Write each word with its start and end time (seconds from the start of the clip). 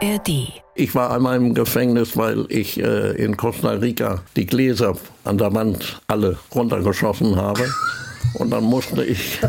ARD. 0.00 0.62
Ich 0.74 0.94
war 0.94 1.10
einmal 1.10 1.36
im 1.36 1.54
Gefängnis, 1.54 2.16
weil 2.16 2.46
ich 2.48 2.78
äh, 2.80 3.12
in 3.12 3.36
Costa 3.36 3.70
Rica 3.70 4.22
die 4.36 4.46
Gläser 4.46 4.96
an 5.24 5.38
der 5.38 5.52
Wand 5.54 6.00
alle 6.06 6.38
runtergeschossen 6.54 7.36
habe. 7.36 7.68
Und 8.34 8.50
dann 8.50 8.64
musste 8.64 9.04
ich, 9.04 9.40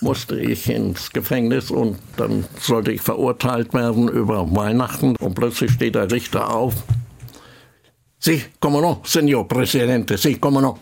musste 0.00 0.38
ich 0.38 0.68
ins 0.68 1.10
Gefängnis 1.10 1.70
und 1.70 1.98
dann 2.16 2.44
sollte 2.60 2.92
ich 2.92 3.00
verurteilt 3.00 3.72
werden 3.72 4.08
über 4.08 4.54
Weihnachten. 4.54 5.16
Und 5.16 5.34
plötzlich 5.34 5.72
steht 5.72 5.94
der 5.94 6.10
Richter 6.10 6.54
auf. 6.54 6.74
Sí, 8.20 8.42
como 8.58 8.80
no, 8.80 9.00
señor 9.04 9.46
Presidente, 9.46 10.18
sí, 10.18 10.38
como 10.38 10.60
no. 10.60 10.78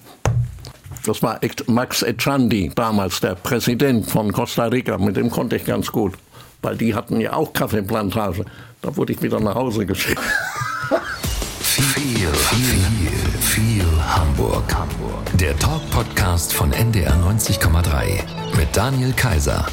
Das 1.04 1.22
war 1.22 1.38
Max 1.68 2.02
Echandi, 2.02 2.72
damals 2.74 3.20
der 3.20 3.36
Präsident 3.36 4.10
von 4.10 4.32
Costa 4.32 4.64
Rica. 4.64 4.98
Mit 4.98 5.16
dem 5.16 5.30
konnte 5.30 5.56
ich 5.56 5.64
ganz 5.64 5.92
gut, 5.92 6.14
weil 6.66 6.76
die 6.76 6.96
hatten 6.96 7.20
ja 7.20 7.32
auch 7.32 7.52
Kaffeeplantage. 7.52 8.44
Da 8.82 8.96
wurde 8.96 9.12
ich 9.12 9.22
wieder 9.22 9.38
nach 9.38 9.54
Hause 9.54 9.86
geschickt. 9.86 10.20
Viel, 11.60 12.26
viel, 12.26 13.38
viel 13.38 13.84
Hamburg. 14.04 14.64
Hamburg. 14.74 15.38
Der 15.38 15.56
Talk-Podcast 15.58 16.52
von 16.52 16.72
NDR 16.72 17.12
90,3 17.12 18.20
mit 18.58 18.76
Daniel 18.76 19.12
Kaiser. 19.12 19.64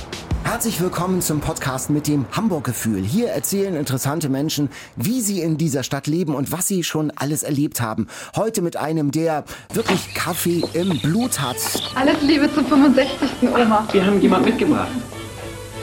Herzlich 0.43 0.79
willkommen 0.81 1.21
zum 1.21 1.39
Podcast 1.39 1.89
mit 1.89 2.07
dem 2.07 2.27
Hamburg-Gefühl. 2.31 3.01
Hier 3.01 3.29
erzählen 3.29 3.75
interessante 3.75 4.29
Menschen, 4.29 4.69
wie 4.95 5.21
sie 5.21 5.41
in 5.41 5.57
dieser 5.57 5.81
Stadt 5.81 6.05
leben 6.05 6.35
und 6.35 6.51
was 6.51 6.67
sie 6.67 6.83
schon 6.83 7.11
alles 7.15 7.41
erlebt 7.41 7.81
haben. 7.81 8.07
Heute 8.35 8.61
mit 8.61 8.77
einem, 8.77 9.09
der 9.09 9.45
wirklich 9.73 10.13
Kaffee 10.13 10.63
im 10.73 10.99
Blut 10.99 11.41
hat. 11.41 11.57
Alles 11.95 12.21
Liebe 12.21 12.53
zum 12.53 12.67
65. 12.67 13.49
Oma. 13.49 13.87
Wir 13.91 14.05
haben 14.05 14.21
jemand 14.21 14.45
mitgebracht. 14.45 14.91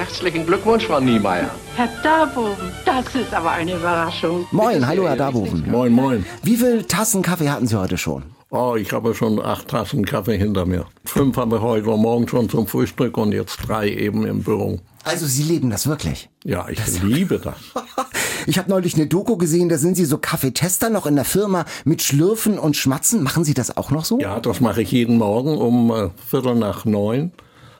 Herzlichen 0.00 0.46
Glückwunsch, 0.46 0.86
Frau 0.86 0.98
Niemeyer. 0.98 1.50
Herr 1.76 1.90
Darboven, 2.02 2.72
das 2.86 3.14
ist 3.14 3.34
aber 3.34 3.50
eine 3.50 3.74
Überraschung. 3.74 4.46
Moin, 4.50 4.86
hallo 4.86 5.06
Herr 5.06 5.14
Darboven. 5.14 5.70
Moin, 5.70 5.92
moin. 5.92 6.24
Wie 6.42 6.56
viel 6.56 6.84
Tassen 6.84 7.20
Kaffee 7.20 7.50
hatten 7.50 7.66
Sie 7.66 7.78
heute 7.78 7.98
schon? 7.98 8.22
Oh, 8.48 8.76
ich 8.76 8.94
habe 8.94 9.14
schon 9.14 9.38
acht 9.38 9.68
Tassen 9.68 10.06
Kaffee 10.06 10.38
hinter 10.38 10.64
mir. 10.64 10.86
Fünf 11.04 11.36
haben 11.36 11.50
wir 11.50 11.60
heute 11.60 11.88
Morgen 11.88 12.26
schon 12.26 12.48
zum 12.48 12.66
Frühstück 12.66 13.18
und 13.18 13.32
jetzt 13.32 13.58
drei 13.68 13.90
eben 13.90 14.24
im 14.24 14.42
Büro. 14.42 14.78
Also 15.04 15.26
Sie 15.26 15.42
leben 15.42 15.68
das 15.68 15.86
wirklich? 15.86 16.30
Ja, 16.44 16.66
ich 16.70 16.80
liebe 17.02 17.38
das. 17.38 17.56
Ich 18.46 18.56
habe 18.56 18.70
neulich 18.70 18.94
eine 18.94 19.06
Doku 19.06 19.36
gesehen, 19.36 19.68
da 19.68 19.76
sind 19.76 19.96
Sie 19.98 20.06
so 20.06 20.16
Kaffeetester 20.16 20.88
noch 20.88 21.04
in 21.04 21.16
der 21.16 21.26
Firma 21.26 21.66
mit 21.84 22.00
Schlürfen 22.00 22.58
und 22.58 22.74
Schmatzen. 22.74 23.22
Machen 23.22 23.44
Sie 23.44 23.52
das 23.52 23.76
auch 23.76 23.90
noch 23.90 24.06
so? 24.06 24.18
Ja, 24.18 24.40
das 24.40 24.60
mache 24.60 24.80
ich 24.80 24.92
jeden 24.92 25.18
Morgen 25.18 25.58
um 25.58 25.90
äh, 25.90 26.08
Viertel 26.26 26.54
nach 26.54 26.86
neun, 26.86 27.32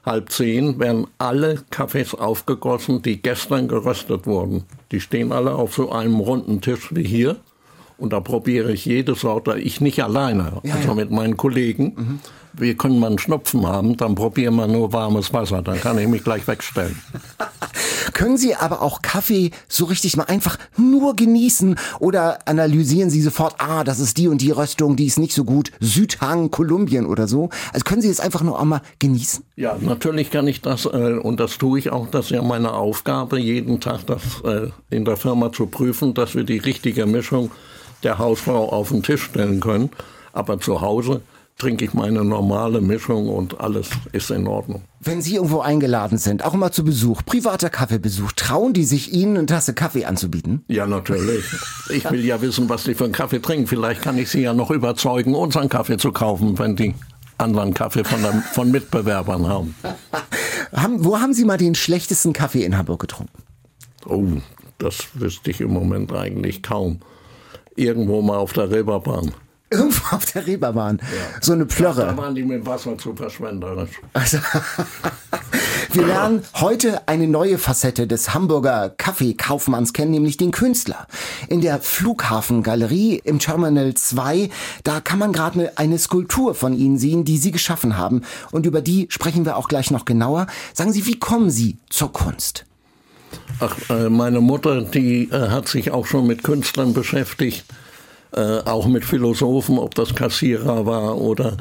halb 0.05 0.31
zehn 0.31 0.79
werden 0.79 1.07
alle 1.19 1.63
Kaffees 1.71 2.15
aufgegossen, 2.15 3.03
die 3.03 3.21
gestern 3.21 3.69
geröstet 3.69 4.27
wurden. 4.27 4.65
Die 4.93 5.01
stehen 5.01 5.33
alle 5.33 5.55
auf 5.55 5.75
so 5.75 5.91
einem 5.93 6.21
runden 6.21 6.61
Tisch 6.61 6.95
wie 6.95 7.05
hier. 7.05 7.37
Und 7.99 8.15
da 8.15 8.21
probiere 8.21 8.73
ich 8.73 8.87
jede 8.87 9.15
Sorte, 9.15 9.59
ich 9.59 9.83
nicht 9.83 10.03
alleine, 10.03 10.61
Ja, 10.63 10.75
also 10.77 10.89
ja. 10.89 10.95
mit 10.95 11.11
meinen 11.11 11.37
Kollegen. 11.37 12.21
Wir 12.53 12.77
können 12.77 12.99
mal 12.99 13.09
einen 13.09 13.19
Schnupfen 13.19 13.67
haben, 13.67 13.97
dann 13.97 14.15
probieren 14.15 14.57
wir 14.57 14.67
nur 14.67 14.93
warmes 14.93 15.33
Wasser, 15.33 15.63
dann 15.63 15.81
kann 15.81 15.99
ich 15.99 16.09
mich 16.09 16.25
gleich 16.25 16.47
wegstellen. 16.47 17.01
Können 18.13 18.37
Sie 18.37 18.55
aber 18.55 18.83
auch 18.83 19.03
Kaffee 19.03 19.51
so 19.69 19.85
richtig 19.85 20.17
mal 20.17 20.25
einfach 20.25 20.59
nur 20.77 21.15
genießen 21.15 21.77
oder 22.01 22.39
analysieren 22.47 23.11
Sie 23.11 23.21
sofort, 23.21 23.57
ah, 23.59 23.85
das 23.85 24.01
ist 24.01 24.17
die 24.17 24.29
und 24.29 24.41
die 24.41 24.51
Röstung, 24.51 24.97
die 24.97 25.07
ist 25.07 25.19
nicht 25.19 25.35
so 25.35 25.45
gut, 25.45 25.71
Südhang, 25.81 26.51
Kolumbien 26.51 27.07
oder 27.07 27.29
so? 27.29 27.51
Also 27.73 27.85
können 27.85 28.03
Sie 28.03 28.09
es 28.09 28.21
einfach 28.21 28.43
nur 28.43 28.59
auch 28.59 28.65
mal 28.65 28.83
genießen? 28.99 29.45
Ja, 29.57 29.77
natürlich 29.81 30.31
kann 30.31 30.49
ich 30.49 30.61
das, 30.61 30.87
äh, 30.87 30.89
und 30.89 31.41
das 31.41 31.59
tue 31.59 31.79
ich 31.79 31.91
auch, 31.91 32.09
das 32.09 32.27
ist 32.27 32.31
ja 32.33 32.43
meine 32.43 32.73
Aufgabe, 32.73 33.39
jeden 33.39 33.81
Tag 33.81 34.07
das 34.07 34.23
äh, 34.45 34.71
in 34.91 35.05
der 35.05 35.17
Firma 35.17 35.53
zu 35.53 35.67
prüfen, 35.67 36.15
dass 36.15 36.35
wir 36.35 36.45
die 36.45 36.59
richtige 36.59 37.07
Mischung 37.07 37.51
der 38.03 38.19
Hausfrau 38.19 38.71
auf 38.71 38.89
den 38.89 39.03
Tisch 39.03 39.25
stellen 39.25 39.61
können. 39.61 39.91
Aber 40.33 40.61
zu 40.61 40.81
Hause 40.81 41.23
trinke 41.61 41.85
ich 41.85 41.93
meine 41.93 42.25
normale 42.25 42.81
Mischung 42.81 43.29
und 43.29 43.61
alles 43.61 43.91
ist 44.13 44.31
in 44.31 44.47
Ordnung. 44.47 44.83
Wenn 45.01 45.21
Sie 45.21 45.35
irgendwo 45.35 45.61
eingeladen 45.61 46.17
sind, 46.17 46.45
auch 46.45 46.55
mal 46.55 46.73
zu 46.73 46.85
Besuch, 46.85 47.23
privater 47.25 47.69
Kaffeebesuch, 47.69 48.33
trauen 48.33 48.73
die 48.73 48.85
sich 48.85 49.13
Ihnen 49.13 49.37
eine 49.37 49.47
Tasse 49.47 49.75
Kaffee 49.75 50.07
anzubieten? 50.07 50.65
Ja, 50.69 50.87
natürlich. 50.87 51.45
Ich 51.91 52.11
will 52.11 52.25
ja 52.25 52.41
wissen, 52.41 52.69
was 52.69 52.85
die 52.85 52.95
für 52.95 53.05
einen 53.05 53.13
Kaffee 53.13 53.41
trinken. 53.41 53.67
Vielleicht 53.67 54.01
kann 54.01 54.17
ich 54.19 54.31
sie 54.31 54.41
ja 54.41 54.55
noch 54.55 54.71
überzeugen, 54.71 55.35
unseren 55.35 55.69
Kaffee 55.69 55.99
zu 55.99 56.13
kaufen, 56.13 56.59
wenn 56.59 56.77
die 56.77 56.95
anderen 57.37 57.75
Kaffee 57.75 58.05
von, 58.05 58.23
der, 58.23 58.33
von 58.53 58.71
Mitbewerbern 58.71 59.47
haben. 59.47 59.75
Haben, 60.73 61.05
wo 61.05 61.19
haben 61.19 61.35
Sie 61.35 61.45
mal 61.45 61.57
den 61.59 61.75
schlechtesten 61.75 62.33
Kaffee 62.33 62.65
in 62.65 62.79
Hamburg 62.79 63.01
getrunken? 63.01 63.43
Oh, 64.07 64.25
das 64.79 65.09
wüsste 65.15 65.51
ich 65.51 65.61
im 65.61 65.73
Moment 65.73 66.13
eigentlich 66.13 66.63
kaum. 66.63 67.01
Irgendwo 67.75 68.23
mal 68.23 68.37
auf 68.37 68.53
der 68.53 68.71
Reeperbahn. 68.71 69.33
Irgendwo 69.73 70.17
auf 70.17 70.25
der 70.27 70.47
Reeperbahn. 70.47 71.01
So 71.41 71.53
eine 71.53 71.65
Da 71.65 71.75
Plörre. 71.75 72.17
waren 72.17 72.35
die 72.35 72.43
mit 72.43 72.67
Wasser 72.67 72.99
zu 72.99 73.15
verschwenderisch. 73.15 73.91
Also, 74.13 74.39
wir 75.93 76.07
lernen 76.07 76.43
heute 76.55 77.07
eine 77.07 77.29
neue 77.29 77.57
Facette 77.57 78.09
des 78.09 78.35
Hamburger 78.35 78.91
Kaffeekaufmanns 78.97 79.93
kennen, 79.93 80.11
nämlich 80.11 80.37
den 80.37 80.51
Künstler. 80.51 81.07
In 81.49 81.61
der 81.61 81.79
Flughafengalerie 81.79 83.21
im 83.23 83.39
Terminal 83.39 83.95
2, 83.95 84.51
da 84.83 85.01
kann 85.01 85.21
man 85.21 85.33
gerade 85.33 85.61
eine, 85.61 85.79
eine 85.79 85.99
Skulptur 85.99 86.57
von 86.57 86.75
Ihnen 86.77 86.99
sehen, 86.99 87.25
die 87.25 87.39
Sie 87.39 87.53
geschaffen 87.53 87.97
haben. 87.97 88.23
Und 88.51 88.67
über 88.67 88.81
die 88.83 89.07
sprechen 89.09 89.45
wir 89.45 89.57
auch 89.57 89.69
gleich 89.69 89.93
noch 89.93 90.05
genauer. 90.05 90.49
Sagen 90.75 90.93
Sie, 90.93 91.07
wie 91.07 91.19
kommen 91.21 91.51
Sie 91.51 91.77
zur 91.91 92.13
Kunst? 92.13 92.65
Ach, 93.61 93.77
äh, 93.89 94.09
meine 94.09 94.41
Mutter, 94.41 94.83
die 94.83 95.31
äh, 95.31 95.49
hat 95.51 95.69
sich 95.69 95.93
auch 95.93 96.07
schon 96.07 96.27
mit 96.27 96.43
Künstlern 96.43 96.93
beschäftigt, 96.93 97.65
äh, 98.33 98.61
auch 98.65 98.87
mit 98.87 99.05
Philosophen, 99.05 99.79
ob 99.79 99.95
das 99.95 100.15
Kassierer 100.15 100.87
war 100.87 101.19
oder 101.19 101.57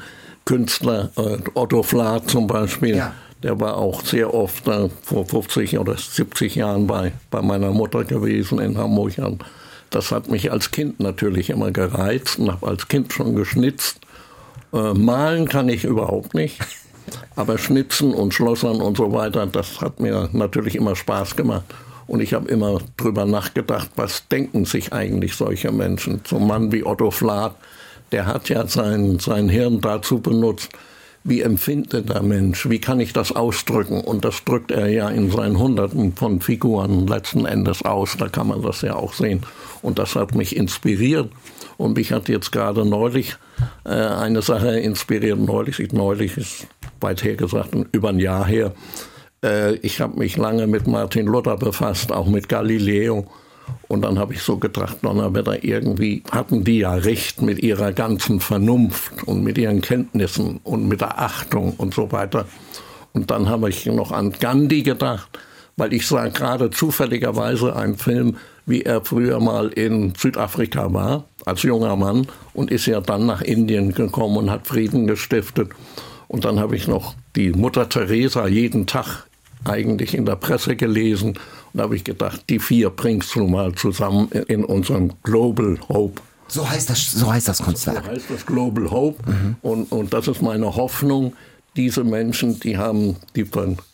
Künstler, 0.45 1.09
äh, 1.17 1.37
Otto 1.53 1.83
Flath 1.83 2.29
zum 2.29 2.47
Beispiel. 2.47 2.97
Ja. 2.97 3.13
Der 3.43 3.59
war 3.59 3.77
auch 3.77 4.03
sehr 4.03 4.33
oft 4.33 4.67
äh, 4.67 4.89
vor 5.01 5.25
50 5.25 5.79
oder 5.79 5.95
70 5.97 6.55
Jahren 6.55 6.87
bei, 6.87 7.13
bei 7.31 7.41
meiner 7.41 7.71
Mutter 7.71 8.03
gewesen 8.03 8.59
in 8.59 8.77
Hamburg. 8.77 9.13
Das 9.89 10.11
hat 10.11 10.29
mich 10.29 10.51
als 10.51 10.71
Kind 10.71 10.99
natürlich 10.99 11.49
immer 11.49 11.71
gereizt 11.71 12.39
und 12.39 12.51
habe 12.51 12.67
als 12.67 12.87
Kind 12.87 13.13
schon 13.13 13.35
geschnitzt. 13.35 13.99
Äh, 14.73 14.93
malen 14.93 15.47
kann 15.47 15.69
ich 15.69 15.83
überhaupt 15.83 16.33
nicht. 16.33 16.59
Aber 17.35 17.57
Schnitzen 17.57 18.13
und 18.13 18.33
Schlossern 18.33 18.81
und 18.81 18.97
so 18.97 19.11
weiter, 19.13 19.47
das 19.47 19.81
hat 19.81 19.99
mir 19.99 20.29
natürlich 20.33 20.75
immer 20.75 20.95
Spaß 20.95 21.35
gemacht. 21.35 21.65
Und 22.09 22.21
ich 22.21 22.33
habe 22.33 22.49
immer 22.49 22.79
drüber 22.97 23.25
nachgedacht, 23.25 23.91
was 23.95 24.27
denken 24.29 24.65
sich 24.65 24.91
eigentlich 24.91 25.35
solche 25.35 25.71
Menschen? 25.71 26.21
So 26.27 26.37
ein 26.37 26.47
Mann 26.47 26.71
wie 26.71 26.83
Otto 26.83 27.11
Flath, 27.11 27.55
der 28.11 28.25
hat 28.25 28.49
ja 28.49 28.65
sein, 28.65 29.19
sein 29.19 29.47
Hirn 29.47 29.79
dazu 29.79 30.19
benutzt, 30.19 30.69
wie 31.23 31.41
empfindet 31.41 32.09
der 32.09 32.23
Mensch, 32.23 32.67
wie 32.67 32.79
kann 32.79 32.99
ich 32.99 33.13
das 33.13 33.31
ausdrücken? 33.31 34.01
Und 34.01 34.25
das 34.25 34.43
drückt 34.43 34.71
er 34.71 34.87
ja 34.87 35.07
in 35.09 35.29
seinen 35.29 35.59
Hunderten 35.59 36.13
von 36.13 36.41
Figuren 36.41 37.05
letzten 37.05 37.45
Endes 37.45 37.83
aus, 37.83 38.15
da 38.17 38.27
kann 38.27 38.47
man 38.47 38.63
das 38.63 38.81
ja 38.81 38.95
auch 38.95 39.13
sehen. 39.13 39.41
Und 39.83 39.99
das 39.99 40.15
hat 40.15 40.33
mich 40.33 40.55
inspiriert. 40.55 41.29
Und 41.77 41.95
mich 41.95 42.11
hat 42.11 42.27
jetzt 42.27 42.51
gerade 42.51 42.85
neulich 42.85 43.37
äh, 43.85 43.89
eine 43.89 44.41
Sache 44.41 44.79
inspiriert, 44.79 45.37
neulich, 45.37 45.93
neulich 45.93 46.37
ist 46.37 46.67
weit 47.01 47.23
her 47.23 47.35
gesagt, 47.35 47.69
über 47.91 48.09
ein 48.09 48.19
Jahr 48.19 48.47
her. 48.47 48.73
Äh, 49.43 49.75
ich 49.77 50.01
habe 50.01 50.17
mich 50.17 50.37
lange 50.37 50.67
mit 50.67 50.87
Martin 50.87 51.25
Luther 51.25 51.57
befasst, 51.57 52.11
auch 52.11 52.27
mit 52.27 52.49
Galileo. 52.49 53.25
Und 53.87 54.01
dann 54.01 54.17
habe 54.17 54.33
ich 54.33 54.41
so 54.41 54.57
gedacht, 54.57 54.97
Donnerwetter, 55.01 55.63
irgendwie 55.63 56.23
hatten 56.31 56.63
die 56.63 56.79
ja 56.79 56.93
recht 56.93 57.41
mit 57.41 57.59
ihrer 57.59 57.91
ganzen 57.91 58.39
Vernunft 58.39 59.23
und 59.25 59.43
mit 59.43 59.57
ihren 59.57 59.81
Kenntnissen 59.81 60.59
und 60.63 60.87
mit 60.87 61.01
der 61.01 61.19
Achtung 61.19 61.73
und 61.77 61.93
so 61.93 62.11
weiter. 62.11 62.45
Und 63.13 63.31
dann 63.31 63.47
habe 63.49 63.69
ich 63.69 63.85
noch 63.85 64.11
an 64.11 64.33
Gandhi 64.39 64.83
gedacht, 64.83 65.29
weil 65.77 65.93
ich 65.93 66.07
sah 66.07 66.27
gerade 66.27 66.69
zufälligerweise 66.69 67.75
einen 67.75 67.97
Film, 67.97 68.37
wie 68.65 68.83
er 68.83 69.03
früher 69.03 69.39
mal 69.39 69.69
in 69.69 70.13
Südafrika 70.15 70.93
war, 70.93 71.25
als 71.45 71.63
junger 71.63 71.95
Mann, 71.95 72.27
und 72.53 72.69
ist 72.69 72.85
ja 72.85 73.01
dann 73.01 73.25
nach 73.25 73.41
Indien 73.41 73.93
gekommen 73.93 74.37
und 74.37 74.51
hat 74.51 74.67
Frieden 74.67 75.07
gestiftet. 75.07 75.69
Und 76.27 76.45
dann 76.45 76.59
habe 76.59 76.75
ich 76.75 76.87
noch 76.87 77.15
die 77.35 77.51
Mutter 77.51 77.89
Teresa 77.89 78.47
jeden 78.47 78.85
Tag 78.85 79.25
eigentlich 79.65 80.13
in 80.15 80.25
der 80.25 80.35
Presse 80.35 80.75
gelesen. 80.75 81.29
Und 81.29 81.37
da 81.73 81.83
habe 81.83 81.95
ich 81.95 82.03
gedacht, 82.03 82.43
die 82.49 82.59
vier 82.59 82.89
bringst 82.89 83.35
du 83.35 83.47
mal 83.47 83.73
zusammen 83.75 84.29
in 84.47 84.63
unserem 84.65 85.11
Global 85.23 85.77
Hope. 85.89 86.21
So 86.47 86.67
heißt 86.67 86.89
das, 86.89 87.11
so 87.11 87.31
heißt 87.31 87.47
das 87.47 87.57
So 87.59 87.63
Kunstwerk. 87.65 88.07
heißt 88.07 88.25
das 88.29 88.45
Global 88.45 88.89
Hope. 88.89 89.23
Und, 89.61 89.91
und 89.91 90.13
das 90.13 90.27
ist 90.27 90.41
meine 90.41 90.75
Hoffnung, 90.75 91.33
diese 91.75 92.03
Menschen, 92.03 92.59
die 92.59 92.77
haben, 92.77 93.15
die, 93.35 93.45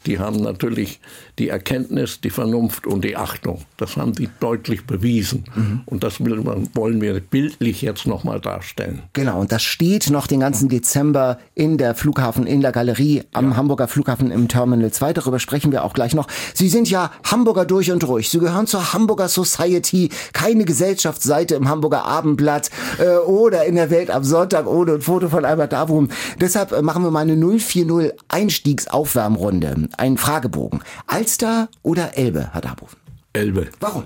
die 0.05 0.19
haben 0.19 0.41
natürlich 0.41 0.99
die 1.37 1.49
Erkenntnis, 1.49 2.21
die 2.21 2.29
Vernunft 2.29 2.87
und 2.87 3.03
die 3.03 3.17
Achtung. 3.17 3.65
Das 3.77 3.97
haben 3.97 4.13
die 4.13 4.29
deutlich 4.39 4.85
bewiesen. 4.85 5.43
Mhm. 5.53 5.81
Und 5.85 6.03
das 6.03 6.19
wollen 6.19 7.01
wir 7.01 7.19
bildlich 7.19 7.81
jetzt 7.81 8.07
nochmal 8.07 8.39
darstellen. 8.39 9.03
Genau, 9.13 9.41
und 9.41 9.51
das 9.51 9.63
steht 9.63 10.09
noch 10.09 10.27
den 10.27 10.39
ganzen 10.39 10.69
Dezember 10.69 11.39
in 11.53 11.77
der 11.77 11.95
Flughafen, 11.95 12.47
in 12.47 12.61
der 12.61 12.71
Galerie 12.71 13.23
am 13.33 13.51
ja. 13.51 13.57
Hamburger 13.57 13.87
Flughafen 13.87 14.31
im 14.31 14.47
Terminal 14.47 14.91
2. 14.91 15.13
Darüber 15.13 15.39
sprechen 15.39 15.71
wir 15.71 15.83
auch 15.83 15.93
gleich 15.93 16.15
noch. 16.15 16.27
Sie 16.53 16.69
sind 16.69 16.89
ja 16.89 17.11
Hamburger 17.23 17.65
durch 17.65 17.91
und 17.91 18.03
durch. 18.03 18.29
Sie 18.29 18.39
gehören 18.39 18.67
zur 18.67 18.93
Hamburger 18.93 19.27
Society, 19.27 20.09
keine 20.31 20.65
Gesellschaftsseite 20.65 21.55
im 21.55 21.67
Hamburger 21.67 22.05
Abendblatt 22.05 22.69
äh, 22.99 23.17
oder 23.17 23.65
in 23.65 23.75
der 23.75 23.89
Welt 23.89 24.09
am 24.09 24.23
Sonntag 24.23 24.67
ohne 24.67 24.93
ein 24.93 25.01
Foto 25.01 25.29
von 25.29 25.43
Albert 25.43 25.73
Davum. 25.73 26.09
Deshalb 26.39 26.71
äh, 26.71 26.81
machen 26.81 27.03
wir 27.03 27.11
mal 27.11 27.19
eine 27.19 27.35
040 27.65 28.13
Einstiegsaufwärmrunde. 28.27 29.89
Ein 29.97 30.17
Fragebogen. 30.17 30.81
Alster 31.07 31.69
oder 31.83 32.17
Elbe, 32.17 32.49
Herr 32.53 32.61
Darboven? 32.61 32.97
Elbe. 33.33 33.67
Warum? 33.79 34.03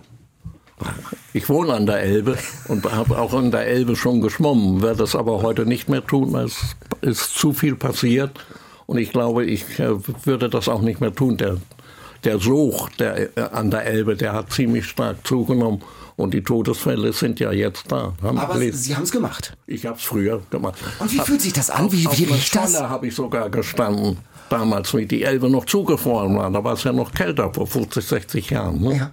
Ich 1.33 1.49
wohne 1.49 1.73
an 1.73 1.85
der 1.85 2.01
Elbe 2.01 2.37
und 2.67 2.89
habe 2.91 3.19
auch 3.19 3.33
an 3.33 3.51
der 3.51 3.67
Elbe 3.67 3.95
schon 3.95 4.21
geschwommen, 4.21 4.81
werde 4.81 4.99
das 4.99 5.15
aber 5.15 5.41
heute 5.41 5.65
nicht 5.65 5.89
mehr 5.89 6.05
tun. 6.05 6.33
Es 6.35 6.75
ist 7.01 7.35
zu 7.35 7.53
viel 7.53 7.75
passiert 7.75 8.31
und 8.85 8.97
ich 8.97 9.11
glaube, 9.11 9.45
ich 9.45 9.77
äh, 9.79 9.95
würde 10.25 10.49
das 10.49 10.67
auch 10.67 10.81
nicht 10.81 11.01
mehr 11.01 11.13
tun. 11.13 11.37
Der, 11.37 11.57
der 12.23 12.39
Such 12.39 12.89
der, 12.99 13.37
äh, 13.37 13.41
an 13.51 13.71
der 13.71 13.85
Elbe, 13.85 14.15
der 14.15 14.33
hat 14.33 14.51
ziemlich 14.51 14.85
stark 14.85 15.25
zugenommen 15.25 15.81
und 16.15 16.33
die 16.33 16.43
Todesfälle 16.43 17.13
sind 17.13 17.39
ja 17.39 17.51
jetzt 17.51 17.91
da. 17.91 18.13
Aber 18.21 18.59
Sie 18.59 18.95
haben 18.95 19.03
es 19.03 19.11
gemacht. 19.11 19.55
Ich 19.67 19.85
habe 19.85 19.97
es 19.97 20.03
früher 20.03 20.41
gemacht. 20.49 20.77
Und 20.99 21.11
wie 21.13 21.19
fühlt 21.19 21.41
sich 21.41 21.53
das 21.53 21.69
an? 21.69 21.91
Wie, 21.91 22.05
wie 22.05 22.23
riecht 22.25 22.55
das? 22.55 22.79
habe 22.79 23.07
ich 23.07 23.15
sogar 23.15 23.49
gestanden 23.49 24.17
damals, 24.49 24.93
wie 24.93 25.05
die 25.05 25.23
Elbe 25.23 25.49
noch 25.49 25.65
zugefroren 25.65 26.35
war. 26.35 26.51
Da 26.51 26.63
war 26.63 26.73
es 26.73 26.83
ja 26.83 26.91
noch 26.91 27.13
kälter 27.13 27.53
vor 27.53 27.67
50, 27.67 28.05
60 28.05 28.49
Jahren. 28.49 28.81
Ne? 28.81 28.97
Ja. 28.97 29.11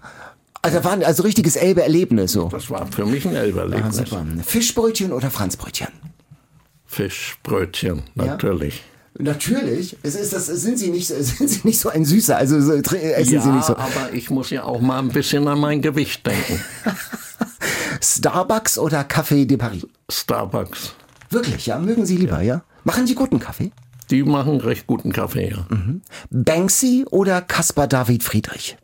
Also 0.62 0.82
war 0.82 0.98
also 1.04 1.22
richtiges 1.22 1.54
Elbe-Erlebnis 1.54 2.32
so. 2.32 2.48
Das 2.48 2.68
war 2.70 2.86
für 2.86 3.06
mich 3.06 3.26
ein 3.26 3.36
Elbe-Erlebnis. 3.36 4.12
Ah, 4.12 4.24
Fischbrötchen 4.44 5.12
oder 5.12 5.30
Franzbrötchen? 5.30 5.88
Fischbrötchen, 6.86 8.02
natürlich. 8.14 8.76
Ja. 8.76 8.95
Natürlich. 9.18 9.96
Es 10.02 10.14
ist 10.14 10.32
das, 10.32 10.46
sind 10.46 10.78
Sie 10.78 10.90
nicht, 10.90 11.06
sind 11.08 11.48
Sie 11.48 11.60
nicht 11.64 11.80
so 11.80 11.88
ein 11.88 12.04
Süßer? 12.04 12.36
Also 12.36 12.60
so, 12.60 12.72
essen 12.72 13.34
ja, 13.34 13.40
Sie 13.40 13.50
nicht 13.50 13.64
so. 13.64 13.76
aber 13.76 14.12
ich 14.12 14.30
muss 14.30 14.50
ja 14.50 14.64
auch 14.64 14.80
mal 14.80 14.98
ein 14.98 15.08
bisschen 15.08 15.46
an 15.48 15.60
mein 15.60 15.82
Gewicht 15.82 16.26
denken. 16.26 16.62
Starbucks 18.00 18.78
oder 18.78 19.02
Café 19.02 19.46
de 19.46 19.56
Paris? 19.56 19.86
Starbucks. 20.10 20.94
Wirklich, 21.30 21.66
ja? 21.66 21.78
Mögen 21.78 22.06
Sie 22.06 22.16
lieber, 22.16 22.42
ja? 22.42 22.56
ja? 22.56 22.62
Machen 22.84 23.06
Sie 23.06 23.14
guten 23.14 23.40
Kaffee? 23.40 23.72
Die 24.10 24.22
machen 24.22 24.60
recht 24.60 24.86
guten 24.86 25.12
Kaffee, 25.12 25.50
ja. 25.50 25.66
Mhm. 25.68 26.02
Banksy 26.30 27.04
oder 27.10 27.42
Caspar 27.42 27.88
David 27.88 28.22
Friedrich? 28.22 28.76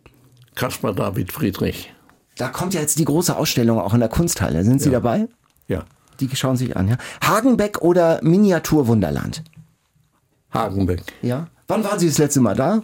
Caspar 0.55 0.93
David 0.93 1.33
Friedrich. 1.33 1.93
Da 2.37 2.49
kommt 2.49 2.75
ja 2.75 2.81
jetzt 2.81 2.99
die 2.99 3.05
große 3.05 3.37
Ausstellung 3.37 3.79
auch 3.79 3.95
in 3.95 4.01
der 4.01 4.09
Kunsthalle. 4.09 4.65
Sind 4.65 4.81
Sie 4.81 4.89
ja. 4.89 4.99
dabei? 4.99 5.29
Ja. 5.69 5.85
Die 6.19 6.29
schauen 6.35 6.57
sich 6.57 6.77
an, 6.77 6.89
ja. 6.89 6.97
Hagenbeck 7.25 7.83
oder 7.83 8.21
Miniaturwunderland? 8.23 9.43
Hagenbeck. 10.53 11.03
Ja. 11.23 11.49
Wann 11.69 11.85
waren 11.85 11.99
Sie 11.99 12.07
das 12.07 12.19
letzte 12.19 12.41
Mal 12.41 12.55
da? 12.55 12.83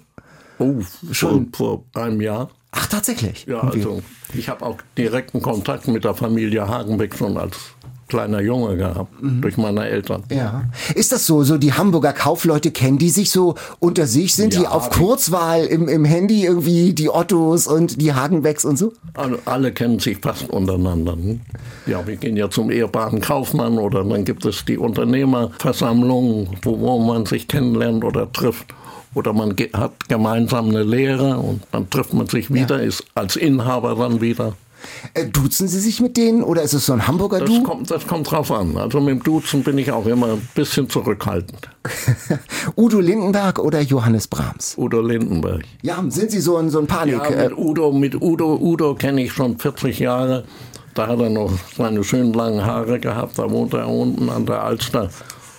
Oh, 0.59 0.81
schon 1.13 1.53
vor 1.53 1.85
einem 1.95 2.21
Jahr. 2.21 2.51
Ach, 2.71 2.87
tatsächlich? 2.87 3.47
Ja, 3.47 3.61
also 3.61 4.03
ich 4.35 4.49
habe 4.49 4.65
auch 4.65 4.79
direkten 4.97 5.41
Kontakt 5.41 5.89
mit 5.89 6.05
der 6.05 6.15
Familie 6.15 6.69
Hagenbeck 6.69 7.15
schon 7.17 7.37
als 7.37 7.57
kleiner 8.09 8.41
Junge 8.41 8.77
gehabt, 8.77 9.23
mhm. 9.23 9.41
durch 9.41 9.57
meine 9.57 9.89
Eltern. 9.89 10.25
Ja. 10.31 10.65
Ist 10.95 11.13
das 11.13 11.27
so, 11.27 11.45
so 11.45 11.59
die 11.59 11.73
Hamburger 11.73 12.13
Kaufleute 12.13 12.71
kennen 12.71 12.99
die 12.99 13.11
sich 13.11 13.31
so 13.31 13.55
unter 13.79 14.07
sich? 14.07 14.35
Sind 14.35 14.55
ja, 14.55 14.61
die 14.61 14.67
auf 14.67 14.91
Kurzwahl 14.91 15.65
im, 15.67 15.89
im 15.89 16.05
Handy 16.05 16.45
irgendwie 16.45 16.93
die 16.93 17.11
Ottos 17.11 17.67
und 17.67 18.01
die 18.01 18.15
Hagenbecks 18.15 18.65
und 18.65 18.79
so? 18.79 18.93
Alle, 19.15 19.39
alle 19.45 19.73
kennen 19.73 19.99
sich 19.99 20.19
fast 20.19 20.49
untereinander. 20.51 21.13
Hm? 21.13 21.41
Ja, 21.87 22.07
wir 22.07 22.17
gehen 22.17 22.37
ja 22.37 22.51
zum 22.51 22.71
ehrbaren 22.71 23.21
Kaufmann 23.21 23.79
oder 23.79 24.05
dann 24.05 24.25
gibt 24.25 24.45
es 24.45 24.65
die 24.65 24.79
Unternehmerversammlung, 24.79 26.57
wo, 26.63 26.81
wo 26.81 26.99
man 26.99 27.27
sich 27.27 27.49
kennenlernt 27.49 28.05
oder 28.05 28.31
trifft 28.33 28.75
oder 29.15 29.33
man 29.33 29.55
hat 29.73 30.09
gemeinsam 30.09 30.69
eine 30.69 30.83
Lehre 30.83 31.39
und 31.39 31.63
dann 31.73 31.89
trifft 31.91 32.15
man 32.15 32.27
sich 32.27 32.53
wieder, 32.53 32.79
ja. 32.79 32.85
ist 32.85 33.05
als 33.15 33.37
Inhaber 33.37 33.95
dann 33.97 34.21
wieder. 34.21 34.55
Äh, 35.15 35.27
duzen 35.27 35.69
Sie 35.69 35.81
sich 35.81 36.01
mit 36.01 36.17
denen 36.17 36.43
oder 36.43 36.63
ist 36.63 36.75
es 36.75 36.87
so 36.87 36.93
ein 36.93 37.07
Hamburger 37.07 37.41
das 37.41 37.49
Du? 37.49 37.63
Kommt, 37.63 37.91
das 37.91 38.07
kommt 38.07 38.31
drauf 38.31 38.51
an. 38.51 38.77
Also 38.77 39.01
mit 39.01 39.11
dem 39.11 39.23
Duzen 39.23 39.63
bin 39.63 39.79
ich 39.79 39.91
auch 39.91 40.07
immer 40.07 40.29
ein 40.29 40.49
bisschen 40.55 40.89
zurückhaltend. 40.89 41.69
Udo 42.77 43.01
Lindenberg 43.01 43.59
oder 43.59 43.81
Johannes 43.81 44.27
Brahms? 44.27 44.77
Udo 44.77 45.01
Lindenberg. 45.01 45.63
Ja, 45.83 46.03
sind 46.09 46.31
Sie 46.31 46.41
so 46.41 46.57
ein, 46.57 46.71
so 46.71 46.79
ein 46.81 46.87
Panik? 46.87 47.15
Ja, 47.15 47.31
mit 47.31 47.53
äh, 47.53 47.55
Udo, 47.55 47.93
mit 47.93 48.21
Udo, 48.21 48.57
Udo 48.57 48.95
kenne 48.95 49.25
ich 49.25 49.33
schon 49.33 49.59
40 49.59 49.99
Jahre. 49.99 50.45
Da 50.95 51.07
hat 51.07 51.21
er 51.21 51.31
noch 51.31 51.53
seine 51.77 52.03
schönen 52.03 52.33
langen 52.33 52.65
Haare 52.65 52.99
gehabt. 52.99 53.39
Da 53.39 53.51
wohnt 53.51 53.73
er 53.75 53.89
unten 53.89 54.29
an 54.29 54.47
der 54.47 54.63
Alster 54.63 55.11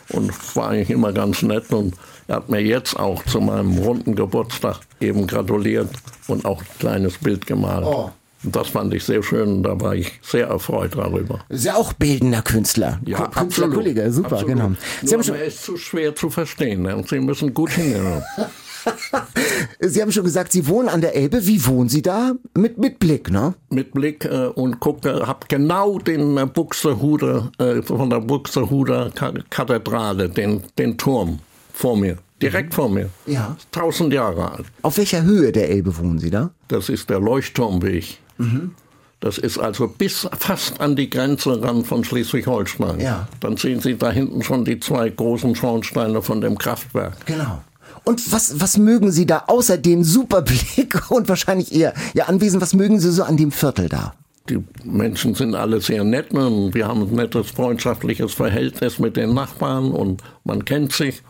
und 0.10 0.31
war 0.56 0.69
eigentlich 0.69 0.89
immer 0.89 1.13
ganz 1.13 1.42
nett. 1.42 1.72
Und 1.72 1.95
er 2.27 2.38
hat 2.38 2.50
mir 2.50 2.62
jetzt 2.62 3.00
auch 3.00 3.24
zu 3.24 3.39
meinem 3.39 3.77
runden 3.77 4.15
Geburtstag 4.15 4.80
eben 5.00 5.27
gratuliert 5.27 5.89
und 6.27 6.45
auch 6.45 6.60
ein 6.60 6.68
kleines 6.80 7.18
Bild 7.18 7.48
gemalt. 7.48 7.86
Oh. 7.86 8.12
Das 8.44 8.69
fand 8.69 8.94
ich 8.94 9.03
sehr 9.03 9.21
schön, 9.21 9.63
da 9.63 9.80
war 9.80 9.95
ich 9.95 10.19
sehr 10.21 10.47
erfreut 10.47 10.95
darüber. 10.95 11.39
Ist 11.50 11.65
ja 11.65 11.75
auch 11.75 11.94
bildender 11.94 12.41
Künstler. 12.41 13.00
Ja, 13.06 13.27
Künstler, 13.27 13.69
Kollege, 13.69 14.12
super, 14.12 14.33
absolut. 14.33 14.47
genau. 14.47 14.71
Sie 15.03 15.15
Nur, 15.15 15.38
er 15.38 15.45
ist 15.45 15.63
zu 15.63 15.75
schwer 15.77 16.15
zu 16.15 16.30
verstehen 16.30 16.83
ne? 16.83 16.95
und 16.95 17.09
Sie 17.09 17.19
müssen 17.19 17.53
gut 17.53 17.71
hinhören. 17.71 18.24
Sie 19.80 20.01
haben 20.01 20.12
schon 20.12 20.24
gesagt, 20.24 20.51
Sie 20.51 20.68
wohnen 20.68 20.88
an 20.89 21.01
der 21.01 21.15
Elbe. 21.15 21.45
Wie 21.45 21.65
wohnen 21.65 21.89
Sie 21.89 22.01
da? 22.01 22.33
Mit, 22.56 22.77
mit 22.77 23.00
Blick, 23.00 23.30
ne? 23.30 23.56
Mit 23.69 23.91
Blick 23.91 24.25
äh, 24.25 24.47
und 24.47 24.80
gucke, 24.80 25.27
hab 25.27 25.50
genau 25.50 26.00
den 26.00 26.38
äh, 26.38 26.45
Buxtehuder, 26.45 27.51
äh, 27.57 27.81
von 27.81 28.09
der 28.09 28.21
Buxtehuder 28.21 29.12
Kathedrale, 29.50 30.30
den, 30.30 30.63
den 30.77 30.97
Turm 30.97 31.39
vor 31.74 31.97
mir. 31.97 32.18
Direkt 32.41 32.74
vor 32.74 32.89
mir. 32.89 33.09
Ja. 33.25 33.57
Tausend 33.71 34.13
Jahre 34.13 34.51
alt. 34.51 34.65
Auf 34.81 34.97
welcher 34.97 35.24
Höhe 35.24 35.51
der 35.51 35.69
Elbe 35.69 35.97
wohnen 35.97 36.19
Sie 36.19 36.30
da? 36.30 36.51
Das 36.69 36.88
ist 36.88 37.09
der 37.09 37.19
Leuchtturmweg. 37.19 38.19
Mhm. 38.39 38.71
Das 39.19 39.38
ist 39.38 39.57
also 39.57 39.88
bis 39.88 40.27
fast 40.38 40.80
an 40.80 40.95
die 40.95 41.09
Grenze 41.09 41.62
ran 41.62 41.83
von 41.83 42.03
Schleswig-Holstein. 42.06 43.01
Ja. 43.01 43.27
Dann 43.41 43.57
sehen 43.57 43.81
Sie 43.81 43.97
da 43.97 44.12
hinten 44.12 44.44
schon 44.44 44.63
die 44.63 44.80
zwei 44.80 45.09
großen 45.09 45.56
Schornsteine 45.56 46.21
von 46.21 46.39
dem 46.39 46.57
Kraftwerk. 46.57 47.25
Genau. 47.25 47.62
Und 48.06 48.31
was, 48.31 48.62
was 48.62 48.77
mögen 48.77 49.12
Sie 49.12 49.25
da 49.25 49.44
außer 49.47 49.77
dem 49.77 50.03
Superblick 50.03 51.01
und 51.12 51.27
wahrscheinlich 51.27 51.74
Ihr, 51.74 51.94
Ihr 52.13 52.30
Anwesen, 52.30 52.62
was 52.62 52.74
mögen 52.74 53.00
Sie 53.00 53.12
so 53.12 53.24
an 53.24 53.36
dem 53.36 53.51
Viertel 53.51 53.89
da? 53.89 54.13
Die 54.50 54.63
Menschen 54.83 55.36
sind 55.36 55.53
alle 55.53 55.81
sehr 55.81 56.03
nett 56.03 56.31
und 56.31 56.74
wir 56.74 56.88
haben 56.88 57.03
ein 57.03 57.12
nettes 57.13 57.51
freundschaftliches 57.51 58.33
Verhältnis 58.33 58.97
mit 58.97 59.15
den 59.15 59.33
Nachbarn 59.33 59.91
und 59.91 60.24
man 60.44 60.65
kennt 60.65 60.91
sich 60.94 61.21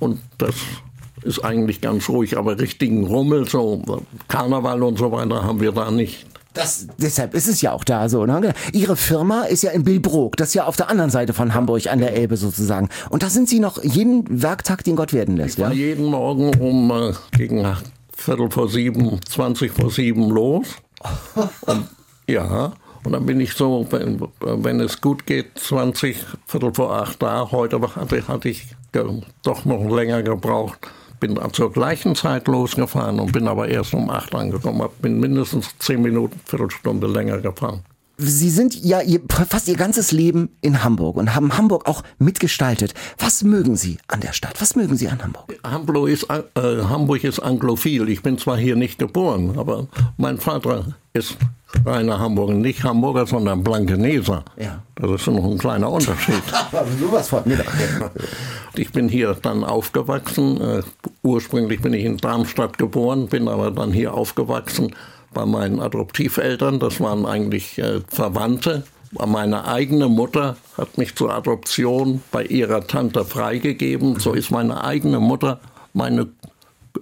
und 0.00 0.20
das 0.36 0.54
ist 1.22 1.44
eigentlich 1.44 1.80
ganz 1.80 2.08
ruhig, 2.08 2.36
aber 2.36 2.58
richtigen 2.58 3.06
Rummel, 3.06 3.48
so 3.48 3.82
Karneval 4.28 4.82
und 4.82 4.98
so 4.98 5.10
weiter 5.12 5.44
haben 5.44 5.60
wir 5.60 5.72
da 5.72 5.90
nicht. 5.90 6.26
Das, 6.58 6.88
deshalb 6.98 7.34
ist 7.34 7.46
es 7.46 7.60
ja 7.60 7.72
auch 7.72 7.84
da 7.84 8.08
so. 8.08 8.26
Ne? 8.26 8.52
Ihre 8.72 8.96
Firma 8.96 9.44
ist 9.44 9.62
ja 9.62 9.70
in 9.70 9.84
Billbrook, 9.84 10.36
das 10.36 10.48
ist 10.48 10.54
ja 10.54 10.64
auf 10.64 10.74
der 10.74 10.90
anderen 10.90 11.10
Seite 11.10 11.32
von 11.32 11.54
Hamburg 11.54 11.86
an 11.86 12.00
der 12.00 12.14
Elbe 12.14 12.36
sozusagen. 12.36 12.88
Und 13.10 13.22
da 13.22 13.30
sind 13.30 13.48
Sie 13.48 13.60
noch 13.60 13.82
jeden 13.84 14.42
Werktag, 14.42 14.82
den 14.82 14.96
Gott 14.96 15.12
werden 15.12 15.36
lässt. 15.36 15.58
Ich 15.58 15.64
war 15.64 15.72
ja? 15.72 15.86
jeden 15.88 16.06
Morgen 16.06 16.52
um 16.58 16.90
äh, 16.90 17.12
gegen 17.36 17.64
Viertel 18.12 18.50
vor 18.50 18.68
sieben, 18.68 19.20
zwanzig 19.28 19.70
vor 19.70 19.90
sieben 19.92 20.30
los. 20.30 20.66
Und, 21.60 21.86
ja, 22.28 22.72
und 23.04 23.12
dann 23.12 23.24
bin 23.24 23.40
ich 23.40 23.52
so, 23.52 23.86
wenn, 23.90 24.20
wenn 24.40 24.80
es 24.80 25.00
gut 25.00 25.24
geht, 25.24 25.56
20, 25.56 26.16
Viertel 26.44 26.74
vor 26.74 26.92
acht 26.92 27.22
da. 27.22 27.48
Heute 27.52 27.80
hatte, 27.80 28.26
hatte 28.26 28.48
ich 28.48 28.66
doch 29.44 29.64
noch 29.64 29.84
länger 29.88 30.24
gebraucht 30.24 30.88
bin 31.20 31.38
zur 31.52 31.72
gleichen 31.72 32.14
Zeit 32.14 32.46
losgefahren 32.48 33.20
und 33.20 33.32
bin 33.32 33.48
aber 33.48 33.68
erst 33.68 33.94
um 33.94 34.10
acht 34.10 34.34
angekommen. 34.34 34.88
Bin 35.00 35.20
mindestens 35.20 35.76
zehn 35.78 36.02
Minuten, 36.02 36.38
Viertelstunde 36.44 37.06
länger 37.06 37.38
gefahren. 37.38 37.82
Sie 38.20 38.50
sind 38.50 38.74
ja 38.84 39.00
ihr, 39.00 39.20
fast 39.48 39.68
Ihr 39.68 39.76
ganzes 39.76 40.10
Leben 40.10 40.50
in 40.60 40.82
Hamburg 40.82 41.16
und 41.16 41.36
haben 41.36 41.56
Hamburg 41.56 41.86
auch 41.86 42.02
mitgestaltet. 42.18 42.92
Was 43.16 43.44
mögen 43.44 43.76
Sie 43.76 43.98
an 44.08 44.20
der 44.20 44.32
Stadt? 44.32 44.60
Was 44.60 44.74
mögen 44.74 44.96
Sie 44.96 45.08
an 45.08 45.22
Hamburg? 45.22 45.56
Hamburg 45.62 46.08
ist, 46.08 46.26
äh, 46.28 46.82
Hamburg 46.82 47.22
ist 47.22 47.38
anglophil. 47.38 48.08
Ich 48.08 48.22
bin 48.22 48.36
zwar 48.36 48.56
hier 48.56 48.74
nicht 48.74 48.98
geboren, 48.98 49.56
aber 49.56 49.86
mein 50.16 50.38
Vater 50.38 50.96
ist 51.18 51.36
reiner 51.84 52.18
Hamburger. 52.18 52.54
Nicht 52.54 52.82
Hamburger, 52.84 53.26
sondern 53.26 53.62
Blankeneser. 53.62 54.44
Ja. 54.56 54.82
Das 54.96 55.10
ist 55.10 55.26
noch 55.26 55.44
ein 55.44 55.58
kleiner 55.58 55.90
Unterschied. 55.90 56.42
sowas 57.00 57.28
von 57.28 57.42
mir. 57.44 57.64
Ich 58.74 58.92
bin 58.92 59.08
hier 59.08 59.36
dann 59.40 59.64
aufgewachsen. 59.64 60.60
Äh, 60.60 60.82
ursprünglich 61.22 61.82
bin 61.82 61.92
ich 61.92 62.04
in 62.04 62.16
Darmstadt 62.16 62.78
geboren, 62.78 63.28
bin 63.28 63.48
aber 63.48 63.70
dann 63.70 63.92
hier 63.92 64.14
aufgewachsen 64.14 64.94
bei 65.34 65.44
meinen 65.44 65.80
Adoptiveltern. 65.80 66.80
Das 66.80 67.00
waren 67.00 67.26
eigentlich 67.26 67.78
äh, 67.78 68.00
Verwandte 68.08 68.84
Meine 69.12 69.66
eigene 69.66 70.08
Mutter 70.08 70.56
hat 70.76 70.98
mich 70.98 71.14
zur 71.16 71.34
Adoption 71.34 72.22
bei 72.30 72.44
ihrer 72.44 72.86
Tante 72.86 73.24
freigegeben. 73.24 74.20
So 74.20 74.32
ist 74.32 74.50
meine 74.50 74.84
eigene 74.84 75.20
Mutter 75.20 75.60
meine 75.92 76.28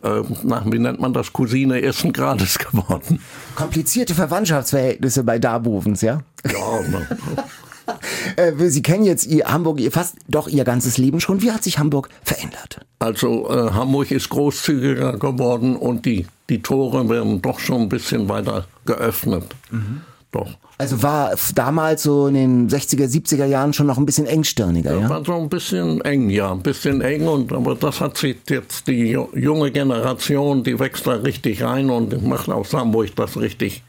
äh, 0.02 0.22
nach, 0.42 0.64
wie 0.66 0.78
nennt 0.78 1.00
man 1.00 1.12
das, 1.12 1.32
Cousine 1.32 1.82
ersten 1.82 2.12
Grades 2.12 2.58
geworden. 2.70 3.20
Komplizierte 3.54 4.14
Verwandtschaftsverhältnisse 4.14 5.24
bei 5.24 5.38
Darbovens, 5.38 6.02
ja? 6.02 6.22
Ja, 6.44 6.80
ne. 6.88 7.08
Sie 8.70 8.82
kennen 8.82 9.04
jetzt 9.04 9.26
ihr 9.26 9.46
Hamburg 9.46 9.80
ihr 9.80 9.92
fast 9.92 10.16
doch 10.26 10.48
Ihr 10.48 10.64
ganzes 10.64 10.98
Leben 10.98 11.20
schon. 11.20 11.40
Wie 11.42 11.52
hat 11.52 11.62
sich 11.62 11.78
Hamburg 11.78 12.08
verändert? 12.24 12.80
Also 12.98 13.48
äh, 13.48 13.70
Hamburg 13.70 14.10
ist 14.10 14.28
großzügiger 14.28 15.18
geworden 15.18 15.76
und 15.76 16.04
die, 16.04 16.26
die 16.48 16.62
Tore 16.62 17.08
werden 17.08 17.40
doch 17.42 17.60
schon 17.60 17.82
ein 17.82 17.88
bisschen 17.88 18.28
weiter 18.28 18.66
geöffnet. 18.84 19.44
Mhm. 19.70 20.00
Doch. 20.32 20.50
Also 20.78 21.02
war 21.02 21.34
damals 21.54 22.02
so 22.02 22.26
in 22.26 22.34
den 22.34 22.68
60er, 22.68 23.06
70er 23.06 23.46
Jahren 23.46 23.72
schon 23.72 23.86
noch 23.86 23.96
ein 23.96 24.04
bisschen 24.04 24.26
engstirniger, 24.26 24.94
ja? 24.94 25.00
ja? 25.00 25.08
War 25.08 25.24
so 25.24 25.34
ein 25.34 25.48
bisschen 25.48 26.02
eng, 26.02 26.28
ja, 26.28 26.52
ein 26.52 26.60
bisschen 26.60 27.00
eng 27.00 27.26
und 27.26 27.52
aber 27.52 27.74
das 27.74 28.00
hat 28.00 28.18
sich 28.18 28.36
jetzt 28.50 28.86
die 28.86 29.18
junge 29.34 29.70
Generation, 29.70 30.64
die 30.64 30.78
wächst 30.78 31.06
da 31.06 31.12
richtig 31.12 31.62
rein 31.62 31.88
und 31.88 32.26
macht 32.26 32.50
aus 32.50 32.74
Hamburg 32.74 33.16
das 33.16 33.38
richtig 33.38 33.82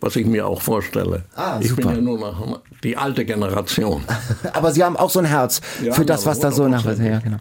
was 0.00 0.16
ich 0.16 0.26
mir 0.26 0.46
auch 0.46 0.62
vorstelle. 0.62 1.24
Ah, 1.34 1.58
ich 1.60 1.74
bin 1.74 1.88
ja 1.88 2.00
nur 2.00 2.18
noch 2.18 2.60
die 2.82 2.96
alte 2.96 3.24
Generation. 3.24 4.04
Aber 4.52 4.72
Sie 4.72 4.84
haben 4.84 4.96
auch 4.96 5.10
so 5.10 5.18
ein 5.18 5.24
Herz 5.24 5.60
ja, 5.82 5.92
für 5.92 6.04
das, 6.04 6.26
was 6.26 6.38
da 6.38 6.52
so 6.52 6.68
nach. 6.68 6.84
Ja, 6.84 7.18
genau. 7.18 7.38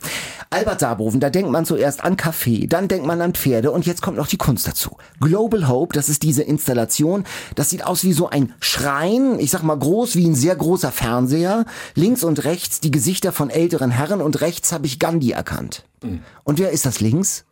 Albert 0.49 0.79
Sabroven, 0.79 1.19
da 1.19 1.29
denkt 1.29 1.51
man 1.51 1.65
zuerst 1.65 2.03
an 2.03 2.17
Kaffee, 2.17 2.67
dann 2.67 2.87
denkt 2.87 3.05
man 3.05 3.21
an 3.21 3.33
Pferde 3.33 3.71
und 3.71 3.85
jetzt 3.85 4.01
kommt 4.01 4.17
noch 4.17 4.27
die 4.27 4.37
Kunst 4.37 4.67
dazu. 4.67 4.97
Global 5.19 5.67
Hope, 5.67 5.93
das 5.93 6.09
ist 6.09 6.23
diese 6.23 6.41
Installation, 6.41 7.25
das 7.55 7.69
sieht 7.69 7.85
aus 7.85 8.03
wie 8.03 8.13
so 8.13 8.29
ein 8.29 8.53
Schrein, 8.59 9.39
ich 9.39 9.51
sag 9.51 9.63
mal 9.63 9.77
groß 9.77 10.15
wie 10.15 10.25
ein 10.25 10.35
sehr 10.35 10.55
großer 10.55 10.91
Fernseher. 10.91 11.65
Links 11.95 12.23
und 12.23 12.43
rechts 12.45 12.79
die 12.79 12.91
Gesichter 12.91 13.31
von 13.31 13.49
älteren 13.49 13.91
Herren 13.91 14.21
und 14.21 14.41
rechts 14.41 14.71
habe 14.71 14.85
ich 14.85 14.99
Gandhi 14.99 15.31
erkannt. 15.31 15.83
Mhm. 16.01 16.21
Und 16.43 16.59
wer 16.59 16.71
ist 16.71 16.85
das 16.85 17.01
links? 17.01 17.45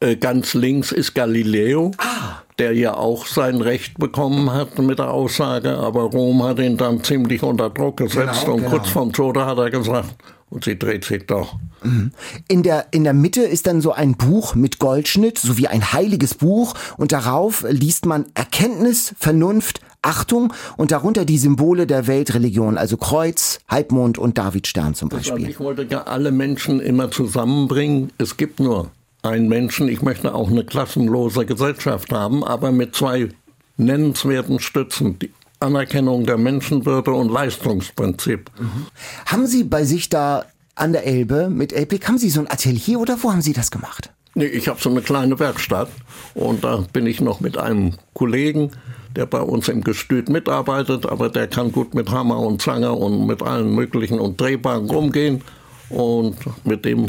Äh, 0.00 0.16
ganz 0.16 0.52
links 0.52 0.92
ist 0.92 1.14
Galileo, 1.14 1.92
ah. 1.98 2.42
Der 2.58 2.72
ja 2.72 2.94
auch 2.94 3.26
sein 3.26 3.60
Recht 3.60 3.98
bekommen 3.98 4.52
hat 4.52 4.78
mit 4.78 4.98
der 4.98 5.10
Aussage, 5.10 5.76
aber 5.76 6.02
Rom 6.02 6.42
hat 6.42 6.58
ihn 6.58 6.76
dann 6.76 7.02
ziemlich 7.04 7.42
unter 7.42 7.70
Druck 7.70 7.98
gesetzt 7.98 8.42
genau, 8.42 8.54
und 8.54 8.62
genau. 8.62 8.70
kurz 8.70 8.88
vorm 8.88 9.12
Tode 9.12 9.44
hat 9.44 9.58
er 9.58 9.70
gesagt, 9.70 10.14
und 10.48 10.64
sie 10.64 10.78
dreht 10.78 11.04
sich 11.04 11.26
doch. 11.26 11.56
Mhm. 11.82 12.12
In 12.48 12.62
der, 12.62 12.86
in 12.92 13.04
der 13.04 13.12
Mitte 13.12 13.42
ist 13.42 13.66
dann 13.66 13.80
so 13.80 13.92
ein 13.92 14.14
Buch 14.14 14.54
mit 14.54 14.78
Goldschnitt, 14.78 15.38
so 15.38 15.58
wie 15.58 15.68
ein 15.68 15.92
heiliges 15.92 16.34
Buch, 16.34 16.74
und 16.96 17.12
darauf 17.12 17.64
liest 17.68 18.06
man 18.06 18.26
Erkenntnis, 18.34 19.14
Vernunft, 19.18 19.80
Achtung 20.02 20.52
und 20.76 20.92
darunter 20.92 21.24
die 21.24 21.38
Symbole 21.38 21.86
der 21.86 22.06
Weltreligion, 22.06 22.78
also 22.78 22.96
Kreuz, 22.96 23.58
Halbmond 23.68 24.18
und 24.18 24.38
Davidstern 24.38 24.94
zum 24.94 25.08
Beispiel. 25.08 25.48
Ich 25.48 25.58
wollte 25.58 25.86
ja 25.90 26.04
alle 26.04 26.30
Menschen 26.30 26.80
immer 26.80 27.10
zusammenbringen. 27.10 28.12
Es 28.16 28.36
gibt 28.36 28.60
nur 28.60 28.90
einen 29.26 29.48
Menschen. 29.48 29.88
Ich 29.88 30.02
möchte 30.02 30.34
auch 30.34 30.50
eine 30.50 30.64
klassenlose 30.64 31.46
Gesellschaft 31.46 32.12
haben, 32.12 32.44
aber 32.44 32.72
mit 32.72 32.94
zwei 32.94 33.28
nennenswerten 33.76 34.60
Stützen. 34.60 35.18
Die 35.18 35.32
Anerkennung 35.60 36.26
der 36.26 36.38
Menschenwürde 36.38 37.12
und 37.12 37.30
Leistungsprinzip. 37.30 38.50
Mhm. 38.58 38.86
Haben 39.26 39.46
Sie 39.46 39.64
bei 39.64 39.84
sich 39.84 40.08
da 40.08 40.44
an 40.74 40.92
der 40.92 41.06
Elbe 41.06 41.48
mit 41.48 41.72
Elbig, 41.72 42.06
haben 42.06 42.18
Sie 42.18 42.30
so 42.30 42.40
ein 42.40 42.50
Atelier 42.50 43.00
oder 43.00 43.16
wo 43.22 43.32
haben 43.32 43.40
Sie 43.40 43.54
das 43.54 43.70
gemacht? 43.70 44.10
Nee, 44.34 44.44
ich 44.44 44.68
habe 44.68 44.78
so 44.80 44.90
eine 44.90 45.00
kleine 45.00 45.38
Werkstatt 45.38 45.88
und 46.34 46.62
da 46.62 46.84
bin 46.92 47.06
ich 47.06 47.22
noch 47.22 47.40
mit 47.40 47.56
einem 47.56 47.94
Kollegen, 48.12 48.72
der 49.16 49.24
bei 49.24 49.40
uns 49.40 49.68
im 49.68 49.82
Gestüt 49.82 50.28
mitarbeitet, 50.28 51.06
aber 51.06 51.30
der 51.30 51.48
kann 51.48 51.72
gut 51.72 51.94
mit 51.94 52.10
Hammer 52.10 52.38
und 52.40 52.60
Zange 52.60 52.92
und 52.92 53.26
mit 53.26 53.42
allen 53.42 53.74
möglichen 53.74 54.20
und 54.20 54.38
Drehbaren 54.38 54.90
rumgehen 54.90 55.40
und 55.88 56.36
mit 56.66 56.84
dem 56.84 57.06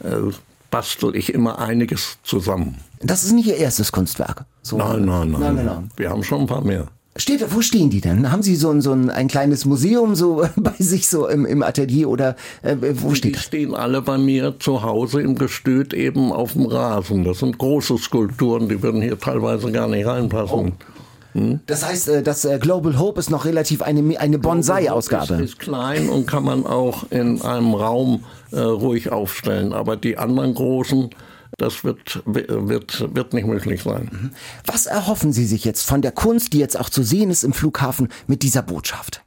äh, 0.00 0.32
bastel 0.70 1.16
ich 1.16 1.34
immer 1.34 1.58
einiges 1.58 2.18
zusammen. 2.22 2.76
Das 3.00 3.24
ist 3.24 3.32
nicht 3.32 3.46
Ihr 3.46 3.56
erstes 3.56 3.92
Kunstwerk? 3.92 4.44
So. 4.62 4.76
Nein, 4.76 5.04
nein, 5.04 5.30
nein, 5.30 5.40
nein, 5.40 5.54
nein, 5.56 5.64
nein. 5.66 5.90
Wir 5.96 6.10
haben 6.10 6.22
schon 6.22 6.42
ein 6.42 6.46
paar 6.46 6.62
mehr. 6.62 6.88
Steht, 7.16 7.44
wo 7.52 7.60
stehen 7.60 7.90
die 7.90 8.00
denn? 8.00 8.30
Haben 8.30 8.42
Sie 8.42 8.54
so 8.54 8.70
ein, 8.70 8.80
so 8.80 8.92
ein, 8.92 9.10
ein 9.10 9.26
kleines 9.26 9.64
Museum 9.64 10.14
so 10.14 10.46
bei 10.56 10.74
sich 10.78 11.08
so 11.08 11.26
im, 11.26 11.44
im 11.44 11.62
Atelier 11.62 12.08
oder 12.08 12.36
äh, 12.62 12.76
wo 12.80 13.14
steht 13.14 13.24
die 13.24 13.32
das? 13.32 13.42
Die 13.42 13.46
stehen 13.48 13.74
alle 13.74 14.00
bei 14.00 14.16
mir 14.16 14.58
zu 14.60 14.82
Hause 14.82 15.20
im 15.20 15.34
Gestüt 15.34 15.92
eben 15.92 16.32
auf 16.32 16.52
dem 16.52 16.66
Rasen. 16.66 17.24
Das 17.24 17.40
sind 17.40 17.58
große 17.58 17.98
Skulpturen, 17.98 18.68
die 18.68 18.80
würden 18.82 19.02
hier 19.02 19.18
teilweise 19.18 19.72
gar 19.72 19.88
nicht 19.88 20.06
reinpassen. 20.06 20.72
Oh. 20.78 20.84
Hm? 21.32 21.60
Das 21.66 21.84
heißt, 21.84 22.08
äh, 22.08 22.22
das 22.22 22.44
äh, 22.44 22.58
Global 22.58 22.98
Hope 22.98 23.20
ist 23.20 23.30
noch 23.30 23.44
relativ 23.44 23.82
eine, 23.82 24.18
eine 24.18 24.38
Bonsai-Ausgabe. 24.38 25.34
Ist, 25.34 25.40
ist 25.40 25.58
klein 25.58 26.08
und 26.08 26.26
kann 26.26 26.44
man 26.44 26.66
auch 26.66 27.10
in 27.10 27.42
einem 27.42 27.74
Raum 27.74 28.24
äh, 28.50 28.60
ruhig 28.60 29.12
aufstellen. 29.12 29.72
Aber 29.72 29.96
die 29.96 30.18
anderen 30.18 30.54
großen, 30.54 31.10
das 31.56 31.84
wird, 31.84 32.22
wird, 32.26 33.14
wird 33.14 33.34
nicht 33.34 33.46
möglich 33.46 33.82
sein. 33.82 34.08
Mhm. 34.10 34.30
Was 34.66 34.86
erhoffen 34.86 35.32
Sie 35.32 35.46
sich 35.46 35.64
jetzt 35.64 35.86
von 35.86 36.02
der 36.02 36.12
Kunst, 36.12 36.52
die 36.52 36.58
jetzt 36.58 36.78
auch 36.78 36.90
zu 36.90 37.02
sehen 37.02 37.30
ist 37.30 37.44
im 37.44 37.52
Flughafen, 37.52 38.08
mit 38.26 38.42
dieser 38.42 38.62
Botschaft? 38.62 39.22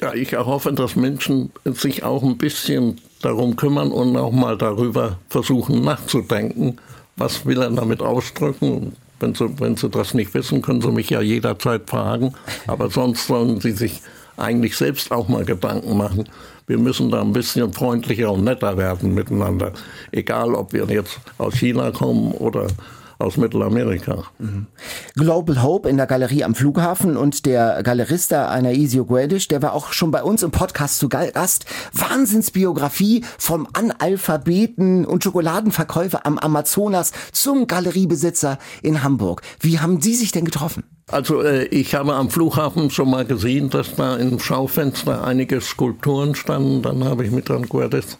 Ja, 0.00 0.14
ich 0.14 0.32
erhoffe, 0.32 0.72
dass 0.72 0.96
Menschen 0.96 1.52
sich 1.64 2.02
auch 2.02 2.24
ein 2.24 2.36
bisschen 2.36 3.00
darum 3.20 3.54
kümmern 3.54 3.92
und 3.92 4.16
auch 4.16 4.32
mal 4.32 4.58
darüber 4.58 5.18
versuchen 5.28 5.82
nachzudenken, 5.82 6.78
was 7.16 7.46
will 7.46 7.62
er 7.62 7.70
damit 7.70 8.02
ausdrücken, 8.02 8.96
wenn 9.22 9.34
Sie, 9.34 9.60
wenn 9.60 9.76
Sie 9.76 9.88
das 9.88 10.14
nicht 10.14 10.34
wissen, 10.34 10.60
können 10.60 10.82
Sie 10.82 10.90
mich 10.90 11.10
ja 11.10 11.20
jederzeit 11.20 11.88
fragen. 11.88 12.34
Aber 12.66 12.90
sonst 12.90 13.26
sollen 13.26 13.60
Sie 13.60 13.72
sich 13.72 14.02
eigentlich 14.36 14.76
selbst 14.76 15.12
auch 15.12 15.28
mal 15.28 15.44
Gedanken 15.44 15.96
machen. 15.96 16.28
Wir 16.66 16.78
müssen 16.78 17.10
da 17.10 17.20
ein 17.20 17.32
bisschen 17.32 17.72
freundlicher 17.72 18.32
und 18.32 18.44
netter 18.44 18.76
werden 18.76 19.14
miteinander. 19.14 19.72
Egal, 20.10 20.54
ob 20.54 20.72
wir 20.72 20.84
jetzt 20.86 21.20
aus 21.38 21.54
China 21.54 21.90
kommen 21.90 22.32
oder 22.32 22.66
aus 23.22 23.36
Mittelamerika. 23.36 24.24
Mhm. 24.38 24.66
Global 25.14 25.62
Hope 25.62 25.88
in 25.88 25.96
der 25.96 26.06
Galerie 26.06 26.44
am 26.44 26.54
Flughafen 26.54 27.16
und 27.16 27.46
der 27.46 27.82
Galerista 27.82 28.48
Anaisio 28.48 29.04
Guedes, 29.04 29.48
der 29.48 29.62
war 29.62 29.72
auch 29.72 29.92
schon 29.92 30.10
bei 30.10 30.22
uns 30.22 30.42
im 30.42 30.50
Podcast 30.50 30.98
zu 30.98 31.08
Gast. 31.08 31.64
Wahnsinnsbiografie 31.92 33.24
vom 33.38 33.66
Analphabeten 33.72 35.04
und 35.04 35.24
Schokoladenverkäufer 35.24 36.26
am 36.26 36.38
Amazonas 36.38 37.12
zum 37.32 37.66
Galeriebesitzer 37.66 38.58
in 38.82 39.02
Hamburg. 39.02 39.42
Wie 39.60 39.78
haben 39.78 40.00
Sie 40.00 40.14
sich 40.14 40.32
denn 40.32 40.44
getroffen? 40.44 40.84
Also 41.10 41.42
äh, 41.42 41.64
ich 41.66 41.94
habe 41.94 42.14
am 42.14 42.30
Flughafen 42.30 42.90
schon 42.90 43.10
mal 43.10 43.24
gesehen, 43.24 43.70
dass 43.70 43.96
da 43.96 44.16
im 44.16 44.38
Schaufenster 44.38 45.24
einige 45.24 45.60
Skulpturen 45.60 46.34
standen. 46.34 46.82
Dann 46.82 47.04
habe 47.04 47.24
ich 47.24 47.30
mit 47.30 47.48
Herrn 47.48 47.68
Guedes 47.68 48.18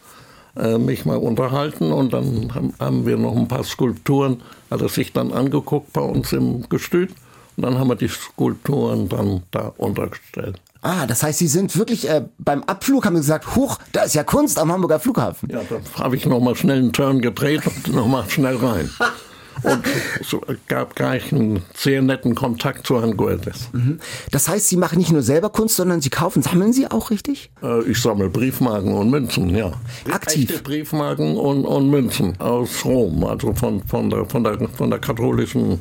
äh, 0.57 0.79
mich 0.79 1.05
mal 1.05 1.17
unterhalten 1.17 1.93
und 1.93 2.13
dann 2.13 2.55
haben, 2.55 2.75
haben 2.79 3.07
wir 3.07 3.17
noch 3.17 3.37
ein 3.37 3.49
paar 3.49 3.65
Skulpturen, 3.65 4.43
hat 4.71 4.83
er 4.83 4.89
sich 4.89 5.13
dann 5.13 5.33
angeguckt 5.33 5.93
bei 5.93 6.03
uns 6.03 6.33
im 6.33 6.69
Gestüt 6.69 7.11
und 7.57 7.65
dann 7.65 7.79
haben 7.79 7.89
wir 7.89 7.97
die 7.97 8.09
Skulpturen 8.09 9.09
dann 9.09 9.43
da 9.51 9.73
untergestellt. 9.77 10.61
Ah, 10.83 11.07
das 11.07 11.23
heißt, 11.23 11.39
Sie 11.39 11.47
sind 11.47 11.77
wirklich 11.79 12.09
äh, 12.09 12.25
beim 12.39 12.65
Abflug 12.65 13.07
haben 13.07 13.15
Sie 13.15 13.23
gesagt, 13.23 13.55
huch, 13.55 13.79
da 13.93 14.03
ist 14.03 14.15
ja 14.15 14.25
Kunst 14.25 14.59
am 14.59 14.73
Hamburger 14.73 14.99
Flughafen. 14.99 15.49
Ja, 15.51 15.61
da 15.69 16.03
habe 16.03 16.17
ich 16.17 16.27
nochmal 16.27 16.57
schnell 16.57 16.79
einen 16.79 16.93
Turn 16.93 17.21
gedreht 17.21 17.63
und 17.67 17.95
nochmal 17.95 18.29
schnell 18.29 18.57
rein. 18.57 18.91
und 19.63 19.85
es 20.21 20.37
gab 20.67 20.97
gleich 20.97 21.33
einen 21.33 21.63
sehr 21.75 22.03
netten 22.03 22.35
Kontakt 22.35 22.87
zu 22.87 23.01
Herrn 23.01 23.17
Guedes. 23.17 23.69
Mhm. 23.73 24.01
Das 24.31 24.49
heißt, 24.49 24.69
Sie 24.69 24.77
machen 24.77 24.99
nicht 24.99 25.13
nur 25.13 25.23
selber 25.23 25.51
Kunst, 25.51 25.77
sondern 25.77 26.01
Sie 26.01 26.11
kaufen, 26.11 26.43
sammeln 26.43 26.73
Sie 26.73 26.91
auch 26.91 27.11
richtig? 27.11 27.51
Äh, 27.63 27.83
ich 27.85 28.01
sammle 28.01 28.29
Briefmarken 28.29 28.93
und 28.93 29.11
Münzen, 29.11 29.49
ja. 29.51 29.73
Aktiv? 30.11 30.51
Echte 30.51 30.63
Briefmarken 30.63 31.37
und, 31.37 31.65
und 31.65 31.91
Münzen 31.91 32.41
aus 32.41 32.85
Rom, 32.85 33.25
also 33.25 33.53
von, 33.55 33.83
von, 33.85 34.11
der, 34.11 34.25
von, 34.27 34.45
der, 34.45 34.69
von 34.69 34.91
der 34.91 34.99
katholischen 34.99 35.81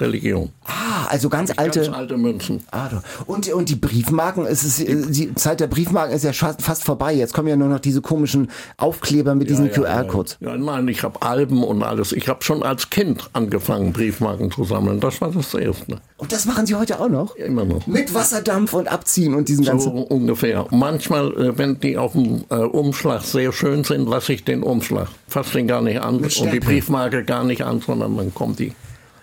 Religion. 0.00 0.50
Ah, 0.64 1.06
also 1.08 1.28
ganz 1.28 1.52
alte. 1.56 1.80
Ganz 1.82 1.96
alte 1.96 2.16
Münzen. 2.16 2.62
Ah, 2.70 2.88
und, 3.26 3.48
und 3.52 3.68
die 3.68 3.76
Briefmarken, 3.76 4.46
es 4.46 4.64
ist, 4.64 4.86
die 4.86 5.34
Zeit 5.34 5.60
der 5.60 5.66
Briefmarken 5.66 6.14
ist 6.14 6.24
ja 6.24 6.32
fast 6.32 6.84
vorbei. 6.84 7.14
Jetzt 7.14 7.34
kommen 7.34 7.48
ja 7.48 7.56
nur 7.56 7.68
noch 7.68 7.80
diese 7.80 8.00
komischen 8.00 8.50
Aufkleber 8.76 9.34
mit 9.34 9.50
diesen 9.50 9.66
ja, 9.66 9.72
QR-Codes. 9.72 10.38
Ja, 10.40 10.50
ja, 10.50 10.56
nein, 10.56 10.88
ich 10.88 11.02
habe 11.02 11.22
Alben 11.22 11.62
und 11.62 11.82
alles. 11.82 12.12
Ich 12.12 12.28
habe 12.28 12.42
schon 12.42 12.62
als 12.62 12.90
Kind 12.90 13.30
angefangen, 13.32 13.92
Briefmarken 13.92 14.50
zu 14.50 14.64
sammeln. 14.64 15.00
Das 15.00 15.20
war 15.20 15.30
das 15.30 15.54
Erste. 15.54 15.98
Und 16.18 16.32
das 16.32 16.46
machen 16.46 16.66
Sie 16.66 16.74
heute 16.74 17.00
auch 17.00 17.08
noch? 17.08 17.36
Ja, 17.36 17.46
immer 17.46 17.64
noch. 17.64 17.86
Mit 17.86 18.14
Wasserdampf 18.14 18.72
und 18.72 18.88
Abziehen 18.88 19.34
und 19.34 19.48
diesen 19.48 19.64
ganzen. 19.64 19.92
So 19.92 20.02
ungefähr. 20.02 20.66
Manchmal, 20.70 21.32
äh, 21.32 21.58
wenn 21.58 21.78
die 21.80 21.96
auf 21.96 22.12
dem 22.12 22.44
äh, 22.50 22.56
Umschlag 22.56 23.22
sehr 23.22 23.52
schön 23.52 23.84
sind, 23.84 24.08
lasse 24.08 24.32
ich 24.32 24.44
den 24.44 24.62
Umschlag. 24.62 25.08
Fasse 25.28 25.52
den 25.52 25.66
gar 25.66 25.82
nicht 25.82 26.00
an 26.00 26.16
und 26.16 26.52
die 26.52 26.60
Briefmarke 26.60 27.24
gar 27.24 27.44
nicht 27.44 27.62
an, 27.62 27.80
sondern 27.80 28.16
dann 28.16 28.34
kommt 28.34 28.58
die 28.58 28.72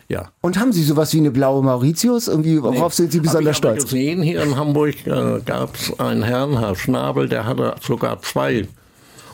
ja. 0.07 0.31
Und 0.41 0.59
haben 0.59 0.73
Sie 0.73 0.83
sowas 0.83 1.13
wie 1.13 1.19
eine 1.19 1.31
blaue 1.31 1.63
Mauritius? 1.63 2.27
Irgendwie, 2.27 2.61
worauf 2.61 2.91
nee, 2.93 3.03
sind 3.03 3.11
Sie 3.11 3.19
besonders 3.19 3.57
stolz? 3.57 3.83
Ich 3.83 3.89
gesehen, 3.89 4.21
hier 4.21 4.43
in 4.43 4.55
Hamburg 4.55 5.07
äh, 5.07 5.39
gab 5.45 5.75
es 5.75 5.99
einen 5.99 6.23
Herrn, 6.23 6.59
Herr 6.59 6.75
Schnabel, 6.75 7.29
der 7.29 7.45
hatte 7.45 7.75
sogar 7.81 8.21
zwei 8.21 8.67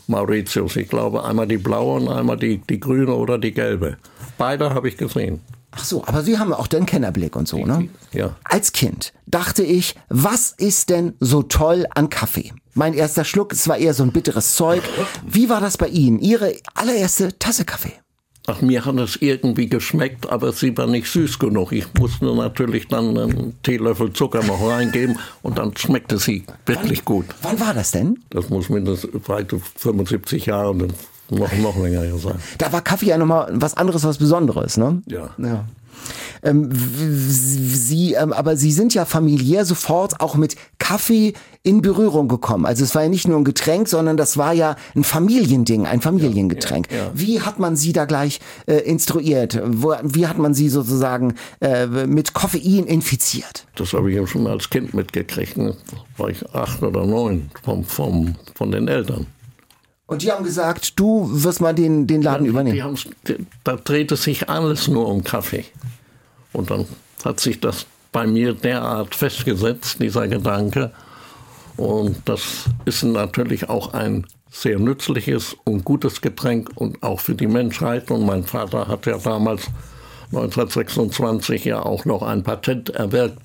Mauritius. 0.06 0.76
Ich 0.76 0.88
glaube, 0.88 1.24
einmal 1.24 1.46
die 1.46 1.58
blaue 1.58 2.00
und 2.00 2.08
einmal 2.08 2.36
die, 2.36 2.58
die 2.58 2.80
grüne 2.80 3.14
oder 3.14 3.38
die 3.38 3.52
gelbe. 3.52 3.96
Beide 4.38 4.74
habe 4.74 4.88
ich 4.88 4.96
gesehen. 4.96 5.40
Ach 5.72 5.84
so, 5.84 6.04
aber 6.04 6.22
Sie 6.22 6.38
haben 6.38 6.52
auch 6.52 6.66
den 6.66 6.84
Kennerblick 6.84 7.36
und 7.36 7.46
so, 7.46 7.64
ne? 7.64 7.88
Ja. 8.12 8.34
Als 8.42 8.72
Kind 8.72 9.12
dachte 9.26 9.62
ich, 9.62 9.94
was 10.08 10.50
ist 10.50 10.90
denn 10.90 11.14
so 11.20 11.42
toll 11.42 11.86
an 11.94 12.10
Kaffee? 12.10 12.52
Mein 12.74 12.94
erster 12.94 13.24
Schluck, 13.24 13.52
es 13.52 13.68
war 13.68 13.78
eher 13.78 13.94
so 13.94 14.02
ein 14.02 14.10
bitteres 14.10 14.56
Zeug. 14.56 14.82
Wie 15.26 15.48
war 15.48 15.60
das 15.60 15.78
bei 15.78 15.88
Ihnen? 15.88 16.18
Ihre 16.18 16.54
allererste 16.74 17.38
Tasse 17.38 17.64
Kaffee? 17.64 17.92
Ach, 18.46 18.62
mir 18.62 18.84
hat 18.84 18.96
es 18.96 19.16
irgendwie 19.20 19.68
geschmeckt, 19.68 20.28
aber 20.30 20.52
sie 20.52 20.76
war 20.76 20.86
nicht 20.86 21.06
süß 21.06 21.38
genug. 21.38 21.72
Ich 21.72 21.86
musste 21.98 22.24
natürlich 22.34 22.88
dann 22.88 23.16
einen 23.16 23.62
Teelöffel 23.62 24.12
Zucker 24.12 24.42
noch 24.42 24.66
reingeben 24.66 25.18
und 25.42 25.58
dann 25.58 25.76
schmeckte 25.76 26.18
sie 26.18 26.44
wirklich 26.66 27.04
gut. 27.04 27.26
Wann 27.42 27.60
war 27.60 27.74
das 27.74 27.90
denn? 27.92 28.18
Das 28.30 28.48
muss 28.48 28.68
mindestens 28.68 29.28
weit 29.28 29.54
75 29.76 30.46
Jahre 30.46 30.70
und 30.70 30.94
noch, 31.30 31.52
noch 31.58 31.76
länger 31.76 32.18
sein. 32.18 32.36
Da 32.58 32.72
war 32.72 32.82
Kaffee 32.82 33.06
ja 33.06 33.18
nochmal 33.18 33.50
was 33.52 33.74
anderes, 33.76 34.04
was 34.04 34.18
Besonderes, 34.18 34.76
ne? 34.76 35.02
Ja. 35.06 35.30
Ja. 35.38 35.64
Ähm, 36.42 36.70
Sie, 36.72 38.14
ähm, 38.14 38.32
aber 38.32 38.56
Sie 38.56 38.72
sind 38.72 38.94
ja 38.94 39.04
familiär 39.04 39.64
sofort 39.64 40.20
auch 40.20 40.34
mit 40.34 40.56
Kaffee 40.78 41.34
in 41.62 41.82
Berührung 41.82 42.28
gekommen. 42.28 42.64
Also 42.64 42.84
es 42.84 42.94
war 42.94 43.02
ja 43.02 43.08
nicht 43.08 43.28
nur 43.28 43.36
ein 43.36 43.44
Getränk, 43.44 43.88
sondern 43.88 44.16
das 44.16 44.38
war 44.38 44.54
ja 44.54 44.76
ein 44.94 45.04
Familiending, 45.04 45.86
ein 45.86 46.00
Familiengetränk. 46.00 46.88
Wie 47.12 47.42
hat 47.42 47.58
man 47.58 47.76
Sie 47.76 47.92
da 47.92 48.06
gleich 48.06 48.40
äh, 48.66 48.76
instruiert? 48.76 49.60
Wo, 49.64 49.94
wie 50.02 50.26
hat 50.26 50.38
man 50.38 50.54
Sie 50.54 50.70
sozusagen 50.70 51.34
äh, 51.60 51.86
mit 51.86 52.32
Koffein 52.32 52.84
infiziert? 52.84 53.66
Das 53.76 53.92
habe 53.92 54.10
ich 54.10 54.16
ja 54.16 54.26
schon 54.26 54.46
als 54.46 54.70
Kind 54.70 54.94
mitgekriegt. 54.94 55.58
Ne? 55.58 55.76
War 56.16 56.30
ich 56.30 56.48
acht 56.54 56.82
oder 56.82 57.06
neun 57.06 57.50
vom, 57.62 57.84
vom, 57.84 58.36
von 58.54 58.70
den 58.70 58.88
Eltern. 58.88 59.26
Und 60.10 60.22
die 60.22 60.32
haben 60.32 60.42
gesagt, 60.42 60.98
du 60.98 61.28
wirst 61.30 61.60
mal 61.60 61.72
den, 61.72 62.08
den 62.08 62.20
Laden 62.20 62.42
Die 62.42 62.50
übernehmen. 62.50 62.98
da 63.62 63.76
drehte 63.76 64.16
sich 64.16 64.48
alles 64.48 64.88
nur 64.88 65.06
um 65.06 65.22
Kaffee. 65.22 65.64
Und 66.52 66.68
dann 66.72 66.86
hat 67.24 67.38
sich 67.38 67.60
das 67.60 67.86
bei 68.10 68.26
mir 68.26 68.54
derart 68.54 69.14
festgesetzt, 69.14 70.00
dieser 70.00 70.26
Gedanke. 70.26 70.90
Und 71.76 72.16
das 72.24 72.64
ist 72.86 73.04
natürlich 73.04 73.68
auch 73.68 73.94
ein 73.94 74.26
sehr 74.50 74.80
nützliches 74.80 75.54
und 75.62 75.84
gutes 75.84 76.20
Getränk 76.20 76.72
und 76.74 77.00
auch 77.04 77.20
für 77.20 77.36
die 77.36 77.46
Menschheit. 77.46 78.10
Und 78.10 78.26
mein 78.26 78.42
Vater 78.42 78.88
hat 78.88 79.06
ja 79.06 79.16
damals 79.16 79.68
1926 80.32 81.66
ja 81.66 81.84
auch 81.84 82.04
noch 82.04 82.22
ein 82.22 82.42
Patent 82.42 82.90
erwirkt, 82.90 83.38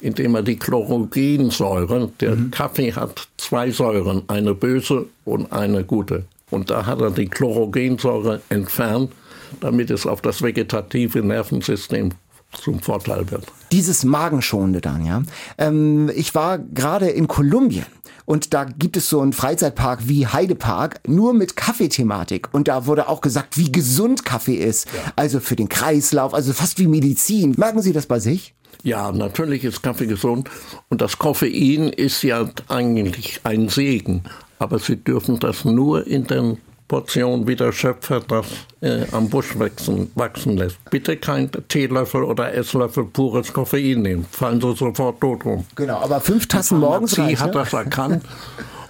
indem 0.00 0.34
er 0.34 0.42
die 0.42 0.56
Chlorogensäure, 0.56 2.10
der 2.20 2.36
Kaffee 2.50 2.92
hat 2.92 3.28
zwei 3.36 3.70
Säuren, 3.70 4.22
eine 4.28 4.54
böse 4.54 5.06
und 5.24 5.52
eine 5.52 5.84
gute. 5.84 6.24
Und 6.50 6.70
da 6.70 6.86
hat 6.86 7.00
er 7.00 7.10
die 7.10 7.28
Chlorogensäure 7.28 8.40
entfernt, 8.48 9.12
damit 9.60 9.90
es 9.90 10.06
auf 10.06 10.20
das 10.20 10.42
vegetative 10.42 11.20
Nervensystem 11.20 12.10
zum 12.52 12.80
Vorteil 12.80 13.30
wird. 13.30 13.44
Dieses 13.72 14.04
Magenschonende 14.04 14.80
dann, 14.80 15.04
ja. 15.04 15.22
Ähm, 15.58 16.10
ich 16.14 16.34
war 16.34 16.58
gerade 16.58 17.08
in 17.08 17.28
Kolumbien 17.28 17.84
und 18.28 18.52
da 18.52 18.64
gibt 18.64 18.98
es 18.98 19.08
so 19.08 19.20
einen 19.20 19.32
Freizeitpark 19.32 20.06
wie 20.06 20.26
Heidepark, 20.26 21.00
nur 21.06 21.32
mit 21.32 21.56
Kaffeethematik. 21.56 22.48
Und 22.52 22.68
da 22.68 22.84
wurde 22.84 23.08
auch 23.08 23.22
gesagt, 23.22 23.56
wie 23.56 23.72
gesund 23.72 24.26
Kaffee 24.26 24.56
ist. 24.56 24.86
Also 25.16 25.40
für 25.40 25.56
den 25.56 25.70
Kreislauf, 25.70 26.34
also 26.34 26.52
fast 26.52 26.78
wie 26.78 26.86
Medizin. 26.86 27.54
Merken 27.56 27.80
Sie 27.80 27.94
das 27.94 28.04
bei 28.04 28.20
sich? 28.20 28.54
Ja, 28.82 29.12
natürlich 29.12 29.64
ist 29.64 29.82
Kaffee 29.82 30.06
gesund 30.06 30.48
und 30.88 31.00
das 31.00 31.18
Koffein 31.18 31.88
ist 31.88 32.22
ja 32.22 32.48
eigentlich 32.68 33.40
ein 33.44 33.68
Segen. 33.68 34.22
Aber 34.58 34.78
Sie 34.78 34.96
dürfen 34.96 35.38
das 35.38 35.64
nur 35.64 36.06
in 36.06 36.26
den 36.26 36.58
Portionen, 36.88 37.46
wie 37.46 37.54
der 37.54 37.70
Schöpfer 37.70 38.20
das 38.20 38.46
äh, 38.80 39.04
am 39.12 39.28
Busch 39.28 39.58
wachsen, 39.58 40.10
wachsen 40.14 40.56
lässt. 40.56 40.78
Bitte 40.90 41.18
kein 41.18 41.50
Teelöffel 41.68 42.24
oder 42.24 42.54
Esslöffel 42.54 43.04
pures 43.04 43.52
Koffein 43.52 44.00
nehmen. 44.00 44.26
Fallen 44.30 44.60
Sie 44.60 44.74
sofort 44.74 45.20
tot 45.20 45.44
um. 45.44 45.66
Genau, 45.76 45.98
aber 45.98 46.20
fünf 46.20 46.48
Tassen 46.48 46.80
morgens 46.80 47.12
Sie 47.12 47.36
hat 47.36 47.54
das 47.54 47.72
erkannt 47.74 48.24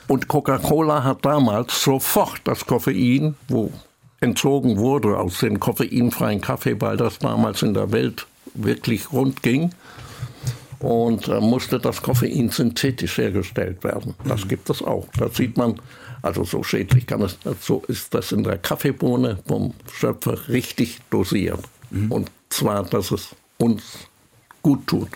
und 0.06 0.28
Coca-Cola 0.28 1.02
hat 1.02 1.24
damals 1.24 1.82
sofort 1.82 2.40
das 2.44 2.64
Koffein, 2.64 3.34
wo 3.48 3.72
entzogen 4.20 4.78
wurde 4.78 5.18
aus 5.18 5.40
dem 5.40 5.58
koffeinfreien 5.58 6.40
Kaffee, 6.40 6.80
weil 6.80 6.96
das 6.96 7.18
damals 7.18 7.62
in 7.62 7.74
der 7.74 7.90
Welt 7.92 8.26
wirklich 8.54 9.12
rund 9.12 9.42
ging. 9.42 9.72
Und 10.78 11.26
da 11.26 11.40
musste 11.40 11.80
das 11.80 12.02
Koffein 12.02 12.50
synthetisch 12.50 13.18
hergestellt 13.18 13.82
werden. 13.82 14.14
Das 14.24 14.46
gibt 14.46 14.70
es 14.70 14.80
auch. 14.80 15.08
Da 15.18 15.28
sieht 15.28 15.56
man, 15.56 15.80
also 16.22 16.44
so 16.44 16.62
schädlich 16.62 17.06
kann 17.06 17.22
es, 17.22 17.36
so 17.60 17.82
ist 17.88 18.14
das 18.14 18.30
in 18.32 18.44
der 18.44 18.58
Kaffeebohne 18.58 19.38
vom 19.46 19.74
Schöpfer 19.92 20.48
richtig 20.48 21.00
dosiert. 21.10 21.60
Und 22.10 22.30
zwar, 22.48 22.84
dass 22.84 23.10
es 23.10 23.34
uns 23.58 23.82
gut 24.62 24.86
tut. 24.86 25.08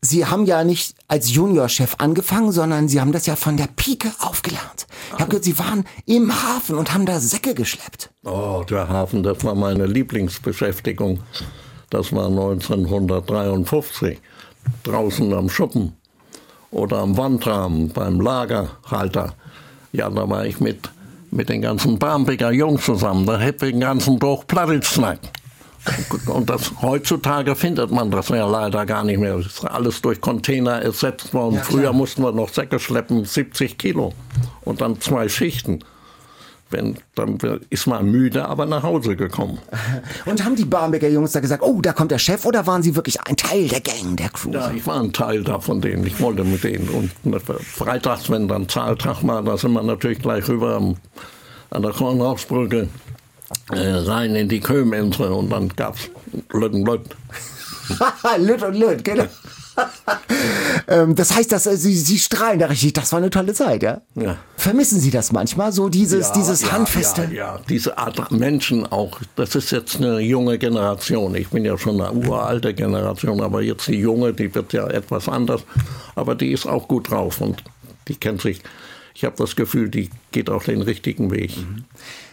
Sie 0.00 0.26
haben 0.26 0.46
ja 0.46 0.64
nicht 0.64 0.96
als 1.06 1.32
Juniorchef 1.32 1.94
angefangen, 1.98 2.50
sondern 2.50 2.88
Sie 2.88 3.00
haben 3.00 3.12
das 3.12 3.26
ja 3.26 3.36
von 3.36 3.56
der 3.56 3.68
Pike 3.68 4.10
aufgelernt. 4.18 4.88
Ich 5.14 5.20
habe 5.20 5.26
gehört, 5.26 5.44
Sie 5.44 5.58
waren 5.60 5.84
im 6.06 6.32
Hafen 6.32 6.76
und 6.76 6.92
haben 6.92 7.06
da 7.06 7.20
Säcke 7.20 7.54
geschleppt. 7.54 8.10
Oh, 8.24 8.64
der 8.68 8.88
Hafen, 8.88 9.22
das 9.22 9.44
war 9.44 9.54
meine 9.54 9.86
Lieblingsbeschäftigung. 9.86 11.20
Das 11.92 12.10
war 12.10 12.28
1953. 12.28 14.18
Draußen 14.82 15.32
am 15.34 15.50
Schuppen 15.50 15.92
oder 16.70 17.00
am 17.00 17.18
Wandrahmen 17.18 17.90
beim 17.90 18.18
Lagerhalter. 18.18 19.34
Ja, 19.92 20.08
da 20.08 20.26
war 20.26 20.46
ich 20.46 20.58
mit, 20.58 20.88
mit 21.30 21.50
den 21.50 21.60
ganzen 21.60 21.98
Barmbeker 21.98 22.50
Jungs 22.50 22.86
zusammen. 22.86 23.26
Da 23.26 23.38
hätte 23.38 23.66
ich 23.66 23.72
den 23.72 23.80
ganzen 23.80 24.18
Tag 24.18 24.46
Plattitschnack. 24.46 25.18
Und 26.28 26.48
das, 26.48 26.72
heutzutage 26.80 27.54
findet 27.54 27.90
man 27.90 28.10
das 28.10 28.30
ja 28.30 28.46
leider 28.46 28.86
gar 28.86 29.04
nicht 29.04 29.18
mehr. 29.18 29.36
Das 29.36 29.46
ist 29.46 29.64
alles 29.66 30.00
durch 30.00 30.18
Container 30.18 30.80
ersetzt 30.80 31.34
worden. 31.34 31.60
Früher 31.62 31.92
mussten 31.92 32.22
wir 32.22 32.32
noch 32.32 32.48
Säcke 32.48 32.78
schleppen, 32.78 33.26
70 33.26 33.76
Kilo. 33.76 34.14
Und 34.62 34.80
dann 34.80 34.98
zwei 35.02 35.28
Schichten. 35.28 35.80
Wenn, 36.72 36.96
dann 37.14 37.38
ist 37.70 37.86
man 37.86 38.06
müde, 38.10 38.46
aber 38.46 38.66
nach 38.66 38.82
Hause 38.82 39.16
gekommen. 39.16 39.58
Und 40.26 40.44
haben 40.44 40.56
die 40.56 40.64
Barmbeker 40.64 41.08
Jungs 41.08 41.32
da 41.32 41.40
gesagt, 41.40 41.62
oh, 41.62 41.80
da 41.80 41.92
kommt 41.92 42.10
der 42.10 42.18
Chef 42.18 42.44
oder 42.44 42.66
waren 42.66 42.82
Sie 42.82 42.96
wirklich 42.96 43.20
ein 43.20 43.36
Teil 43.36 43.68
der 43.68 43.80
Gang, 43.80 44.16
der 44.16 44.30
Crew? 44.30 44.50
Ja, 44.52 44.70
ich 44.70 44.86
war 44.86 45.00
ein 45.00 45.12
Teil 45.12 45.44
da 45.44 45.60
von 45.60 45.80
denen. 45.80 46.06
Ich 46.06 46.20
wollte 46.20 46.44
mit 46.44 46.64
denen. 46.64 46.88
Und 46.88 47.10
freitags, 47.62 48.30
wenn 48.30 48.48
dann 48.48 48.68
Zahltag 48.68 49.22
war, 49.22 49.42
da 49.42 49.56
sind 49.56 49.72
wir 49.72 49.82
natürlich 49.82 50.18
gleich 50.18 50.48
rüber 50.48 50.80
an 51.70 51.82
der 51.82 51.92
Kornhausbrücke 51.92 52.88
äh, 53.70 53.78
rein 53.78 54.34
in 54.34 54.48
die 54.48 54.60
Köhminsel 54.60 55.28
und 55.28 55.50
dann 55.50 55.68
gab's 55.68 56.10
Lütten 56.52 56.84
Lütt. 56.84 57.16
Lüt 58.38 58.62
und 58.62 58.74
Lüt, 58.74 59.04
genau. 59.04 59.24
ähm, 60.88 61.14
das 61.14 61.34
heißt, 61.34 61.52
dass 61.52 61.66
äh, 61.66 61.76
Sie, 61.76 61.94
Sie 61.94 62.18
strahlen 62.18 62.58
da 62.58 62.66
richtig. 62.66 62.92
Das 62.94 63.12
war 63.12 63.18
eine 63.18 63.30
tolle 63.30 63.54
Zeit, 63.54 63.82
ja? 63.82 64.00
Ja. 64.14 64.36
Vermissen 64.56 65.00
Sie 65.00 65.10
das 65.10 65.32
manchmal, 65.32 65.72
so 65.72 65.88
dieses, 65.88 66.28
Ja, 66.28 66.34
dieses 66.34 66.62
ja, 66.62 66.72
Handfeste? 66.72 67.22
Ja, 67.24 67.56
ja, 67.56 67.60
diese 67.68 67.98
Art 67.98 68.30
Menschen 68.30 68.86
auch. 68.90 69.20
Das 69.36 69.54
ist 69.54 69.70
jetzt 69.70 69.96
eine 69.96 70.20
junge 70.20 70.58
Generation. 70.58 71.34
Ich 71.34 71.48
bin 71.48 71.64
ja 71.64 71.76
schon 71.78 72.00
eine 72.00 72.12
uralte 72.12 72.74
Generation, 72.74 73.40
aber 73.40 73.62
jetzt 73.62 73.86
die 73.88 73.98
junge, 73.98 74.32
die 74.32 74.54
wird 74.54 74.72
ja 74.72 74.86
etwas 74.88 75.28
anders. 75.28 75.62
Aber 76.14 76.34
die 76.34 76.52
ist 76.52 76.66
auch 76.66 76.88
gut 76.88 77.10
drauf 77.10 77.40
und 77.40 77.62
die 78.08 78.16
kennt 78.16 78.40
sich. 78.42 78.60
Ich 79.14 79.24
habe 79.24 79.36
das 79.36 79.56
Gefühl, 79.56 79.88
die 79.88 80.10
geht 80.30 80.48
auch 80.48 80.64
den 80.64 80.82
richtigen 80.82 81.30
Weg. 81.30 81.52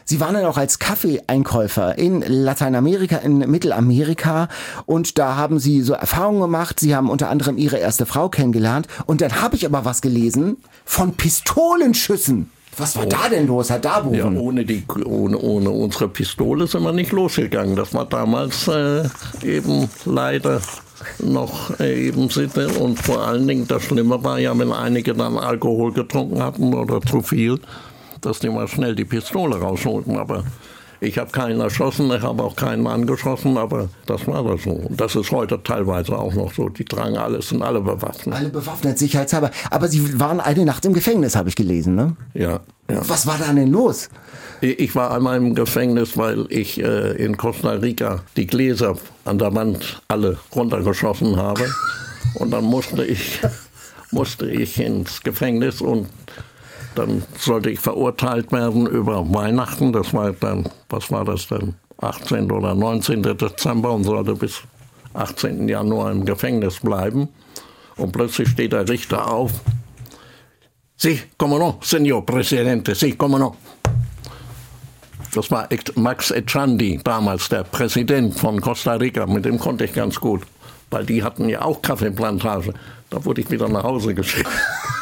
Sie 0.10 0.20
waren 0.20 0.34
dann 0.34 0.46
auch 0.46 0.58
als 0.58 0.80
Kaffeeeinkäufer 0.80 2.00
in 2.00 2.24
Lateinamerika, 2.26 3.18
in 3.18 3.38
Mittelamerika 3.38 4.48
und 4.88 5.20
da 5.20 5.36
haben 5.36 5.60
Sie 5.60 5.84
so 5.84 5.94
Erfahrungen 5.94 6.42
gemacht. 6.42 6.80
Sie 6.80 6.96
haben 6.96 7.12
unter 7.12 7.30
anderem 7.30 7.60
Ihre 7.60 7.78
erste 7.78 8.08
Frau 8.08 8.28
kennengelernt 8.28 8.88
und 9.06 9.22
dann 9.22 9.40
habe 9.40 9.56
ich 9.56 9.68
aber 9.68 9.86
was 9.86 10.02
gelesen 10.02 10.58
von 10.84 11.14
Pistolenschüssen. 11.14 12.50
Was 12.76 12.96
war 12.96 13.06
da 13.06 13.30
denn 13.30 13.46
los, 13.46 13.70
Herr 13.70 13.76
Ja, 13.76 13.82
Darboven? 13.82 14.38
ohne, 14.38 14.66
die, 14.66 14.84
ohne, 15.06 15.38
ohne 15.38 15.70
unsere 15.70 16.08
Pistole 16.08 16.66
sind 16.66 16.82
wir 16.82 16.92
nicht 16.92 17.12
losgegangen. 17.12 17.76
Das 17.76 17.94
war 17.94 18.06
damals 18.06 18.68
äh, 18.68 19.04
eben 19.44 19.90
leider 20.06 20.60
noch 21.20 21.80
äh, 21.80 22.08
eben 22.08 22.30
Sitte. 22.32 22.68
Und 22.70 22.98
vor 22.98 23.28
allen 23.28 23.48
Dingen, 23.48 23.68
das 23.68 23.84
Schlimme 23.84 24.24
war 24.24 24.40
ja, 24.40 24.58
wenn 24.58 24.72
einige 24.72 25.14
dann 25.14 25.38
Alkohol 25.38 25.94
getrunken 25.94 26.42
hatten 26.42 26.74
oder 26.74 27.00
zu 27.00 27.22
viel, 27.22 27.60
dass 28.22 28.40
die 28.40 28.50
mal 28.50 28.68
schnell 28.68 28.96
die 28.96 29.06
Pistole 29.06 29.58
rausholten. 29.58 30.18
Aber 30.18 30.44
ich 31.02 31.18
habe 31.18 31.32
keinen 31.32 31.62
erschossen, 31.62 32.12
ich 32.12 32.22
habe 32.22 32.44
auch 32.44 32.56
keinen 32.56 32.86
angeschossen, 32.86 33.58
aber 33.58 33.90
das 34.06 34.28
war 34.28 34.44
das 34.44 34.64
so. 34.64 34.72
Und 34.72 35.00
das 35.00 35.16
ist 35.16 35.32
heute 35.32 35.62
teilweise 35.64 36.18
auch 36.18 36.34
noch 36.34 36.54
so. 36.54 36.68
Die 36.68 36.84
tragen 36.84 37.18
alles, 37.18 37.50
sind 37.50 37.62
alle 37.62 37.80
bewaffnet. 37.80 38.36
Alle 38.36 38.50
bewaffnet, 38.50 39.00
sicherheitshalber. 39.00 39.52
Aber 39.72 39.88
Sie 39.88 40.20
waren 40.20 40.42
eine 40.42 40.66
Nacht 40.66 40.86
im 40.86 40.94
Gefängnis, 40.94 41.36
habe 41.36 41.48
ich 41.50 41.56
gelesen, 41.56 41.96
ne? 41.96 42.18
Ja, 42.34 42.60
ja. 42.90 43.02
Was 43.08 43.26
war 43.28 43.38
da 43.38 43.54
denn 43.54 43.72
los? 43.72 44.10
Ich 44.62 44.94
war 44.94 45.12
einmal 45.12 45.38
im 45.38 45.56
Gefängnis, 45.56 46.18
weil 46.18 46.46
ich 46.50 46.82
äh, 46.82 47.12
in 47.12 47.38
Costa 47.38 47.72
Rica 47.72 48.24
die 48.36 48.46
Gläser 48.46 48.98
an 49.24 49.40
der 49.40 49.56
Wand 49.56 50.02
alle 50.10 50.38
runtergeschossen 50.54 51.38
habe. 51.38 51.66
Und 52.34 52.52
dann 52.52 52.66
musste 52.66 53.06
ich, 53.06 53.40
musste 54.12 54.50
ich 54.50 54.80
ins 54.80 55.22
Gefängnis 55.22 55.80
und 55.80 56.08
dann 57.00 57.24
sollte 57.38 57.70
ich 57.70 57.80
verurteilt 57.80 58.52
werden 58.52 58.86
über 58.86 59.34
Weihnachten. 59.34 59.94
Das 59.94 60.14
war 60.14 60.34
dann, 60.34 60.68
was 60.90 61.10
war 61.10 61.24
das 61.24 61.48
denn? 61.48 61.76
18. 62.02 62.52
oder 62.52 62.76
19. 62.76 63.24
Dezember 63.24 63.94
und 63.94 64.04
sollte 64.04 64.36
bis 64.36 64.62
18. 65.14 65.70
Januar 65.70 66.12
im 66.12 66.26
Gefängnis 66.26 66.82
bleiben. 66.82 67.30
Und 67.96 68.12
plötzlich 68.12 68.50
steht 68.50 68.74
der 68.74 68.88
Richter 68.88 69.32
auf. 69.32 69.52
Sie, 70.98 71.22
come 71.38 71.58
no, 71.58 71.78
Senor 71.82 72.26
Presidente, 72.26 72.94
Sie, 72.94 73.14
come 73.14 73.40
no. 73.40 73.56
Das 75.34 75.50
war 75.52 75.70
Max 75.96 76.32
Echandi, 76.32 77.00
damals 77.02 77.48
der 77.48 77.64
Präsident 77.64 78.38
von 78.38 78.60
Costa 78.60 78.96
Rica. 78.96 79.26
Mit 79.26 79.46
dem 79.46 79.58
konnte 79.58 79.86
ich 79.86 79.94
ganz 79.94 80.20
gut, 80.20 80.42
weil 80.90 81.06
die 81.06 81.24
hatten 81.24 81.48
ja 81.48 81.62
auch 81.62 81.82
Kaffeeplantage. 81.82 82.74
Da 83.10 83.24
wurde 83.24 83.40
ich 83.40 83.50
wieder 83.50 83.70
nach 83.70 83.84
Hause 83.84 84.14
geschickt. 84.14 84.50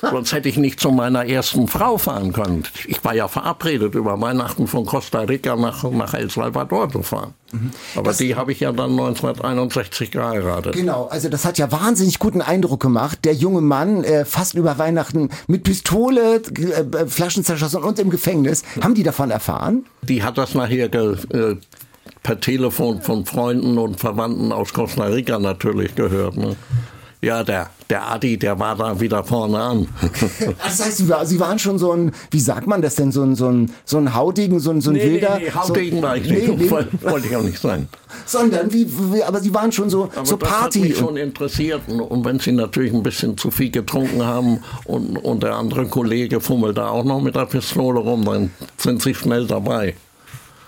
Sonst 0.00 0.32
hätte 0.32 0.48
ich 0.48 0.56
nicht 0.56 0.80
zu 0.80 0.90
meiner 0.90 1.26
ersten 1.26 1.68
Frau 1.68 1.98
fahren 1.98 2.32
können. 2.32 2.64
Ich 2.86 3.04
war 3.04 3.14
ja 3.14 3.28
verabredet, 3.28 3.94
über 3.94 4.20
Weihnachten 4.20 4.66
von 4.66 4.86
Costa 4.86 5.20
Rica 5.20 5.56
nach, 5.56 5.84
nach 5.90 6.14
El 6.14 6.30
Salvador 6.30 6.90
zu 6.90 7.02
fahren. 7.02 7.34
Mhm. 7.52 7.70
Aber 7.96 8.10
das, 8.10 8.18
die 8.18 8.34
habe 8.34 8.52
ich 8.52 8.60
ja 8.60 8.72
dann 8.72 8.92
1961 8.92 10.10
geheiratet. 10.10 10.74
Genau, 10.74 11.06
also 11.06 11.28
das 11.28 11.44
hat 11.44 11.58
ja 11.58 11.70
wahnsinnig 11.70 12.18
guten 12.18 12.40
Eindruck 12.40 12.80
gemacht. 12.80 13.20
Der 13.24 13.34
junge 13.34 13.60
Mann, 13.60 14.04
äh, 14.04 14.24
fast 14.24 14.54
über 14.54 14.78
Weihnachten 14.78 15.30
mit 15.46 15.64
Pistole, 15.64 16.36
äh, 16.36 17.06
Flaschen 17.06 17.44
zerschossen 17.44 17.82
und 17.82 17.98
im 17.98 18.10
Gefängnis. 18.10 18.62
Haben 18.80 18.94
die 18.94 19.02
davon 19.02 19.30
erfahren? 19.30 19.84
Die 20.02 20.22
hat 20.22 20.38
das 20.38 20.54
nachher 20.54 20.92
äh, 20.94 21.56
per 22.22 22.40
Telefon 22.40 23.02
von 23.02 23.24
Freunden 23.26 23.78
und 23.78 23.98
Verwandten 23.98 24.52
aus 24.52 24.72
Costa 24.72 25.04
Rica 25.04 25.38
natürlich 25.38 25.94
gehört. 25.94 26.36
Ne? 26.36 26.56
Ja, 27.22 27.44
der, 27.44 27.68
der 27.90 28.10
Adi, 28.10 28.38
der 28.38 28.58
war 28.58 28.76
da 28.76 28.98
wieder 28.98 29.22
vorne 29.22 29.58
an. 29.58 29.88
das 30.62 30.82
heißt, 30.82 30.96
Sie, 30.96 31.08
war, 31.08 31.26
Sie 31.26 31.38
waren 31.38 31.58
schon 31.58 31.78
so 31.78 31.92
ein, 31.92 32.12
wie 32.30 32.40
sagt 32.40 32.66
man 32.66 32.80
das 32.80 32.94
denn, 32.94 33.12
so 33.12 33.22
ein, 33.22 33.36
so 33.36 33.48
ein, 33.48 33.70
so 33.84 33.98
ein 33.98 34.14
Hautigen, 34.14 34.58
so 34.58 34.70
ein, 34.70 34.80
so 34.80 34.90
ein 34.90 34.96
nee, 34.96 35.04
wilder? 35.04 35.36
Nee, 35.38 35.44
nee, 35.44 35.50
Hautigen 35.50 35.96
so, 35.98 36.02
war 36.02 36.16
ich 36.16 36.30
nicht, 36.30 36.48
nee, 36.48 36.70
wollte 36.70 37.26
ich 37.26 37.36
auch 37.36 37.42
nicht 37.42 37.58
sein. 37.58 37.88
Sondern, 38.24 38.72
wie, 38.72 38.86
wie, 39.12 39.22
aber 39.22 39.40
Sie 39.40 39.52
waren 39.52 39.70
schon 39.70 39.90
so, 39.90 40.04
aber 40.16 40.24
so 40.24 40.36
das 40.36 40.48
Party. 40.48 40.78
Das 40.80 40.88
hat 40.88 40.88
mich 40.88 40.98
schon 40.98 41.16
interessiert 41.18 41.82
und 41.88 42.24
wenn 42.24 42.38
Sie 42.38 42.52
natürlich 42.52 42.94
ein 42.94 43.02
bisschen 43.02 43.36
zu 43.36 43.50
viel 43.50 43.70
getrunken 43.70 44.24
haben 44.24 44.60
und, 44.84 45.18
und 45.18 45.42
der 45.42 45.56
andere 45.56 45.86
Kollege 45.88 46.40
fummelt 46.40 46.78
da 46.78 46.88
auch 46.88 47.04
noch 47.04 47.20
mit 47.20 47.34
der 47.36 47.44
Pistole 47.44 48.00
rum, 48.00 48.24
dann 48.24 48.50
sind 48.78 49.02
Sie 49.02 49.14
schnell 49.14 49.46
dabei. 49.46 49.94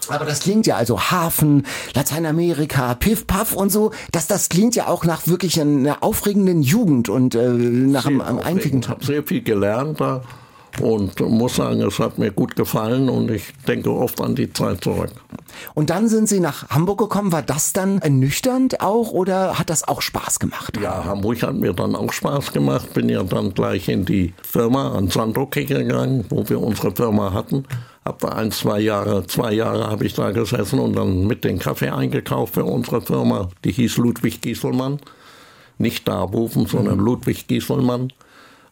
Aber 0.09 0.25
das 0.25 0.41
klingt 0.41 0.67
ja 0.67 0.77
also 0.77 1.01
Hafen, 1.01 1.67
Lateinamerika, 1.95 2.95
Piff, 2.95 3.27
Puff 3.27 3.55
und 3.55 3.71
so. 3.71 3.93
Das, 4.11 4.27
das 4.27 4.49
klingt 4.49 4.75
ja 4.75 4.89
auch 4.89 5.05
nach 5.05 5.27
wirklich 5.27 5.61
einer 5.61 6.03
aufregenden 6.03 6.63
Jugend 6.63 7.09
und 7.09 7.35
äh, 7.35 7.49
nach 7.49 8.07
einem, 8.07 8.21
einem 8.21 8.39
einzigen. 8.41 8.81
Ich 8.81 8.89
habe 8.89 9.05
sehr 9.05 9.23
viel 9.23 9.43
gelernt 9.43 10.01
da 10.01 10.23
und 10.81 11.21
muss 11.21 11.57
sagen, 11.57 11.83
es 11.83 11.99
hat 11.99 12.19
mir 12.19 12.33
gut 12.33 12.57
gefallen 12.57 13.09
und 13.09 13.31
ich 13.31 13.53
denke 13.69 13.91
oft 13.91 14.21
an 14.21 14.35
die 14.35 14.53
Zeit 14.53 14.83
zurück. 14.83 15.11
Und 15.75 15.91
dann 15.91 16.09
sind 16.09 16.29
Sie 16.29 16.41
nach 16.41 16.71
Hamburg 16.71 16.99
gekommen. 16.99 17.31
War 17.33 17.43
das 17.43 17.73
dann 17.73 17.99
ernüchternd 17.99 18.81
auch 18.81 19.11
oder 19.11 19.59
hat 19.59 19.69
das 19.71 19.87
auch 19.87 20.01
Spaß 20.01 20.39
gemacht? 20.39 20.79
Ja, 20.81 21.05
Hamburg 21.05 21.43
hat 21.43 21.55
mir 21.55 21.75
dann 21.75 21.95
auch 21.95 22.13
Spaß 22.13 22.53
gemacht. 22.53 22.95
Bin 22.95 23.09
ja 23.09 23.23
dann 23.23 23.53
gleich 23.53 23.89
in 23.89 24.05
die 24.05 24.33
Firma 24.43 24.93
an 24.97 25.09
Sandocke 25.09 25.65
gegangen, 25.65 26.25
wo 26.31 26.49
wir 26.49 26.61
unsere 26.61 26.95
Firma 26.95 27.33
hatten. 27.33 27.65
Hab 28.05 28.19
da 28.19 28.31
ein, 28.31 28.51
zwei 28.51 28.81
Jahre, 28.81 29.27
zwei 29.27 29.53
Jahre 29.53 29.87
habe 29.87 30.05
ich 30.05 30.15
da 30.15 30.33
gesessen 30.33 30.81
und 30.81 30.95
dann 30.95 31.27
mit 31.27 31.45
den 31.45 31.59
Kaffee 31.59 31.91
eingekauft 31.91 32.55
für 32.55 32.65
unsere 32.65 33.01
Firma. 33.01 33.49
Die 33.65 33.73
hieß 33.73 33.97
Ludwig 33.99 34.41
Gieselmann. 34.41 34.99
Nicht 35.79 36.09
Darboven, 36.09 36.67
sondern 36.67 36.99
mhm. 36.99 37.05
Ludwig 37.05 37.47
Gieselmann. 37.47 38.13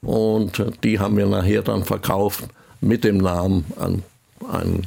Und 0.00 0.64
die 0.82 0.98
haben 0.98 1.16
wir 1.16 1.26
nachher 1.26 1.62
dann 1.62 1.84
verkauft 1.84 2.44
mit 2.80 3.04
dem 3.04 3.18
Namen 3.18 3.64
an 3.78 4.02
einen 4.50 4.86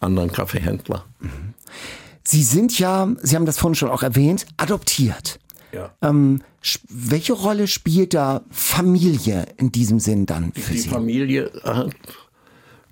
anderen 0.00 0.32
Kaffeehändler. 0.32 1.04
Sie 2.22 2.42
sind 2.42 2.78
ja, 2.78 3.08
Sie 3.22 3.36
haben 3.36 3.46
das 3.46 3.58
vorhin 3.58 3.74
schon 3.74 3.90
auch 3.90 4.02
erwähnt, 4.02 4.46
adoptiert. 4.56 5.38
Ja. 5.72 5.90
Ähm, 6.02 6.40
welche 6.88 7.32
Rolle 7.32 7.66
spielt 7.66 8.14
da 8.14 8.42
Familie 8.50 9.46
in 9.56 9.72
diesem 9.72 9.98
Sinn 9.98 10.24
dann 10.24 10.52
für 10.52 10.72
die 10.72 10.78
Sie? 10.78 10.84
Die 10.84 10.88
Familie 10.88 11.50
hat 11.64 11.90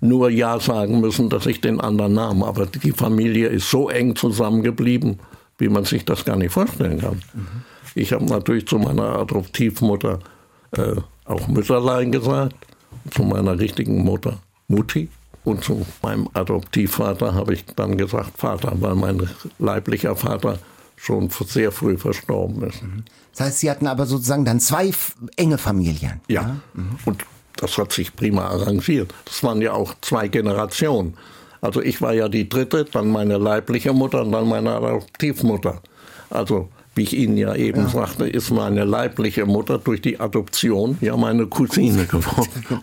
nur 0.03 0.29
Ja 0.29 0.59
sagen 0.59 0.99
müssen, 0.99 1.29
dass 1.29 1.45
ich 1.45 1.61
den 1.61 1.79
anderen 1.79 2.13
nahm. 2.13 2.43
Aber 2.43 2.65
die 2.65 2.91
Familie 2.91 3.47
ist 3.47 3.69
so 3.69 3.89
eng 3.89 4.15
zusammengeblieben, 4.15 5.19
wie 5.57 5.69
man 5.69 5.85
sich 5.85 6.05
das 6.05 6.25
gar 6.25 6.35
nicht 6.35 6.51
vorstellen 6.51 6.99
kann. 6.99 7.21
Mhm. 7.33 7.47
Ich 7.95 8.11
habe 8.11 8.25
natürlich 8.25 8.67
zu 8.67 8.79
meiner 8.79 9.19
Adoptivmutter 9.19 10.19
äh, 10.71 10.95
auch 11.25 11.47
Mütterlein 11.47 12.11
gesagt, 12.11 12.55
zu 13.11 13.23
meiner 13.23 13.57
richtigen 13.57 14.03
Mutter 14.03 14.39
Mutti. 14.67 15.09
Und 15.45 15.63
zu 15.63 15.85
meinem 16.01 16.29
Adoptivvater 16.33 17.33
habe 17.33 17.53
ich 17.53 17.65
dann 17.65 17.97
gesagt 17.97 18.37
Vater, 18.37 18.71
weil 18.75 18.95
mein 18.95 19.29
leiblicher 19.59 20.15
Vater 20.15 20.57
schon 20.95 21.29
sehr 21.29 21.73
früh 21.73 21.97
verstorben 21.97 22.63
ist. 22.63 22.81
Mhm. 22.81 23.03
Das 23.31 23.47
heißt, 23.47 23.59
Sie 23.59 23.69
hatten 23.69 23.87
aber 23.87 24.05
sozusagen 24.05 24.45
dann 24.45 24.59
zwei 24.59 24.91
enge 25.35 25.57
Familien. 25.57 26.21
Ja, 26.27 26.41
ja? 26.41 26.55
Mhm. 26.73 26.95
und 27.05 27.25
das 27.57 27.77
hat 27.77 27.91
sich 27.93 28.15
prima 28.15 28.47
arrangiert. 28.47 29.13
Das 29.25 29.43
waren 29.43 29.61
ja 29.61 29.73
auch 29.73 29.93
zwei 30.01 30.27
Generationen. 30.27 31.15
Also 31.61 31.81
ich 31.81 32.01
war 32.01 32.13
ja 32.13 32.27
die 32.27 32.49
dritte, 32.49 32.85
dann 32.85 33.09
meine 33.09 33.37
leibliche 33.37 33.93
Mutter 33.93 34.23
und 34.23 34.31
dann 34.31 34.49
meine 34.49 34.71
Adoptivmutter. 34.71 35.81
Also 36.29 36.69
wie 36.95 37.03
ich 37.03 37.13
Ihnen 37.13 37.37
ja 37.37 37.55
eben 37.55 37.83
ja. 37.83 37.87
sagte, 37.87 38.27
ist 38.27 38.51
meine 38.51 38.83
leibliche 38.83 39.45
Mutter 39.45 39.77
durch 39.77 40.01
die 40.01 40.19
Adoption 40.19 40.97
ja 41.01 41.15
meine 41.15 41.47
Cousine 41.47 42.05
geworden. 42.05 42.49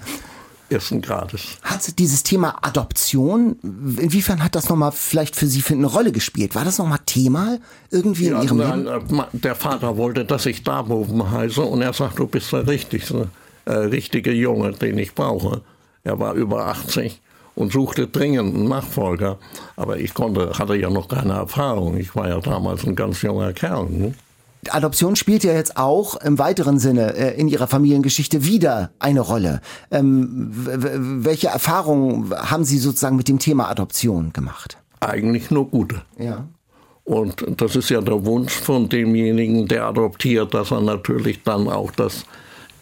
Ersten 0.70 1.02
Grades. 1.02 1.58
Hat 1.62 1.98
dieses 1.98 2.22
Thema 2.22 2.56
Adoption, 2.62 3.56
inwiefern 3.98 4.42
hat 4.42 4.54
das 4.54 4.68
nochmal 4.68 4.92
vielleicht 4.92 5.34
für 5.34 5.46
Sie 5.48 5.62
eine 5.68 5.86
Rolle 5.86 6.12
gespielt? 6.12 6.54
War 6.54 6.64
das 6.64 6.78
nochmal 6.78 7.00
Thema 7.04 7.58
irgendwie 7.90 8.28
ja, 8.28 8.40
in 8.40 8.46
Ihrem 8.46 8.58
nein, 8.58 8.84
Leben? 8.84 9.24
Der 9.32 9.56
Vater 9.56 9.96
wollte, 9.96 10.24
dass 10.24 10.46
ich 10.46 10.62
Darboven 10.62 11.28
heiße 11.28 11.60
und 11.60 11.82
er 11.82 11.92
sagt, 11.92 12.20
du 12.20 12.28
bist 12.28 12.52
der 12.52 12.68
richtigste, 12.68 13.28
äh, 13.64 13.72
richtige 13.72 14.32
Junge, 14.32 14.72
den 14.72 14.98
ich 14.98 15.14
brauche. 15.14 15.62
Er 16.04 16.18
war 16.18 16.34
über 16.34 16.66
80 16.66 17.20
und 17.54 17.72
suchte 17.72 18.06
dringend 18.06 18.54
einen 18.54 18.68
Nachfolger. 18.68 19.38
Aber 19.76 19.98
ich 19.98 20.14
konnte, 20.14 20.58
hatte 20.58 20.76
ja 20.76 20.90
noch 20.90 21.08
keine 21.08 21.34
Erfahrung. 21.34 21.96
Ich 21.96 22.14
war 22.16 22.28
ja 22.28 22.40
damals 22.40 22.84
ein 22.84 22.96
ganz 22.96 23.22
junger 23.22 23.52
Kerl. 23.52 23.86
Ne? 23.90 24.14
Adoption 24.68 25.16
spielt 25.16 25.42
ja 25.42 25.52
jetzt 25.52 25.76
auch 25.76 26.16
im 26.16 26.38
weiteren 26.38 26.78
Sinne 26.78 27.14
äh, 27.16 27.40
in 27.40 27.48
Ihrer 27.48 27.66
Familiengeschichte 27.66 28.44
wieder 28.44 28.90
eine 28.98 29.20
Rolle. 29.20 29.60
Ähm, 29.90 30.50
welche 31.24 31.48
Erfahrungen 31.48 32.30
haben 32.30 32.64
Sie 32.64 32.78
sozusagen 32.78 33.16
mit 33.16 33.28
dem 33.28 33.38
Thema 33.38 33.68
Adoption 33.68 34.32
gemacht? 34.32 34.76
Eigentlich 35.00 35.50
nur 35.50 35.68
gute. 35.68 36.02
Ja. 36.18 36.46
Und 37.04 37.44
das 37.60 37.74
ist 37.74 37.88
ja 37.88 38.00
der 38.02 38.24
Wunsch 38.26 38.52
von 38.52 38.88
demjenigen, 38.88 39.66
der 39.66 39.86
adoptiert, 39.86 40.52
dass 40.52 40.70
er 40.70 40.82
natürlich 40.82 41.42
dann 41.42 41.66
auch 41.66 41.90
das, 41.90 42.24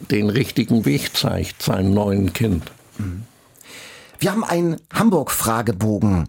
den 0.00 0.30
richtigen 0.30 0.84
Weg 0.84 1.16
zeigt 1.16 1.62
seinem 1.62 1.92
neuen 1.92 2.32
Kind. 2.32 2.70
Mhm. 2.98 3.22
Wir 4.20 4.32
haben 4.32 4.44
einen 4.44 4.80
Hamburg-Fragebogen 4.92 6.28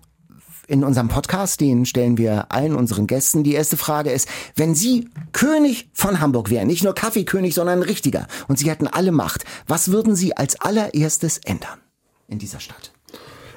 in 0.68 0.84
unserem 0.84 1.08
Podcast, 1.08 1.60
den 1.62 1.86
stellen 1.86 2.18
wir 2.18 2.52
allen 2.52 2.76
unseren 2.76 3.08
Gästen. 3.08 3.44
Die 3.44 3.54
erste 3.54 3.78
Frage 3.78 4.12
ist, 4.12 4.30
wenn 4.56 4.76
Sie 4.76 5.10
König 5.32 5.90
von 5.94 6.20
Hamburg 6.20 6.52
wären, 6.52 6.68
nicht 6.68 6.84
nur 6.84 6.94
Kaffeekönig, 6.94 7.56
sondern 7.56 7.80
ein 7.80 7.84
richtiger, 7.84 8.28
und 8.48 8.60
Sie 8.60 8.70
hätten 8.70 8.88
alle 8.88 9.12
Macht, 9.12 9.46
was 9.68 9.92
würden 9.92 10.16
Sie 10.16 10.38
als 10.38 10.62
allererstes 10.62 11.40
ändern 11.40 11.80
in 12.28 12.38
dieser 12.38 12.60
Stadt? 12.60 12.92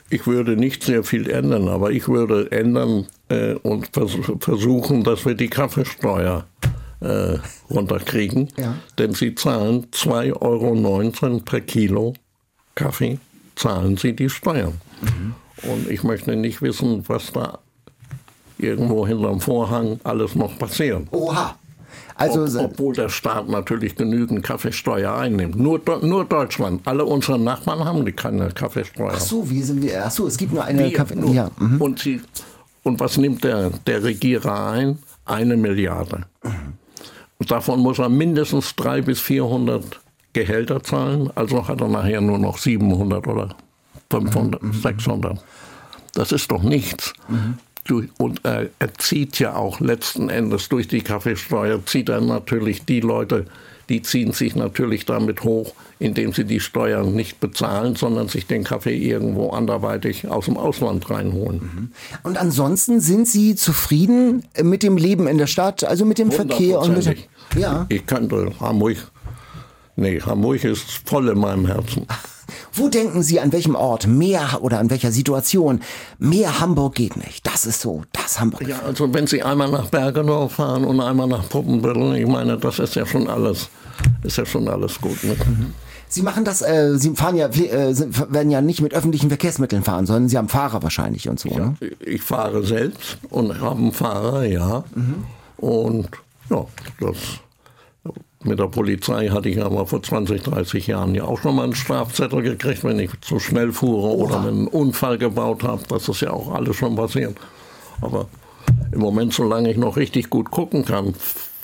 Ich 0.09 0.27
würde 0.27 0.57
nicht 0.57 0.83
sehr 0.83 1.05
viel 1.05 1.29
ändern, 1.29 1.69
aber 1.69 1.91
ich 1.91 2.09
würde 2.09 2.51
ändern 2.51 3.07
äh, 3.29 3.55
und 3.55 3.91
vers 3.93 4.13
versuchen, 4.41 5.05
dass 5.05 5.25
wir 5.25 5.35
die 5.35 5.49
Kaffeesteuer 5.49 6.47
äh, 7.03 7.39
runterkriegen. 7.71 8.49
Ja. 8.57 8.77
Denn 8.99 9.15
sie 9.15 9.35
zahlen 9.35 9.87
2,19 9.93 10.41
Euro 10.41 11.39
per 11.41 11.61
Kilo 11.61 12.15
Kaffee 12.75 13.19
zahlen 13.55 13.97
sie 13.97 14.15
die 14.15 14.31
Steuern. 14.31 14.81
Mhm. 15.03 15.35
Und 15.71 15.91
ich 15.91 16.03
möchte 16.03 16.35
nicht 16.37 16.63
wissen, 16.63 17.05
was 17.07 17.33
da 17.33 17.59
irgendwo 18.59 19.07
hinterm 19.07 19.41
Vorhang 19.41 20.01
alles 20.05 20.35
noch 20.35 20.59
passiert. 20.59 21.07
Oha. 21.11 21.57
Also, 22.15 22.45
Ob, 22.61 22.73
obwohl 22.73 22.95
der 22.95 23.09
Staat 23.09 23.49
natürlich 23.49 23.97
genügend 23.97 24.43
Kaffeesteuer 24.43 25.15
einnimmt. 25.15 25.57
Nur, 25.57 25.81
nur 26.03 26.25
Deutschland. 26.25 26.83
Alle 26.87 27.05
unsere 27.05 27.39
Nachbarn 27.39 27.85
haben 27.85 28.05
die 28.05 28.13
keine 28.13 28.49
Kaffeesteuer. 28.49 29.13
Ach 29.15 29.21
so, 29.21 29.49
wie 29.49 29.63
sind 29.63 29.83
wir? 29.83 30.05
Ach 30.05 30.11
so, 30.11 30.27
es 30.27 30.37
gibt 30.37 30.53
nur 30.53 30.65
eine 30.65 30.91
Kaffeesteuer. 30.93 31.33
Ja. 31.33 31.51
Mhm. 31.59 31.81
Und, 31.81 31.99
sie, 31.99 32.21
und 32.83 33.01
was 33.01 33.17
nimmt 33.17 33.45
der, 33.45 33.71
der 33.87 34.05
Regierer 34.05 34.71
ein? 34.71 34.99
Eine 35.25 35.57
Milliarde. 35.57 36.27
Und 37.43 37.51
davon 37.51 37.81
muss 37.81 37.99
er 37.99 38.09
mindestens 38.09 38.77
300 38.77 39.05
bis 39.05 39.21
400 39.21 40.01
Gehälter 40.33 40.81
zahlen, 40.81 41.29
also 41.35 41.67
hat 41.67 41.81
er 41.81 41.89
nachher 41.89 42.21
nur 42.21 42.39
noch 42.39 42.57
700 42.57 43.27
oder 43.27 43.57
500, 44.11 44.63
mhm. 44.63 44.73
600. 44.73 45.45
Das 46.15 46.31
ist 46.31 46.53
doch 46.53 46.63
nichts. 46.63 47.13
Mhm. 47.27 47.59
Und 48.17 48.45
er, 48.45 48.69
er 48.79 48.95
zieht 48.95 49.41
ja 49.41 49.57
auch 49.57 49.81
letzten 49.81 50.29
Endes 50.29 50.69
durch 50.69 50.87
die 50.87 51.01
Kaffeesteuer, 51.01 51.85
zieht 51.85 52.11
er 52.11 52.21
natürlich 52.21 52.85
die 52.85 53.01
Leute, 53.01 53.47
die 53.93 54.01
ziehen 54.01 54.33
sich 54.33 54.57
natürlich 54.57 55.05
damit 55.05 55.45
hoch, 55.45 55.75
indem 55.99 56.33
sie 56.33 56.45
die 56.45 56.61
Steuern 56.61 57.15
nicht 57.15 57.41
bezahlen, 57.41 57.95
sondern 57.95 58.29
sich 58.29 58.47
den 58.47 58.65
Kaffee 58.65 58.97
irgendwo 58.97 59.51
anderweitig 59.51 60.29
aus 60.29 60.47
dem 60.47 60.57
Ausland 60.57 61.11
reinholen. 61.11 61.61
Mhm. 61.61 61.93
Und 62.23 62.39
ansonsten 62.39 63.01
sind 63.01 63.29
Sie 63.29 63.55
zufrieden 63.55 64.45
mit 64.63 64.83
dem 64.83 64.97
Leben 64.97 65.29
in 65.29 65.37
der 65.37 65.47
Stadt, 65.47 65.85
also 65.85 66.07
mit 66.07 66.19
dem 66.19 66.33
Verkehr 66.33 66.81
und 66.81 66.97
mit 66.97 67.29
ja. 67.55 67.85
Ich 67.91 68.07
könnte 68.07 68.51
Hamburg. 68.61 68.97
Nee, 69.97 70.21
Hamburg 70.21 70.65
ist 70.65 71.03
voll 71.05 71.29
in 71.29 71.39
meinem 71.39 71.67
Herzen. 71.67 72.07
Wo 72.73 72.89
denken 72.89 73.23
Sie, 73.23 73.41
an 73.41 73.53
welchem 73.53 73.75
Ort, 73.75 74.07
mehr 74.07 74.63
oder 74.63 74.79
an 74.79 74.89
welcher 74.89 75.13
Situation, 75.13 75.81
mehr 76.19 76.61
Hamburg 76.61 76.95
geht 76.95 77.17
nicht? 77.17 77.47
Das 77.47 77.67
ist 77.67 77.83
so, 77.83 78.05
das 78.13 78.41
Hamburg. 78.41 78.67
Ja, 78.67 78.81
also 78.87 79.13
wenn 79.13 79.27
Sie 79.27 79.43
einmal 79.43 79.71
nach 79.71 79.89
Bergedorf 79.89 80.53
fahren 80.53 80.85
und 80.85 81.01
einmal 81.01 81.29
nach 81.29 81.47
Puppenbüttel, 81.49 82.17
ich 82.17 82.27
meine, 82.27 82.57
das 82.57 82.79
ist 82.79 82.95
ja 82.95 83.05
schon 83.05 83.29
alles, 83.29 83.69
ist 84.23 84.39
ja 84.39 84.47
schon 84.47 84.69
alles 84.69 85.01
gut. 85.01 85.23
Ne? 85.25 85.35
Mhm. 85.35 85.75
Sie 86.09 86.23
machen 86.23 86.45
das, 86.45 86.61
äh, 86.61 86.99
Sie 86.99 87.15
fahren 87.15 87.37
ja, 87.37 87.47
äh, 87.47 87.95
werden 88.29 88.51
ja 88.51 88.61
nicht 88.61 88.83
mit 88.83 88.93
öffentlichen 88.93 89.29
Verkehrsmitteln 89.29 89.83
fahren, 89.83 90.05
sondern 90.05 90.29
Sie 90.29 90.37
haben 90.37 90.49
Fahrer 90.49 90.83
wahrscheinlich 90.83 91.29
und 91.29 91.41
so, 91.41 91.49
ja, 91.49 91.59
ne? 91.59 91.77
Ich 92.01 92.23
fahre 92.23 92.65
selbst 92.65 93.19
und 93.31 93.61
habe 93.61 93.79
einen 93.79 93.93
Fahrer, 93.93 94.45
ja. 94.45 94.85
Mhm. 94.95 95.25
Und 95.57 96.09
ja, 96.51 96.67
das 97.01 97.17
mit 98.45 98.59
der 98.59 98.67
Polizei 98.67 99.29
hatte 99.29 99.49
ich 99.49 99.63
aber 99.63 99.87
vor 99.87 100.03
20, 100.03 100.43
30 100.43 100.87
Jahren 100.89 101.15
ja 101.15 101.25
auch 101.25 101.41
schon 101.41 101.55
mal 101.55 101.65
einen 101.65 101.75
Strafzettel 101.75 102.43
gekriegt, 102.43 102.83
wenn 102.85 102.99
ich 102.99 103.11
zu 103.21 103.39
schnell 103.39 103.73
fuhre 103.73 104.09
Oha. 104.09 104.25
oder 104.25 104.49
einen 104.49 104.67
Unfall 104.67 105.19
gebaut 105.19 105.63
habe. 105.63 105.83
Das 105.89 106.09
ist 106.09 106.21
ja 106.21 106.31
auch 106.31 106.53
alles 106.53 106.77
schon 106.77 106.97
passiert. 106.97 107.37
Aber 108.01 108.27
im 108.91 109.01
Moment, 109.01 109.33
solange 109.33 109.71
ich 109.71 109.77
noch 109.77 109.97
richtig 109.97 110.29
gut 110.29 110.51
gucken 110.51 110.85
kann, 110.85 111.15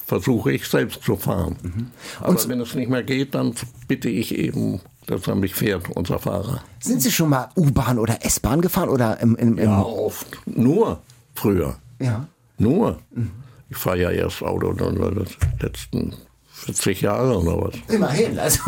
versuche 0.09 0.53
ich 0.53 0.66
selbst 0.66 1.03
zu 1.03 1.16
fahren. 1.16 1.57
Mhm. 1.62 1.90
Aber 2.21 2.49
wenn 2.49 2.61
es 2.61 2.75
nicht 2.75 2.88
mehr 2.88 3.03
geht, 3.03 3.35
dann 3.35 3.53
bitte 3.87 4.09
ich 4.09 4.35
eben, 4.35 4.81
dass 5.07 5.29
er 5.29 5.35
mich 5.35 5.55
fährt, 5.55 5.90
unser 5.94 6.18
Fahrer. 6.18 6.62
Sind 6.81 7.03
Sie 7.03 7.12
schon 7.12 7.29
mal 7.29 7.51
U-Bahn 7.55 7.99
oder 7.99 8.25
S-Bahn 8.25 8.62
gefahren 8.62 8.88
oder 8.88 9.21
im, 9.21 9.37
im, 9.37 9.59
im 9.59 9.64
Ja, 9.64 9.83
oft. 9.83 10.27
Nur 10.47 11.03
früher. 11.35 11.77
Ja. 12.01 12.27
Nur. 12.57 12.99
Mhm. 13.14 13.31
Ich 13.68 13.77
fahre 13.77 14.01
ja 14.01 14.11
erst 14.11 14.42
Auto 14.42 14.71
in 14.71 14.79
den 14.79 15.27
letzten 15.61 16.14
40 16.53 17.03
Jahre 17.03 17.38
oder 17.38 17.61
was. 17.61 17.75
Immerhin, 17.94 18.38
also. 18.38 18.62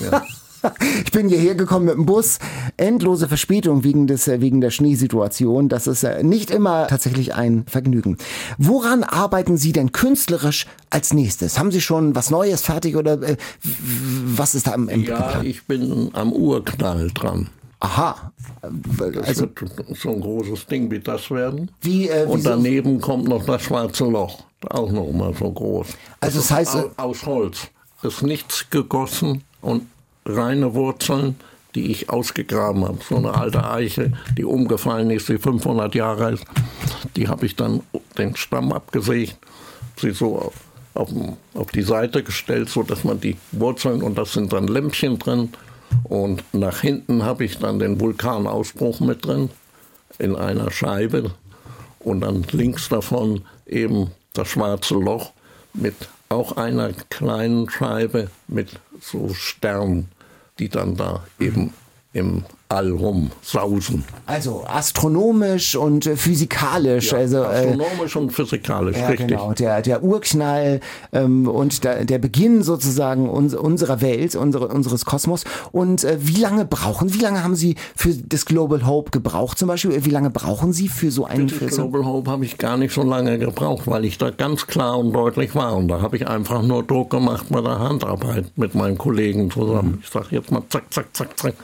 Ja. 0.00 0.24
Ich 1.04 1.12
bin 1.12 1.28
hierher 1.28 1.54
gekommen 1.54 1.86
mit 1.86 1.94
dem 1.94 2.06
Bus. 2.06 2.38
Endlose 2.76 3.28
Verspätung 3.28 3.84
wegen, 3.84 4.06
des, 4.06 4.28
äh, 4.28 4.40
wegen 4.40 4.60
der 4.60 4.70
Schneesituation. 4.70 5.68
Das 5.68 5.86
ist 5.86 6.04
äh, 6.04 6.22
nicht 6.22 6.50
immer 6.50 6.86
tatsächlich 6.86 7.34
ein 7.34 7.64
Vergnügen. 7.66 8.16
Woran 8.58 9.04
arbeiten 9.04 9.56
Sie 9.56 9.72
denn 9.72 9.92
künstlerisch 9.92 10.66
als 10.90 11.12
nächstes? 11.12 11.58
Haben 11.58 11.70
Sie 11.72 11.80
schon 11.80 12.14
was 12.14 12.30
Neues 12.30 12.62
fertig 12.62 12.96
oder 12.96 13.20
äh, 13.22 13.36
was 13.62 14.54
ist 14.54 14.66
da 14.66 14.74
im, 14.74 14.88
im 14.88 15.04
Ja, 15.04 15.20
Plan? 15.20 15.46
ich 15.46 15.64
bin 15.64 16.10
am 16.12 16.32
Urknall 16.32 17.10
dran. 17.12 17.48
Aha. 17.80 18.32
Das 18.62 19.26
also, 19.26 19.42
wird 19.42 19.96
so 19.96 20.10
ein 20.10 20.20
großes 20.20 20.66
Ding 20.66 20.90
wie 20.90 21.00
das 21.00 21.30
werden. 21.30 21.70
Wie, 21.80 22.08
äh, 22.08 22.26
Und 22.26 22.44
daneben 22.44 23.00
kommt 23.00 23.26
noch 23.26 23.44
das 23.46 23.62
schwarze 23.62 24.04
Loch. 24.04 24.44
Auch 24.68 24.92
noch 24.92 25.10
mal 25.12 25.32
so 25.34 25.50
groß. 25.50 25.86
Also 26.20 26.38
das, 26.38 26.48
das 26.48 26.56
heißt. 26.56 26.76
Aus, 26.76 26.90
aus 26.96 27.26
Holz. 27.26 27.68
Ist 28.02 28.22
nichts 28.22 28.68
gegossen 28.70 29.42
und 29.60 29.82
reine 30.36 30.74
Wurzeln, 30.74 31.36
die 31.74 31.90
ich 31.90 32.10
ausgegraben 32.10 32.84
habe. 32.84 32.98
So 33.08 33.16
eine 33.16 33.34
alte 33.34 33.68
Eiche, 33.68 34.12
die 34.36 34.44
umgefallen 34.44 35.10
ist, 35.10 35.28
die 35.28 35.38
500 35.38 35.94
Jahre 35.94 36.32
ist. 36.32 36.44
Die 37.16 37.28
habe 37.28 37.46
ich 37.46 37.56
dann 37.56 37.80
den 38.18 38.36
Stamm 38.36 38.72
abgesägt, 38.72 39.36
sie 39.96 40.10
so 40.10 40.52
auf, 40.94 41.08
auf 41.54 41.70
die 41.70 41.82
Seite 41.82 42.22
gestellt, 42.22 42.68
so 42.68 42.82
dass 42.82 43.04
man 43.04 43.20
die 43.20 43.36
Wurzeln 43.52 44.02
und 44.02 44.18
das 44.18 44.32
sind 44.32 44.52
dann 44.52 44.66
Lämpchen 44.66 45.18
drin 45.18 45.50
und 46.04 46.42
nach 46.52 46.80
hinten 46.80 47.24
habe 47.24 47.44
ich 47.44 47.58
dann 47.58 47.78
den 47.78 48.00
Vulkanausbruch 48.00 49.00
mit 49.00 49.24
drin 49.24 49.50
in 50.18 50.36
einer 50.36 50.70
Scheibe 50.70 51.32
und 52.00 52.22
dann 52.22 52.44
links 52.52 52.88
davon 52.88 53.42
eben 53.66 54.10
das 54.32 54.48
schwarze 54.48 54.94
Loch 54.94 55.32
mit 55.72 55.94
auch 56.28 56.56
einer 56.56 56.92
kleinen 57.08 57.68
Scheibe 57.68 58.30
mit 58.46 58.78
so 59.00 59.32
Sternen, 59.34 60.08
die 60.60 60.68
dann 60.68 60.96
da 60.96 61.24
eben 61.40 61.72
im 62.12 62.44
All 62.70 62.92
rum 62.92 63.32
sausen. 63.42 64.04
Also 64.26 64.64
astronomisch 64.64 65.74
und 65.74 66.06
äh, 66.06 66.14
physikalisch. 66.14 67.10
Ja, 67.10 67.18
also, 67.18 67.38
äh, 67.38 67.46
astronomisch 67.46 68.14
äh, 68.14 68.18
und 68.20 68.30
physikalisch, 68.32 68.96
ja, 68.96 69.08
richtig. 69.08 69.26
Genau, 69.26 69.52
der, 69.52 69.82
der 69.82 70.04
Urknall 70.04 70.78
ähm, 71.12 71.48
und 71.48 71.82
der, 71.82 72.04
der 72.04 72.18
Beginn 72.20 72.62
sozusagen 72.62 73.28
uns, 73.28 73.54
unserer 73.54 74.00
Welt, 74.02 74.36
unsere, 74.36 74.68
unseres 74.68 75.04
Kosmos. 75.04 75.42
Und 75.72 76.04
äh, 76.04 76.18
wie 76.20 76.40
lange 76.40 76.64
brauchen, 76.64 77.12
wie 77.12 77.18
lange 77.18 77.42
haben 77.42 77.56
Sie 77.56 77.74
für 77.96 78.14
das 78.14 78.44
Global 78.46 78.86
Hope 78.86 79.10
gebraucht 79.10 79.58
zum 79.58 79.66
Beispiel? 79.66 80.04
Wie 80.04 80.10
lange 80.10 80.30
brauchen 80.30 80.72
Sie 80.72 80.88
für 80.88 81.10
so 81.10 81.24
einen... 81.24 81.48
Für 81.48 81.64
das 81.66 81.74
Global 81.74 82.04
Hope 82.04 82.30
habe 82.30 82.44
ich 82.44 82.56
gar 82.56 82.76
nicht 82.76 82.94
so 82.94 83.02
lange 83.02 83.36
gebraucht, 83.40 83.88
weil 83.88 84.04
ich 84.04 84.16
da 84.16 84.30
ganz 84.30 84.68
klar 84.68 84.96
und 84.96 85.12
deutlich 85.12 85.56
war. 85.56 85.76
Und 85.76 85.88
da 85.88 86.02
habe 86.02 86.16
ich 86.16 86.28
einfach 86.28 86.62
nur 86.62 86.84
Druck 86.84 87.10
gemacht 87.10 87.46
bei 87.50 87.62
der 87.62 87.80
Handarbeit 87.80 88.46
mit 88.54 88.76
meinen 88.76 88.96
Kollegen 88.96 89.50
zusammen. 89.50 89.98
Ich 90.04 90.10
sage 90.10 90.28
jetzt 90.30 90.52
mal 90.52 90.62
zack, 90.68 90.84
zack, 90.92 91.06
zack, 91.12 91.36
zack. 91.36 91.54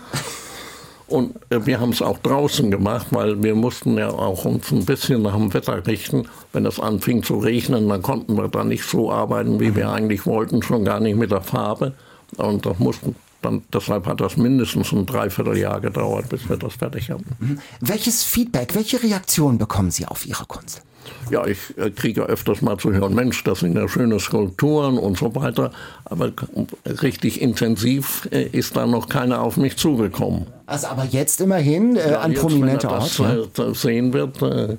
Und 1.09 1.37
äh, 1.51 1.65
wir 1.65 1.81
haben 1.81 1.91
es 1.91 2.03
auch 2.03 2.19
draußen 2.19 2.71
gemacht, 2.71 3.09
weil 3.11 3.43
wir 3.43 3.55
mussten 3.55 3.97
ja 3.97 4.11
auch 4.11 4.45
uns 4.45 4.73
ein 4.73 4.85
bisschen 4.85 5.23
nach 5.23 5.35
dem 5.35 5.55
Wetter 5.55 5.87
richten. 5.87 6.29
Wenn 6.53 6.67
es 6.67 6.81
anfing 6.81 7.23
zu 7.23 7.39
regnen, 7.39 7.89
dann 7.89 8.03
konnten 8.03 8.37
wir 8.37 8.49
da 8.49 8.65
nicht 8.65 8.85
so 8.85 9.13
arbeiten, 9.13 9.61
wie 9.61 9.75
wir 9.77 9.91
eigentlich 9.91 10.27
wollten, 10.27 10.63
schon 10.63 10.85
gar 10.85 11.01
nicht 11.01 11.17
mit 11.17 11.31
der 11.31 11.43
Farbe. 11.43 11.93
Und 12.37 12.67
das 12.67 12.79
mussten 12.79 13.15
dann, 13.47 13.63
deshalb 13.73 14.07
hat 14.07 14.21
das 14.21 14.37
mindestens 14.37 14.93
ein 14.93 15.07
Dreivierteljahr 15.07 15.81
gedauert, 15.81 16.29
bis 16.29 16.49
wir 16.49 16.57
das 16.57 16.75
fertig 16.75 17.11
haben. 17.11 17.25
Mhm. 17.39 17.59
Welches 17.81 18.25
Feedback, 18.25 18.75
welche 18.75 19.03
Reaktion 19.03 19.59
bekommen 19.59 19.91
Sie 19.91 20.07
auf 20.07 20.27
Ihre 20.27 20.45
Kunst? 20.45 20.83
Ja, 21.31 21.47
ich 21.47 21.59
äh, 21.77 21.91
kriege 21.91 22.23
öfters 22.23 22.63
mal 22.63 22.79
zu 22.79 22.93
hören, 22.93 23.15
Mensch, 23.15 23.43
das 23.45 23.61
sind 23.61 23.77
ja 23.77 23.89
schöne 23.89 24.19
Skulpturen 24.19 24.99
und 24.99 25.17
so 25.17 25.35
weiter. 25.35 25.71
Aber 26.05 26.33
richtig 27.03 27.41
intensiv 27.41 28.29
äh, 28.33 28.43
ist 28.43 28.77
da 28.77 28.87
noch 28.87 29.09
keiner 29.09 29.41
auf 29.41 29.57
mich 29.57 29.77
zugekommen. 29.77 30.47
Also 30.67 30.89
aber 30.89 31.05
jetzt 31.05 31.41
immerhin 31.41 31.97
äh, 31.97 32.11
ja, 32.11 32.21
an 32.21 32.35
prominenter 32.35 32.91
Ort. 32.91 33.19
Wenn 33.21 33.27
er 33.27 33.47
das, 33.47 33.69
äh, 33.69 33.75
sehen 33.75 34.13
wird, 34.13 34.43
äh, 34.43 34.77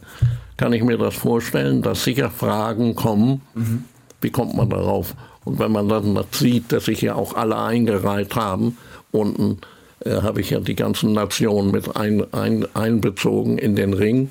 kann 0.58 0.74
ich 0.74 0.84
mir 0.84 0.98
das 0.98 1.16
vorstellen, 1.16 1.82
dass 1.82 2.04
sicher 2.04 2.30
Fragen 2.30 2.96
kommen. 2.96 3.42
Mhm. 3.54 3.86
Wie 4.22 4.32
kommt 4.32 4.56
man 4.56 4.70
darauf? 4.70 5.16
Und 5.48 5.60
wenn 5.60 5.72
man 5.72 5.88
dann 5.88 6.20
sieht, 6.34 6.74
dass 6.74 6.86
sich 6.86 7.00
ja 7.00 7.16
auch 7.16 7.34
alle 7.34 7.58
eingereiht 7.58 8.36
haben, 8.36 8.78
unten 9.12 9.60
äh, 10.04 10.22
habe 10.22 10.42
ich 10.42 10.50
ja 10.50 10.60
die 10.60 10.76
ganzen 10.76 11.14
Nationen 11.14 11.72
mit 11.72 11.96
ein, 11.96 12.34
ein, 12.34 12.68
einbezogen 12.76 13.58
in 13.58 13.78
den 13.78 13.94
Ring 13.94 14.30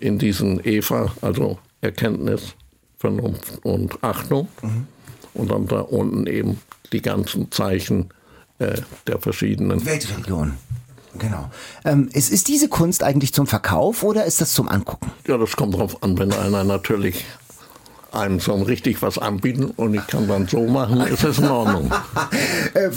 in 0.00 0.18
diesen 0.18 0.64
EVA, 0.64 1.12
also 1.20 1.58
Erkenntnis, 1.82 2.54
Vernunft 2.96 3.58
und 3.62 4.02
Achtung. 4.02 4.48
Mhm. 4.62 4.86
Und 5.34 5.50
dann 5.50 5.66
da 5.66 5.80
unten 5.80 6.26
eben 6.26 6.62
die 6.94 7.02
ganzen 7.02 7.52
Zeichen 7.52 8.08
äh, 8.58 8.80
der 9.06 9.18
verschiedenen 9.18 9.84
Weltreligionen. 9.84 10.54
Genau. 11.18 11.50
Ähm, 11.84 12.08
ist, 12.14 12.32
ist 12.32 12.48
diese 12.48 12.70
Kunst 12.70 13.02
eigentlich 13.02 13.34
zum 13.34 13.46
Verkauf 13.46 14.02
oder 14.02 14.24
ist 14.24 14.40
das 14.40 14.54
zum 14.54 14.66
Angucken? 14.66 15.12
Ja, 15.28 15.36
das 15.36 15.56
kommt 15.56 15.74
drauf 15.74 16.02
an, 16.02 16.18
wenn 16.18 16.32
einer 16.32 16.64
natürlich 16.64 17.26
einem 18.14 18.40
so 18.40 18.54
richtig 18.54 19.02
was 19.02 19.18
anbieten 19.18 19.72
und 19.76 19.94
ich 19.94 20.06
kann 20.06 20.28
dann 20.28 20.46
so 20.46 20.66
machen, 20.66 21.00
ist 21.02 21.24
das 21.24 21.38
in 21.38 21.48
Ordnung. 21.48 21.90
Äh, 22.74 22.90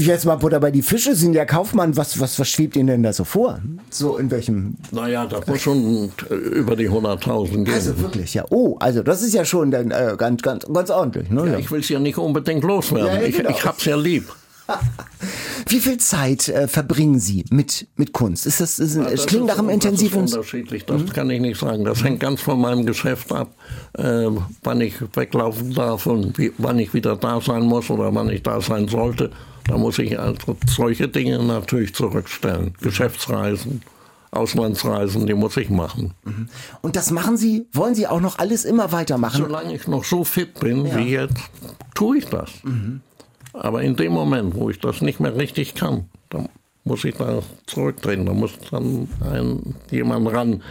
jetzt 0.00 0.24
mal 0.24 0.36
Butter 0.36 0.58
bei 0.58 0.70
die 0.70 0.80
Fische, 0.80 1.14
sind 1.14 1.34
ja 1.34 1.44
Kaufmann, 1.44 1.96
was, 1.96 2.18
was, 2.18 2.38
was 2.38 2.48
schwebt 2.48 2.76
Ihnen 2.76 2.86
denn 2.86 3.02
da 3.02 3.12
so 3.12 3.24
vor? 3.24 3.60
So 3.90 4.16
in 4.16 4.30
welchem? 4.30 4.76
Naja, 4.90 5.26
da 5.26 5.40
muss 5.46 5.60
schon 5.60 6.10
über 6.30 6.76
die 6.76 6.88
100.000 6.88 7.64
gehen. 7.64 7.74
Also 7.74 7.98
wirklich, 7.98 8.32
ja. 8.34 8.44
Oh, 8.48 8.76
also 8.80 9.02
das 9.02 9.22
ist 9.22 9.34
ja 9.34 9.44
schon 9.44 9.70
dann, 9.70 9.90
äh, 9.90 10.14
ganz, 10.16 10.40
ganz, 10.40 10.64
ganz 10.72 10.90
ordentlich. 10.90 11.30
Ne? 11.30 11.46
Ja, 11.50 11.58
ich 11.58 11.70
will 11.70 11.80
es 11.80 11.88
ja 11.88 11.98
nicht 11.98 12.16
unbedingt 12.16 12.64
loswerden. 12.64 13.06
Ja, 13.06 13.20
ja, 13.20 13.30
genau. 13.30 13.50
Ich, 13.50 13.56
ich 13.56 13.64
hab's 13.66 13.84
ja 13.84 13.96
lieb. 13.96 14.32
Wie 15.66 15.80
viel 15.80 15.98
Zeit 15.98 16.48
äh, 16.48 16.68
verbringen 16.68 17.20
Sie 17.20 17.44
mit, 17.50 17.86
mit 17.96 18.12
Kunst? 18.12 18.46
Ist 18.46 18.60
das, 18.60 18.78
ist, 18.78 18.96
ja, 18.96 19.10
das 19.10 19.26
klingt 19.26 19.46
nach 19.46 19.58
einem 19.58 19.70
intensiven... 19.70 20.22
Das 20.22 20.30
ist 20.30 20.36
unterschiedlich, 20.36 20.84
das 20.86 21.02
mhm. 21.02 21.08
kann 21.10 21.30
ich 21.30 21.40
nicht 21.40 21.60
sagen. 21.60 21.84
Das 21.84 22.02
hängt 22.02 22.20
ganz 22.20 22.40
von 22.40 22.60
meinem 22.60 22.86
Geschäft 22.86 23.32
ab, 23.32 23.54
äh, 23.94 24.28
wann 24.62 24.80
ich 24.80 24.94
weglaufen 25.14 25.74
darf 25.74 26.06
und 26.06 26.38
wie, 26.38 26.52
wann 26.58 26.78
ich 26.78 26.94
wieder 26.94 27.16
da 27.16 27.40
sein 27.40 27.64
muss 27.64 27.90
oder 27.90 28.14
wann 28.14 28.30
ich 28.30 28.42
da 28.42 28.60
sein 28.60 28.88
sollte. 28.88 29.30
Da 29.64 29.76
muss 29.76 29.98
ich 29.98 30.18
also 30.18 30.56
solche 30.66 31.08
Dinge 31.08 31.42
natürlich 31.42 31.94
zurückstellen. 31.94 32.72
Geschäftsreisen, 32.80 33.82
Auslandsreisen, 34.30 35.26
die 35.26 35.34
muss 35.34 35.56
ich 35.58 35.68
machen. 35.68 36.14
Mhm. 36.24 36.48
Und 36.80 36.96
das 36.96 37.10
machen 37.10 37.36
Sie, 37.36 37.66
wollen 37.72 37.94
Sie 37.94 38.06
auch 38.06 38.20
noch 38.20 38.38
alles 38.38 38.64
immer 38.64 38.92
weitermachen? 38.92 39.42
Solange 39.42 39.74
ich 39.74 39.86
noch 39.86 40.04
so 40.04 40.24
fit 40.24 40.58
bin 40.60 40.86
ja. 40.86 40.96
wie 40.96 41.10
jetzt, 41.10 41.36
tue 41.94 42.18
ich 42.18 42.26
das. 42.26 42.50
Mhm. 42.62 43.02
Aber 43.60 43.82
in 43.82 43.96
dem 43.96 44.12
Moment, 44.12 44.54
wo 44.54 44.70
ich 44.70 44.78
das 44.78 45.00
nicht 45.02 45.20
mehr 45.20 45.36
richtig 45.36 45.74
kann, 45.74 46.06
dann 46.30 46.48
muss 46.84 47.04
ich 47.04 47.14
da 47.16 47.40
zurücktreten. 47.66 48.26
Da 48.26 48.32
muss 48.32 48.52
dann 48.70 49.08
ein, 49.32 49.74
jemand 49.90 50.32
ran, 50.32 50.62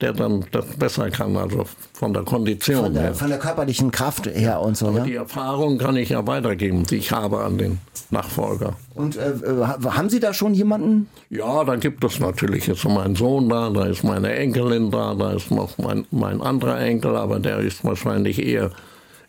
der 0.00 0.12
dann 0.12 0.44
das 0.52 0.66
besser 0.78 1.08
kann, 1.10 1.36
also 1.38 1.64
von 1.94 2.12
der 2.12 2.22
Kondition 2.22 2.84
Von 2.84 2.94
der, 2.94 3.02
her. 3.02 3.14
von 3.14 3.28
der 3.30 3.38
körperlichen 3.38 3.90
Kraft 3.90 4.26
her 4.26 4.60
und 4.60 4.76
so. 4.76 4.88
Aber 4.88 4.98
Ja? 4.98 5.04
die 5.04 5.14
Erfahrung 5.14 5.78
kann 5.78 5.96
ich 5.96 6.10
ja 6.10 6.26
weitergeben, 6.26 6.84
die 6.84 6.96
ich 6.96 7.12
habe 7.12 7.38
an 7.42 7.56
den 7.56 7.78
Nachfolger. 8.10 8.74
Und 8.94 9.16
äh, 9.16 9.30
äh, 9.30 9.64
haben 9.64 10.10
Sie 10.10 10.20
da 10.20 10.34
schon 10.34 10.52
jemanden? 10.52 11.08
Ja, 11.30 11.64
da 11.64 11.76
gibt 11.76 12.04
es 12.04 12.20
natürlich 12.20 12.66
jetzt 12.66 12.84
mein 12.84 13.16
Sohn 13.16 13.48
da, 13.48 13.70
da 13.70 13.86
ist 13.86 14.04
meine 14.04 14.34
Enkelin 14.34 14.90
da, 14.90 15.14
da 15.14 15.32
ist 15.32 15.50
noch 15.50 15.78
mein, 15.78 16.04
mein 16.10 16.42
anderer 16.42 16.78
Enkel, 16.78 17.16
aber 17.16 17.38
der 17.40 17.58
ist 17.60 17.82
wahrscheinlich 17.82 18.38
eher 18.46 18.70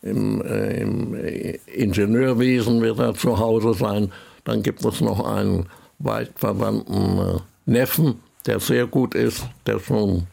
im, 0.02 0.42
äh, 0.42 0.82
im 0.82 1.16
äh, 1.16 1.60
Ingenieurwesen 1.74 2.82
wird 2.82 3.00
er 3.00 3.14
zu 3.14 3.38
Hause 3.38 3.74
sein. 3.74 4.12
Dann 4.44 4.64
gibt 4.64 4.84
es 4.86 5.02
noch 5.02 5.26
einen 5.26 5.68
weit 6.00 6.32
verwandten 6.36 7.20
äh, 7.20 7.40
Neffen, 7.66 8.22
der 8.46 8.60
sehr 8.60 8.88
gut 8.88 9.16
ist, 9.16 9.46
der 9.66 9.80
schon 9.80 10.28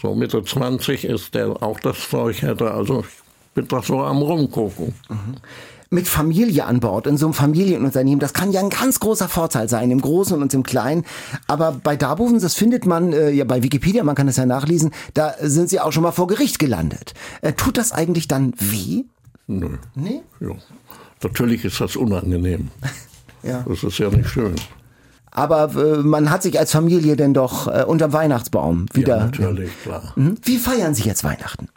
so 0.00 0.14
Mitte 0.14 0.42
20 0.42 1.04
ist, 1.04 1.34
der 1.34 1.62
auch 1.62 1.80
das 1.80 2.08
Zeug 2.08 2.42
hätte. 2.42 2.70
Also 2.70 3.00
ich 3.00 3.54
bin 3.54 3.68
da 3.68 3.82
so 3.82 4.00
am 4.00 4.18
rumgucken. 4.18 4.94
Mit 5.90 6.06
Familie 6.06 6.66
an 6.66 6.80
Bord 6.80 7.06
in 7.06 7.16
so 7.16 7.26
einem 7.26 7.32
Familienunternehmen, 7.32 8.20
das 8.20 8.34
kann 8.34 8.52
ja 8.52 8.60
ein 8.60 8.68
ganz 8.68 9.00
großer 9.00 9.28
Vorteil 9.28 9.68
sein, 9.70 9.90
im 9.90 10.02
Großen 10.02 10.40
und 10.40 10.52
im 10.52 10.62
Kleinen. 10.62 11.04
Aber 11.46 11.72
bei 11.82 11.96
Darboven, 11.96 12.40
das 12.40 12.54
findet 12.54 12.84
man 12.84 13.12
äh, 13.14 13.30
ja 13.30 13.44
bei 13.44 13.62
Wikipedia, 13.62 14.04
man 14.04 14.14
kann 14.14 14.26
das 14.26 14.36
ja 14.36 14.44
nachlesen, 14.44 14.90
da 15.14 15.34
sind 15.40 15.70
sie 15.70 15.80
auch 15.80 15.92
schon 15.92 16.02
mal 16.02 16.12
vor 16.12 16.26
Gericht 16.26 16.58
gelandet. 16.58 17.14
Äh, 17.40 17.54
tut 17.54 17.78
das 17.78 17.92
eigentlich 17.92 18.28
dann 18.28 18.52
weh? 18.58 19.04
Nö. 19.46 19.78
Nee? 19.94 20.20
Ja. 20.40 20.50
Natürlich 21.22 21.64
ist 21.64 21.80
das 21.80 21.96
unangenehm. 21.96 22.68
Ja. 23.44 23.64
Das 23.68 23.84
ist 23.84 23.96
ja 23.98 24.10
nicht 24.10 24.28
schön. 24.28 24.56
Aber 25.30 25.72
äh, 25.76 25.98
man 25.98 26.30
hat 26.30 26.42
sich 26.42 26.58
als 26.58 26.72
Familie 26.72 27.14
denn 27.14 27.34
doch 27.34 27.68
äh, 27.68 27.84
unterm 27.84 28.12
Weihnachtsbaum 28.12 28.86
wieder. 28.92 29.18
Ja, 29.18 29.24
natürlich, 29.26 29.70
klar. 29.82 30.12
Mhm. 30.16 30.38
Wie 30.42 30.58
feiern 30.58 30.94
Sie 30.94 31.04
jetzt 31.04 31.22
Weihnachten? 31.22 31.68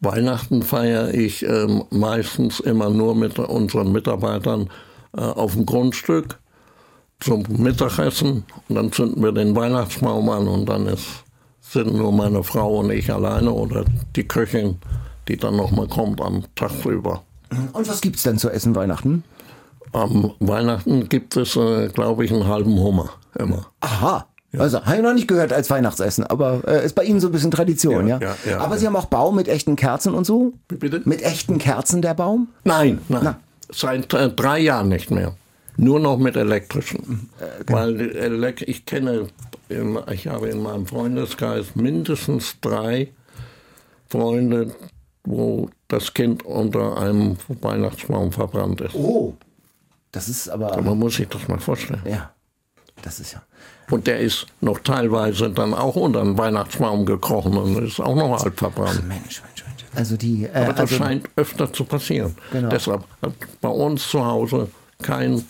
Weihnachten 0.00 0.62
feiere 0.62 1.12
ich 1.12 1.44
ähm, 1.44 1.84
meistens 1.90 2.60
immer 2.60 2.90
nur 2.90 3.14
mit 3.14 3.38
unseren 3.38 3.92
Mitarbeitern 3.92 4.70
äh, 5.16 5.20
auf 5.20 5.52
dem 5.52 5.66
Grundstück 5.66 6.38
zum 7.20 7.44
Mittagessen 7.48 8.44
und 8.68 8.74
dann 8.74 8.92
zünden 8.92 9.22
wir 9.22 9.32
den 9.32 9.54
Weihnachtsbaum 9.54 10.28
an 10.30 10.48
und 10.48 10.66
dann 10.66 10.86
ist, 10.86 11.06
sind 11.60 11.94
nur 11.94 12.12
meine 12.12 12.42
Frau 12.42 12.78
und 12.78 12.90
ich 12.90 13.12
alleine 13.12 13.52
oder 13.52 13.84
die 14.16 14.26
Köchin, 14.26 14.78
die 15.28 15.36
dann 15.36 15.56
nochmal 15.56 15.86
kommt 15.86 16.20
am 16.22 16.44
Tag 16.54 16.70
drüber. 16.82 17.22
Und 17.72 17.88
was 17.88 18.00
gibt's 18.00 18.22
denn 18.22 18.38
zu 18.38 18.48
essen 18.48 18.74
Weihnachten? 18.74 19.22
Am 19.92 20.32
Weihnachten 20.38 21.08
gibt 21.08 21.36
es, 21.36 21.56
äh, 21.56 21.88
glaube 21.88 22.24
ich, 22.24 22.32
einen 22.32 22.46
halben 22.46 22.78
Hummer 22.78 23.10
immer. 23.38 23.66
Aha. 23.80 24.26
Also, 24.58 24.84
habe 24.84 24.96
ich 24.96 25.02
noch 25.02 25.14
nicht 25.14 25.28
gehört 25.28 25.52
als 25.52 25.70
Weihnachtsessen, 25.70 26.24
aber 26.24 26.62
äh, 26.66 26.84
ist 26.84 26.94
bei 26.94 27.04
Ihnen 27.04 27.20
so 27.20 27.28
ein 27.28 27.32
bisschen 27.32 27.52
Tradition, 27.52 28.08
ja? 28.08 28.18
Ja, 28.18 28.36
ja, 28.44 28.50
ja, 28.50 28.58
aber 28.58 28.74
ja. 28.74 28.80
Sie 28.80 28.86
haben 28.86 28.96
auch 28.96 29.06
Baum 29.06 29.36
mit 29.36 29.46
echten 29.46 29.76
Kerzen 29.76 30.12
und 30.12 30.24
so? 30.24 30.54
Bitte? 30.68 31.02
Mit 31.04 31.22
echten 31.22 31.58
Kerzen 31.58 32.02
der 32.02 32.14
Baum? 32.14 32.48
Nein, 32.64 32.98
nein. 33.08 33.20
Na. 33.22 33.38
Seit 33.72 34.12
äh, 34.12 34.28
drei 34.30 34.58
Jahren 34.58 34.88
nicht 34.88 35.10
mehr. 35.12 35.34
Nur 35.76 36.00
noch 36.00 36.18
mit 36.18 36.36
elektrischen. 36.36 37.30
Weil 37.66 37.96
die 37.96 38.10
Elek 38.10 38.62
ich 38.68 38.84
kenne, 38.84 39.28
ich 40.12 40.26
habe 40.26 40.48
in 40.48 40.62
meinem 40.62 40.86
Freundeskreis 40.86 41.76
mindestens 41.76 42.56
drei 42.60 43.12
Freunde, 44.08 44.74
wo 45.24 45.70
das 45.88 46.12
Kind 46.12 46.44
unter 46.44 46.98
einem 46.98 47.36
Weihnachtsbaum 47.48 48.32
verbrannt 48.32 48.80
ist. 48.80 48.94
Oh. 48.94 49.34
Das 50.12 50.28
ist 50.28 50.48
aber. 50.48 50.80
Man 50.82 50.98
muss 50.98 51.16
sich 51.16 51.28
das 51.28 51.46
mal 51.46 51.60
vorstellen. 51.60 52.02
Ja. 52.04 52.32
Das 53.02 53.20
ist 53.20 53.32
ja. 53.32 53.42
Und 53.90 54.06
der 54.06 54.20
ist 54.20 54.46
noch 54.60 54.78
teilweise 54.80 55.50
dann 55.50 55.74
auch 55.74 55.96
unter 55.96 56.22
den 56.22 56.38
Weihnachtsbaum 56.38 57.06
gekrochen 57.06 57.56
und 57.56 57.84
ist 57.84 58.00
auch 58.00 58.14
noch 58.14 58.42
halb 58.42 58.58
verbrannt. 58.58 59.06
Mensch, 59.06 59.42
Mensch, 59.42 59.64
Mensch. 59.66 59.84
Also 59.94 60.16
die. 60.16 60.44
Äh, 60.44 60.50
Aber 60.54 60.72
das 60.72 60.80
also, 60.80 60.96
scheint 60.96 61.28
öfter 61.36 61.72
zu 61.72 61.84
passieren. 61.84 62.36
Genau. 62.52 62.68
Deshalb 62.68 63.04
hat 63.22 63.32
bei 63.60 63.68
uns 63.68 64.08
zu 64.08 64.24
Hause 64.24 64.68
kein 65.02 65.44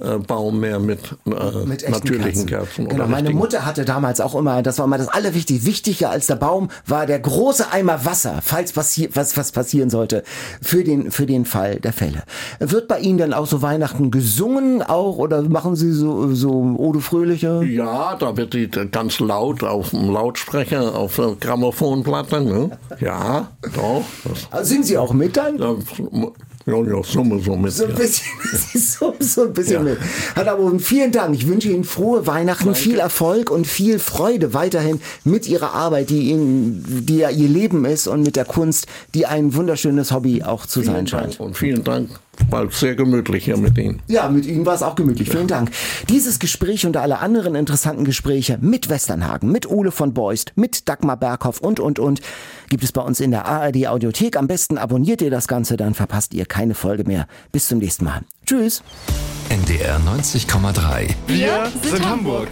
äh, 0.00 0.18
Baum 0.18 0.60
mehr 0.60 0.78
mit, 0.78 1.00
äh, 1.26 1.66
mit 1.66 1.88
natürlichen 1.88 2.46
Kerzen. 2.46 2.46
Kerzen. 2.46 2.88
Genau, 2.88 3.04
meine 3.04 3.28
richtigen. 3.28 3.38
Mutter 3.38 3.66
hatte 3.66 3.84
damals 3.84 4.20
auch 4.20 4.34
immer, 4.34 4.62
das 4.62 4.78
war 4.78 4.86
immer 4.86 4.98
das 4.98 5.08
Allerwichtigste, 5.08 5.66
wichtiger 5.66 6.10
als 6.10 6.26
der 6.26 6.36
Baum 6.36 6.68
war 6.86 7.06
der 7.06 7.18
große 7.18 7.70
Eimer 7.72 8.04
Wasser, 8.04 8.40
falls 8.42 8.72
passiert 8.72 9.16
was 9.16 9.36
was 9.36 9.52
passieren 9.52 9.90
sollte 9.90 10.22
für 10.62 10.84
den 10.84 11.10
für 11.10 11.26
den 11.26 11.44
Fall 11.44 11.76
der 11.76 11.92
Fälle. 11.92 12.22
Wird 12.58 12.88
bei 12.88 12.98
Ihnen 13.00 13.18
dann 13.18 13.32
auch 13.32 13.46
so 13.46 13.62
Weihnachten 13.62 14.10
gesungen 14.10 14.82
auch 14.82 15.18
oder 15.18 15.42
machen 15.42 15.76
Sie 15.76 15.92
so 15.92 16.34
so 16.34 16.50
Ode 16.50 17.00
Fröhliche? 17.00 17.62
Ja, 17.64 18.16
da 18.16 18.36
wird 18.36 18.54
die 18.54 18.68
ganz 18.68 19.20
laut 19.20 19.62
auf 19.62 19.90
dem 19.90 20.10
Lautsprecher, 20.10 20.94
auf 20.94 21.16
der 21.16 21.36
Grammophonplatte. 21.38 22.40
Ne? 22.40 22.78
Ja, 23.00 23.48
doch. 23.74 24.04
Also 24.50 24.70
Singen 24.70 24.84
Sie 24.84 24.98
auch 24.98 25.12
mit 25.12 25.36
dann? 25.36 25.58
da, 25.58 25.76
ja, 26.70 26.96
ja, 26.96 27.02
summe 27.02 27.38
so 27.40 27.56
mit. 27.56 27.72
So 27.72 27.86
ein 27.86 27.94
bisschen, 27.94 28.26
so, 28.74 29.14
so 29.18 29.42
ein 29.44 29.52
bisschen 29.52 29.72
Ja. 29.74 29.80
mit. 29.82 29.98
Herr 30.34 30.44
Daboven, 30.44 30.80
vielen 30.80 31.12
Dank. 31.12 31.34
Ich 31.34 31.46
wünsche 31.46 31.68
Ihnen 31.68 31.84
frohe 31.84 32.26
Weihnachten, 32.26 32.74
viel 32.74 32.98
Erfolg 32.98 33.50
und 33.50 33.66
viel 33.66 33.98
Freude 33.98 34.54
weiterhin 34.54 35.00
mit 35.24 35.46
Ihrer 35.48 35.72
Arbeit, 35.74 36.10
die 36.10 36.30
Ihnen, 36.30 37.04
die 37.06 37.18
ja 37.18 37.30
Ihr 37.30 37.48
Leben 37.48 37.84
ist 37.84 38.06
und 38.06 38.22
mit 38.22 38.36
der 38.36 38.44
Kunst, 38.44 38.86
die 39.14 39.26
ein 39.26 39.54
wunderschönes 39.54 40.12
Hobby 40.12 40.42
auch 40.42 40.66
zu 40.66 40.80
sein 40.82 40.94
Vielen 40.94 41.06
scheint. 41.06 41.32
Dank 41.34 41.40
und 41.40 41.56
vielen 41.56 41.84
Dank. 41.84 42.10
War 42.48 42.70
sehr 42.70 42.94
gemütlich 42.94 43.44
hier 43.44 43.56
mit 43.56 43.76
Ihnen. 43.78 44.00
Ja, 44.08 44.28
mit 44.28 44.46
Ihnen 44.46 44.64
war 44.66 44.74
es 44.74 44.82
auch 44.82 44.94
gemütlich. 44.94 45.30
Vielen 45.30 45.46
Dank. 45.46 45.70
Dieses 46.08 46.38
Gespräch 46.38 46.86
und 46.86 46.96
alle 46.96 47.18
anderen 47.18 47.54
interessanten 47.54 48.04
Gespräche 48.04 48.58
mit 48.60 48.88
Westernhagen, 48.88 49.50
mit 49.50 49.70
Ole 49.70 49.90
von 49.90 50.14
Beust, 50.14 50.52
mit 50.56 50.88
Dagmar 50.88 51.16
Berghoff 51.16 51.60
und, 51.60 51.80
und, 51.80 51.98
und 51.98 52.20
gibt 52.68 52.84
es 52.84 52.92
bei 52.92 53.02
uns 53.02 53.20
in 53.20 53.30
der 53.30 53.46
ARD 53.46 53.86
Audiothek. 53.86 54.36
Am 54.36 54.48
besten 54.48 54.78
abonniert 54.78 55.22
ihr 55.22 55.30
das 55.30 55.48
Ganze, 55.48 55.76
dann 55.76 55.94
verpasst 55.94 56.34
ihr 56.34 56.46
keine 56.46 56.74
Folge 56.74 57.04
mehr. 57.04 57.26
Bis 57.52 57.68
zum 57.68 57.78
nächsten 57.78 58.04
Mal. 58.04 58.22
Tschüss. 58.46 58.82
NDR 59.48 59.98
90,3. 60.00 61.10
Wir 61.26 61.70
sind 61.82 62.08
Hamburg. 62.08 62.48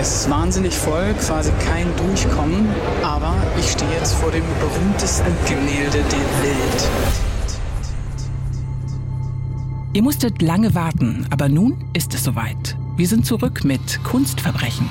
Es 0.00 0.22
ist 0.22 0.30
wahnsinnig 0.30 0.72
voll, 0.72 1.12
quasi 1.20 1.52
kein 1.62 1.86
Durchkommen, 1.98 2.66
aber 3.02 3.36
ich 3.58 3.70
stehe 3.70 3.90
jetzt 3.90 4.14
vor 4.14 4.30
dem 4.30 4.42
berühmtesten 4.58 5.30
Gemälde 5.46 5.98
der 5.98 6.42
Welt. 6.42 6.88
Ihr 9.92 10.02
musstet 10.02 10.40
lange 10.40 10.74
warten, 10.74 11.26
aber 11.28 11.50
nun 11.50 11.84
ist 11.92 12.14
es 12.14 12.24
soweit. 12.24 12.78
Wir 12.96 13.08
sind 13.08 13.26
zurück 13.26 13.62
mit 13.62 14.02
Kunstverbrechen. 14.02 14.88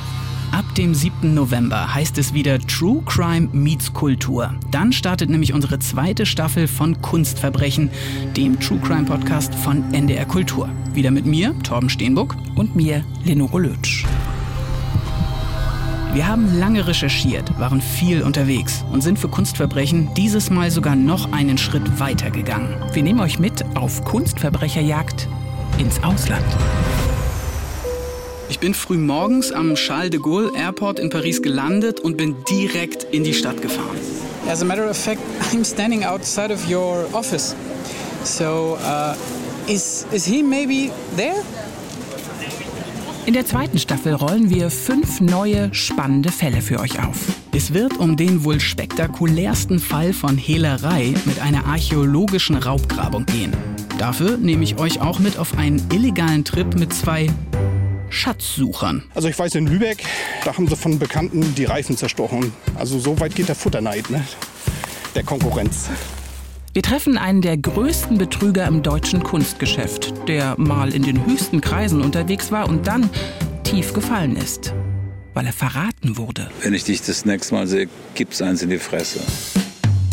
Ab 0.51 0.65
dem 0.75 0.93
7. 0.93 1.33
November 1.33 1.91
heißt 1.91 2.19
es 2.19 2.35
wieder 2.35 2.59
True 2.59 3.01
Crime 3.07 3.49
meets 3.51 3.91
Kultur. 3.91 4.53
Dann 4.69 4.93
startet 4.93 5.31
nämlich 5.31 5.53
unsere 5.53 5.79
zweite 5.79 6.27
Staffel 6.27 6.67
von 6.67 7.01
Kunstverbrechen, 7.01 7.89
dem 8.37 8.59
True 8.59 8.79
Crime 8.79 9.05
Podcast 9.05 9.55
von 9.55 9.91
NDR 9.91 10.25
Kultur. 10.25 10.69
Wieder 10.93 11.09
mit 11.09 11.25
mir, 11.25 11.57
Torben 11.63 11.89
Steenbuck, 11.89 12.35
und 12.55 12.75
mir, 12.75 13.03
Lenore 13.23 13.59
Lötsch. 13.59 14.05
Wir 16.11 16.27
haben 16.27 16.57
lange 16.57 16.87
recherchiert, 16.87 17.59
waren 17.59 17.81
viel 17.81 18.23
unterwegs 18.23 18.83
und 18.91 19.01
sind 19.01 19.19
für 19.19 19.27
Kunstverbrechen 19.27 20.09
dieses 20.15 20.49
Mal 20.49 20.71
sogar 20.71 20.95
noch 20.95 21.31
einen 21.31 21.59
Schritt 21.59 21.99
weiter 21.99 22.31
gegangen. 22.31 22.75
Wir 22.93 23.03
nehmen 23.03 23.19
euch 23.19 23.37
mit 23.37 23.63
auf 23.75 24.03
Kunstverbrecherjagd 24.05 25.27
ins 25.77 26.01
Ausland. 26.03 26.45
Ich 28.49 28.59
bin 28.59 28.73
früh 28.73 28.97
morgens 28.97 29.51
am 29.51 29.75
Charles 29.75 30.09
de 30.09 30.19
Gaulle 30.19 30.51
Airport 30.55 30.97
in 30.97 31.11
Paris 31.11 31.43
gelandet 31.43 31.99
und 31.99 32.17
bin 32.17 32.35
direkt 32.49 33.03
in 33.03 33.23
die 33.23 33.35
Stadt 33.35 33.61
gefahren. 33.61 33.97
As 34.49 34.63
a 34.63 34.65
matter 34.65 34.89
of 34.89 34.97
fact, 34.97 35.21
I'm 35.53 35.63
standing 35.63 36.03
outside 36.03 36.51
of 36.51 36.67
your 36.67 37.05
office. 37.13 37.55
So, 38.23 38.79
uh, 38.81 39.13
is, 39.67 40.07
is 40.11 40.25
he 40.25 40.41
maybe 40.41 40.91
there? 41.15 41.43
In 43.25 43.33
der 43.33 43.45
zweiten 43.45 43.77
Staffel 43.77 44.13
rollen 44.13 44.49
wir 44.49 44.71
fünf 44.71 45.21
neue, 45.21 45.73
spannende 45.73 46.31
Fälle 46.31 46.61
für 46.61 46.79
euch 46.79 47.03
auf. 47.03 47.17
Es 47.51 47.73
wird 47.73 47.97
um 47.97 48.17
den 48.17 48.43
wohl 48.43 48.59
spektakulärsten 48.59 49.79
Fall 49.79 50.13
von 50.13 50.37
Hehlerei 50.37 51.13
mit 51.25 51.39
einer 51.39 51.65
archäologischen 51.65 52.55
Raubgrabung 52.55 53.25
gehen. 53.25 53.53
Dafür 53.99 54.37
nehme 54.37 54.63
ich 54.63 54.79
euch 54.79 55.01
auch 55.01 55.19
mit 55.19 55.37
auf 55.37 55.57
einen 55.57 55.85
illegalen 55.93 56.43
Trip 56.43 56.73
mit 56.75 56.93
zwei 56.93 57.27
Schatzsuchern. 58.09 59.03
Also 59.13 59.27
ich 59.27 59.37
weiß, 59.37 59.55
in 59.55 59.67
Lübeck, 59.67 60.03
da 60.43 60.55
haben 60.55 60.67
sie 60.67 60.75
von 60.75 60.97
Bekannten 60.97 61.53
die 61.55 61.65
Reifen 61.65 61.97
zerstochen. 61.97 62.51
Also 62.75 62.97
so 62.97 63.19
weit 63.19 63.35
geht 63.35 63.47
der 63.47 63.55
Futterneid, 63.55 64.09
ne? 64.09 64.25
Der 65.13 65.23
Konkurrenz. 65.23 65.89
Wir 66.71 66.83
treffen 66.83 67.17
einen 67.17 67.41
der 67.41 67.57
größten 67.57 68.19
Betrüger 68.19 68.67
im 68.67 68.83
deutschen 68.83 69.23
Kunstgeschäft, 69.23 70.13
der 70.27 70.53
mal 70.59 70.93
in 70.93 71.01
den 71.01 71.25
höchsten 71.25 71.61
Kreisen 71.61 71.99
unterwegs 71.99 72.51
war 72.51 72.69
und 72.69 72.85
dann 72.85 73.09
tief 73.63 73.91
gefallen 73.93 74.35
ist, 74.35 74.75
weil 75.33 75.47
er 75.47 75.53
verraten 75.53 76.17
wurde. 76.17 76.51
Wenn 76.61 76.75
ich 76.75 76.83
dich 76.83 77.01
das 77.01 77.25
nächste 77.25 77.55
Mal 77.55 77.65
sehe, 77.65 77.89
gibt's 78.13 78.39
eins 78.43 78.61
in 78.61 78.69
die 78.69 78.77
Fresse. 78.77 79.19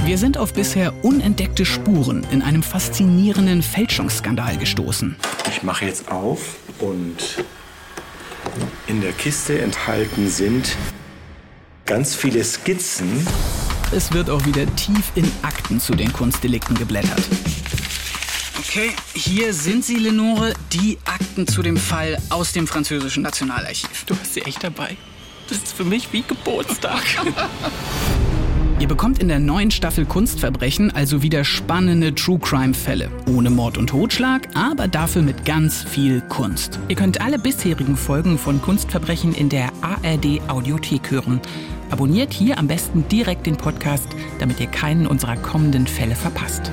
Wir 0.05 0.17
sind 0.17 0.39
auf 0.39 0.55
bisher 0.55 0.95
unentdeckte 1.05 1.67
Spuren 1.67 2.27
in 2.33 2.41
einem 2.41 2.63
faszinierenden 2.63 3.63
Fälschungsskandal 3.63 4.57
gestoßen. 4.57 5.15
Ich 5.51 5.63
mache 5.63 5.85
jetzt 5.85 6.11
auf 6.11 6.57
und 6.79 7.45
In 8.87 9.03
der 9.03 9.13
Kiste 9.13 9.59
enthalten 9.61 10.31
sind 10.31 10.75
ganz 11.85 12.15
viele 12.15 12.43
Skizzen. 12.43 13.27
Es 13.93 14.13
wird 14.13 14.31
auch 14.31 14.45
wieder 14.45 14.67
tief 14.75 15.13
in 15.15 15.31
Akten 15.43 15.79
zu 15.79 15.95
den 15.95 16.13
Kunstdelikten 16.13 16.77
geblättert. 16.77 17.23
Okay, 18.59 18.91
hier 19.15 19.55
sind 19.55 19.85
sie, 19.85 19.97
Lenore, 19.97 20.55
die 20.73 20.99
Akten 21.05 21.47
zu 21.47 21.63
dem 21.63 21.77
Fall 21.77 22.19
aus 22.29 22.53
dem 22.53 22.67
französischen 22.67 23.23
Nationalarchiv. 23.23 24.05
Du 24.05 24.15
hast 24.19 24.35
sie 24.35 24.43
echt 24.43 24.63
dabei. 24.65 24.97
Das 25.49 25.59
ist 25.59 25.73
für 25.73 25.85
mich 25.85 26.13
wie 26.13 26.23
Geburtstag. 26.23 27.03
Ihr 28.79 28.89
bekommt 28.89 29.21
in 29.21 29.29
der 29.29 29.39
neuen 29.39 29.71
Staffel 29.71 30.05
Kunstverbrechen 30.05 30.91
also 30.91 31.23
wieder 31.23 31.45
spannende 31.45 32.15
True 32.15 32.39
Crime 32.39 32.75
Fälle. 32.75 33.11
Ohne 33.27 33.49
Mord 33.49 33.79
und 33.79 33.87
Totschlag, 33.87 34.49
aber 34.55 34.87
dafür 34.87 35.23
mit 35.23 35.47
ganz 35.47 35.83
viel 35.83 36.21
Kunst. 36.21 36.79
Ihr 36.89 36.97
könnt 36.97 37.23
alle 37.23 37.39
bisherigen 37.39 37.97
Folgen 37.97 38.39
von 38.39 38.61
Kunstverbrechen 38.61 39.35
in 39.35 39.49
der 39.49 39.73
ARD 39.81 40.43
Audiothek 40.49 41.11
hören. 41.11 41.41
Abonniert 41.91 42.33
hier 42.33 42.59
am 42.59 42.67
besten 42.67 43.07
direkt 43.09 43.47
den 43.47 43.57
Podcast, 43.57 44.09
damit 44.39 44.61
ihr 44.61 44.67
keinen 44.67 45.07
unserer 45.07 45.37
kommenden 45.37 45.87
Fälle 45.87 46.17
verpasst. 46.17 46.73